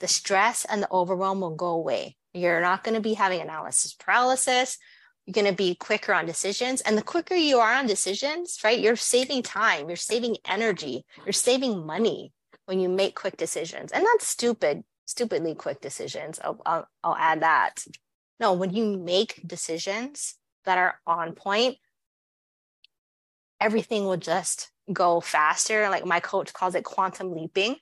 The 0.00 0.08
stress 0.08 0.64
and 0.64 0.82
the 0.82 0.90
overwhelm 0.90 1.38
will 1.38 1.54
go 1.54 1.68
away 1.68 2.16
you're 2.34 2.60
not 2.60 2.84
going 2.84 2.94
to 2.94 3.00
be 3.00 3.14
having 3.14 3.40
analysis 3.40 3.94
paralysis. 3.94 4.78
You're 5.26 5.34
going 5.34 5.46
to 5.46 5.56
be 5.56 5.74
quicker 5.74 6.14
on 6.14 6.26
decisions. 6.26 6.80
And 6.82 6.96
the 6.96 7.02
quicker 7.02 7.34
you 7.34 7.58
are 7.58 7.74
on 7.74 7.86
decisions, 7.86 8.58
right, 8.64 8.78
you're 8.78 8.96
saving 8.96 9.42
time, 9.42 9.88
you're 9.88 9.96
saving 9.96 10.36
energy, 10.44 11.04
you're 11.24 11.32
saving 11.32 11.84
money 11.84 12.32
when 12.66 12.80
you 12.80 12.88
make 12.88 13.14
quick 13.14 13.36
decisions. 13.36 13.92
And 13.92 14.04
that's 14.04 14.26
stupid. 14.26 14.84
stupidly 15.06 15.54
quick 15.54 15.80
decisions. 15.80 16.38
I'll, 16.44 16.60
I'll, 16.64 16.88
I'll 17.02 17.16
add 17.16 17.42
that. 17.42 17.84
No, 18.40 18.52
when 18.52 18.70
you 18.74 18.98
make 18.98 19.40
decisions 19.46 20.36
that 20.64 20.78
are 20.78 21.00
on 21.06 21.32
point, 21.32 21.76
everything 23.60 24.04
will 24.04 24.18
just 24.18 24.70
go 24.92 25.20
faster. 25.20 25.88
Like 25.88 26.04
my 26.04 26.20
coach 26.20 26.52
calls 26.52 26.74
it 26.74 26.84
quantum 26.84 27.32
leaping. 27.32 27.76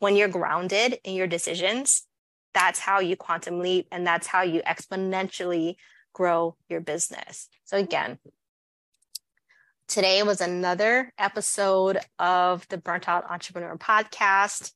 When 0.00 0.16
you're 0.16 0.28
grounded 0.28 0.98
in 1.04 1.14
your 1.14 1.26
decisions, 1.26 2.06
that's 2.54 2.78
how 2.78 3.00
you 3.00 3.16
quantum 3.16 3.58
leap 3.58 3.86
and 3.90 4.06
that's 4.06 4.26
how 4.26 4.42
you 4.42 4.62
exponentially 4.62 5.74
grow 6.12 6.56
your 6.68 6.80
business. 6.80 7.48
So, 7.64 7.76
again, 7.76 8.18
today 9.88 10.22
was 10.22 10.40
another 10.40 11.12
episode 11.18 11.98
of 12.18 12.66
the 12.68 12.78
Burnt 12.78 13.08
Out 13.08 13.28
Entrepreneur 13.28 13.76
podcast. 13.76 14.72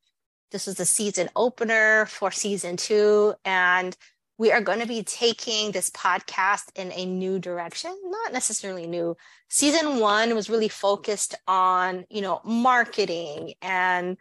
This 0.51 0.67
was 0.67 0.77
the 0.77 0.85
season 0.85 1.29
opener 1.37 2.07
for 2.07 2.31
season 2.31 2.77
two. 2.77 3.35
And 3.45 3.97
we 4.39 4.53
are 4.53 4.61
going 4.61 4.79
to 4.81 4.87
be 4.87 5.03
taking 5.03 5.73
this 5.73 5.91
podcast 5.91 6.71
in 6.77 6.93
a 6.93 7.05
new 7.05 7.39
direction, 7.39 7.97
not 8.05 8.33
necessarily 8.33 8.87
new. 8.87 9.17
Season 9.49 9.99
one 9.99 10.35
was 10.35 10.49
really 10.49 10.69
focused 10.69 11.35
on, 11.47 12.05
you 12.09 12.23
know, 12.23 12.41
marketing 12.45 13.55
and 13.61 14.17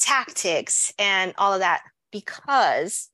tactics 0.00 0.92
and 0.98 1.34
all 1.38 1.52
of 1.52 1.60
that 1.60 1.82
because, 2.10 3.08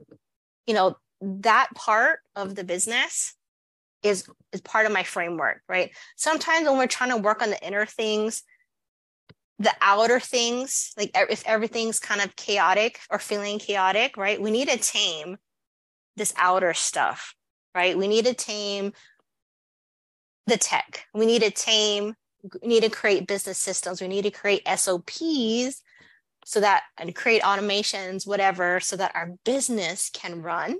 you 0.66 0.74
know, 0.74 0.96
that 1.20 1.68
part 1.74 2.20
of 2.34 2.54
the 2.54 2.64
business 2.64 3.34
is 4.02 4.28
is 4.52 4.60
part 4.60 4.86
of 4.86 4.92
my 4.92 5.02
framework, 5.02 5.62
right? 5.68 5.90
Sometimes 6.16 6.66
when 6.66 6.78
we're 6.78 6.86
trying 6.86 7.10
to 7.10 7.16
work 7.16 7.42
on 7.42 7.50
the 7.50 7.66
inner 7.66 7.86
things, 7.86 8.42
the 9.58 9.72
outer 9.80 10.20
things, 10.20 10.92
like 10.96 11.10
if 11.14 11.42
everything's 11.46 11.98
kind 11.98 12.20
of 12.20 12.36
chaotic 12.36 13.00
or 13.10 13.18
feeling 13.18 13.58
chaotic, 13.58 14.16
right? 14.16 14.40
We 14.40 14.50
need 14.50 14.68
to 14.68 14.78
tame 14.78 15.38
this 16.16 16.34
outer 16.36 16.74
stuff, 16.74 17.34
right? 17.74 17.96
We 17.96 18.08
need 18.08 18.26
to 18.26 18.34
tame 18.34 18.92
the 20.46 20.56
tech. 20.56 21.06
We 21.14 21.26
need 21.26 21.42
to 21.42 21.50
tame, 21.50 22.14
we 22.62 22.68
need 22.68 22.82
to 22.82 22.90
create 22.90 23.26
business 23.26 23.58
systems. 23.58 24.00
We 24.00 24.08
need 24.08 24.22
to 24.22 24.30
create 24.30 24.68
SOPs 24.68 25.82
so 26.46 26.60
that 26.60 26.84
and 26.96 27.12
create 27.12 27.42
automations, 27.42 28.24
whatever, 28.24 28.78
so 28.78 28.94
that 28.96 29.10
our 29.16 29.32
business 29.44 30.10
can 30.14 30.42
run. 30.42 30.76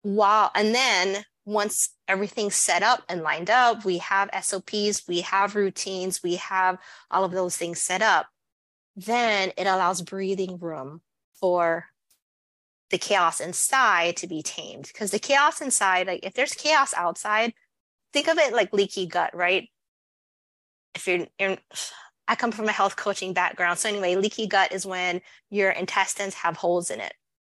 While 0.00 0.50
and 0.54 0.74
then 0.74 1.24
once 1.44 1.90
everything's 2.08 2.54
set 2.54 2.82
up 2.82 3.02
and 3.10 3.20
lined 3.20 3.50
up, 3.50 3.84
we 3.84 3.98
have 3.98 4.30
SOPs, 4.42 5.06
we 5.06 5.20
have 5.20 5.54
routines, 5.54 6.22
we 6.22 6.36
have 6.36 6.78
all 7.10 7.24
of 7.24 7.32
those 7.32 7.58
things 7.58 7.78
set 7.78 8.00
up, 8.00 8.26
then 8.96 9.52
it 9.58 9.66
allows 9.66 10.00
breathing 10.00 10.58
room 10.58 11.02
for 11.38 11.84
the 12.88 12.96
chaos 12.96 13.38
inside 13.38 14.16
to 14.16 14.26
be 14.26 14.42
tamed. 14.42 14.88
Because 14.90 15.10
the 15.10 15.18
chaos 15.18 15.60
inside, 15.60 16.06
like 16.06 16.24
if 16.24 16.32
there's 16.32 16.54
chaos 16.54 16.94
outside, 16.94 17.52
think 18.14 18.28
of 18.28 18.38
it 18.38 18.54
like 18.54 18.72
leaky 18.72 19.04
gut, 19.04 19.36
right? 19.36 19.68
If 20.94 21.06
you're, 21.06 21.26
you're 21.38 21.58
I 22.28 22.34
come 22.36 22.52
from 22.52 22.68
a 22.68 22.72
health 22.72 22.96
coaching 22.96 23.32
background. 23.32 23.78
So, 23.78 23.88
anyway, 23.88 24.16
leaky 24.16 24.46
gut 24.46 24.72
is 24.72 24.86
when 24.86 25.20
your 25.50 25.70
intestines 25.70 26.34
have 26.34 26.56
holes 26.56 26.90
in 26.90 27.00
it. 27.00 27.14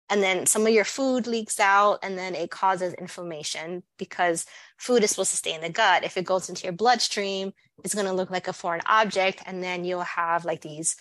And 0.09 0.23
then 0.23 0.45
some 0.45 0.65
of 0.65 0.73
your 0.73 0.85
food 0.85 1.27
leaks 1.27 1.59
out 1.59 1.99
and 2.01 2.17
then 2.17 2.33
it 2.33 2.49
causes 2.49 2.93
inflammation 2.93 3.83
because 3.97 4.45
food 4.77 5.03
is 5.03 5.09
supposed 5.09 5.31
to 5.31 5.37
stay 5.37 5.53
in 5.53 5.61
the 5.61 5.69
gut. 5.69 6.05
If 6.05 6.15
it 6.15 6.25
goes 6.25 6.47
into 6.47 6.63
your 6.63 6.73
bloodstream 6.73 7.51
it's 7.83 7.93
going 7.93 8.05
to 8.05 8.13
look 8.13 8.29
like 8.29 8.47
a 8.47 8.53
foreign 8.53 8.81
object 8.85 9.41
and 9.45 9.63
then 9.63 9.85
you'll 9.85 10.01
have 10.01 10.45
like 10.45 10.61
these 10.61 10.95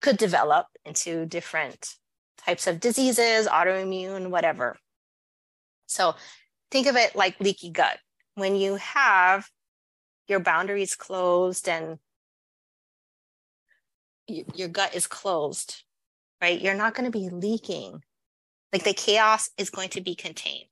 could 0.00 0.16
develop 0.16 0.66
into 0.84 1.26
different 1.26 1.94
types 2.38 2.66
of 2.66 2.80
diseases 2.80 3.46
autoimmune 3.46 4.30
whatever. 4.30 4.76
So 5.86 6.14
think 6.70 6.86
of 6.86 6.96
it 6.96 7.14
like 7.14 7.40
leaky 7.40 7.70
gut. 7.70 7.98
When 8.34 8.56
you 8.56 8.76
have 8.76 9.48
your 10.28 10.40
boundaries 10.40 10.94
closed 10.94 11.68
and 11.68 11.98
your 14.26 14.68
gut 14.68 14.94
is 14.94 15.06
closed 15.06 15.82
right 16.40 16.60
you're 16.60 16.74
not 16.74 16.94
going 16.94 17.10
to 17.10 17.18
be 17.18 17.28
leaking 17.28 18.02
like 18.74 18.82
the 18.82 18.92
chaos 18.92 19.50
is 19.56 19.70
going 19.70 19.90
to 19.90 20.00
be 20.00 20.16
contained, 20.16 20.66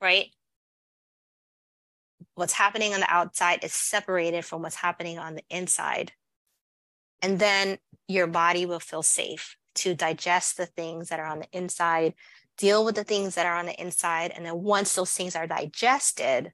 right? 0.00 0.28
What's 2.34 2.54
happening 2.54 2.94
on 2.94 3.00
the 3.00 3.12
outside 3.12 3.62
is 3.62 3.74
separated 3.74 4.42
from 4.42 4.62
what's 4.62 4.76
happening 4.76 5.18
on 5.18 5.34
the 5.34 5.44
inside. 5.50 6.12
And 7.20 7.38
then 7.38 7.76
your 8.08 8.26
body 8.26 8.64
will 8.64 8.80
feel 8.80 9.02
safe 9.02 9.58
to 9.74 9.94
digest 9.94 10.56
the 10.56 10.64
things 10.64 11.10
that 11.10 11.20
are 11.20 11.26
on 11.26 11.40
the 11.40 11.48
inside, 11.52 12.14
deal 12.56 12.86
with 12.86 12.94
the 12.94 13.04
things 13.04 13.34
that 13.34 13.44
are 13.44 13.56
on 13.56 13.66
the 13.66 13.78
inside. 13.78 14.32
And 14.34 14.46
then 14.46 14.62
once 14.62 14.94
those 14.94 15.12
things 15.12 15.36
are 15.36 15.46
digested, 15.46 16.52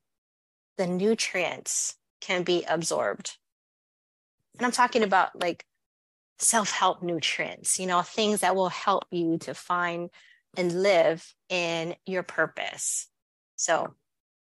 the 0.78 0.88
nutrients 0.88 1.94
can 2.20 2.42
be 2.42 2.64
absorbed. 2.64 3.38
And 4.56 4.66
I'm 4.66 4.72
talking 4.72 5.04
about 5.04 5.40
like 5.40 5.64
self 6.38 6.70
help 6.70 7.02
nutrients, 7.02 7.78
you 7.78 7.86
know, 7.86 8.02
things 8.02 8.40
that 8.40 8.56
will 8.56 8.68
help 8.68 9.04
you 9.10 9.38
to 9.38 9.54
find 9.54 10.10
and 10.56 10.82
live 10.82 11.26
in 11.48 11.94
your 12.06 12.22
purpose. 12.22 13.08
So, 13.56 13.94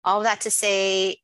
all 0.04 0.24
that 0.24 0.42
to 0.42 0.52
say, 0.52 1.18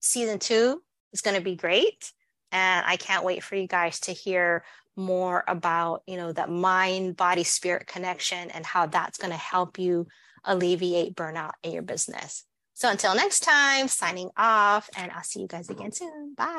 season 0.00 0.38
two 0.38 0.82
is 1.12 1.20
going 1.20 1.36
to 1.36 1.42
be 1.42 1.56
great. 1.56 2.12
And 2.52 2.84
I 2.86 2.96
can't 2.96 3.24
wait 3.24 3.42
for 3.42 3.56
you 3.56 3.66
guys 3.66 4.00
to 4.00 4.12
hear 4.12 4.64
more 4.96 5.44
about, 5.46 6.02
you 6.06 6.16
know, 6.16 6.32
that 6.32 6.50
mind, 6.50 7.16
body, 7.16 7.44
spirit 7.44 7.86
connection 7.86 8.50
and 8.50 8.64
how 8.64 8.86
that's 8.86 9.18
going 9.18 9.32
to 9.32 9.36
help 9.36 9.78
you 9.78 10.06
alleviate 10.44 11.16
burnout 11.16 11.52
in 11.62 11.72
your 11.72 11.82
business. 11.82 12.44
So 12.74 12.90
until 12.90 13.14
next 13.14 13.40
time, 13.40 13.88
signing 13.88 14.30
off, 14.36 14.88
and 14.96 15.10
I'll 15.10 15.22
see 15.22 15.40
you 15.40 15.48
guys 15.48 15.68
again 15.70 15.92
soon. 15.92 16.34
Bye. 16.36 16.54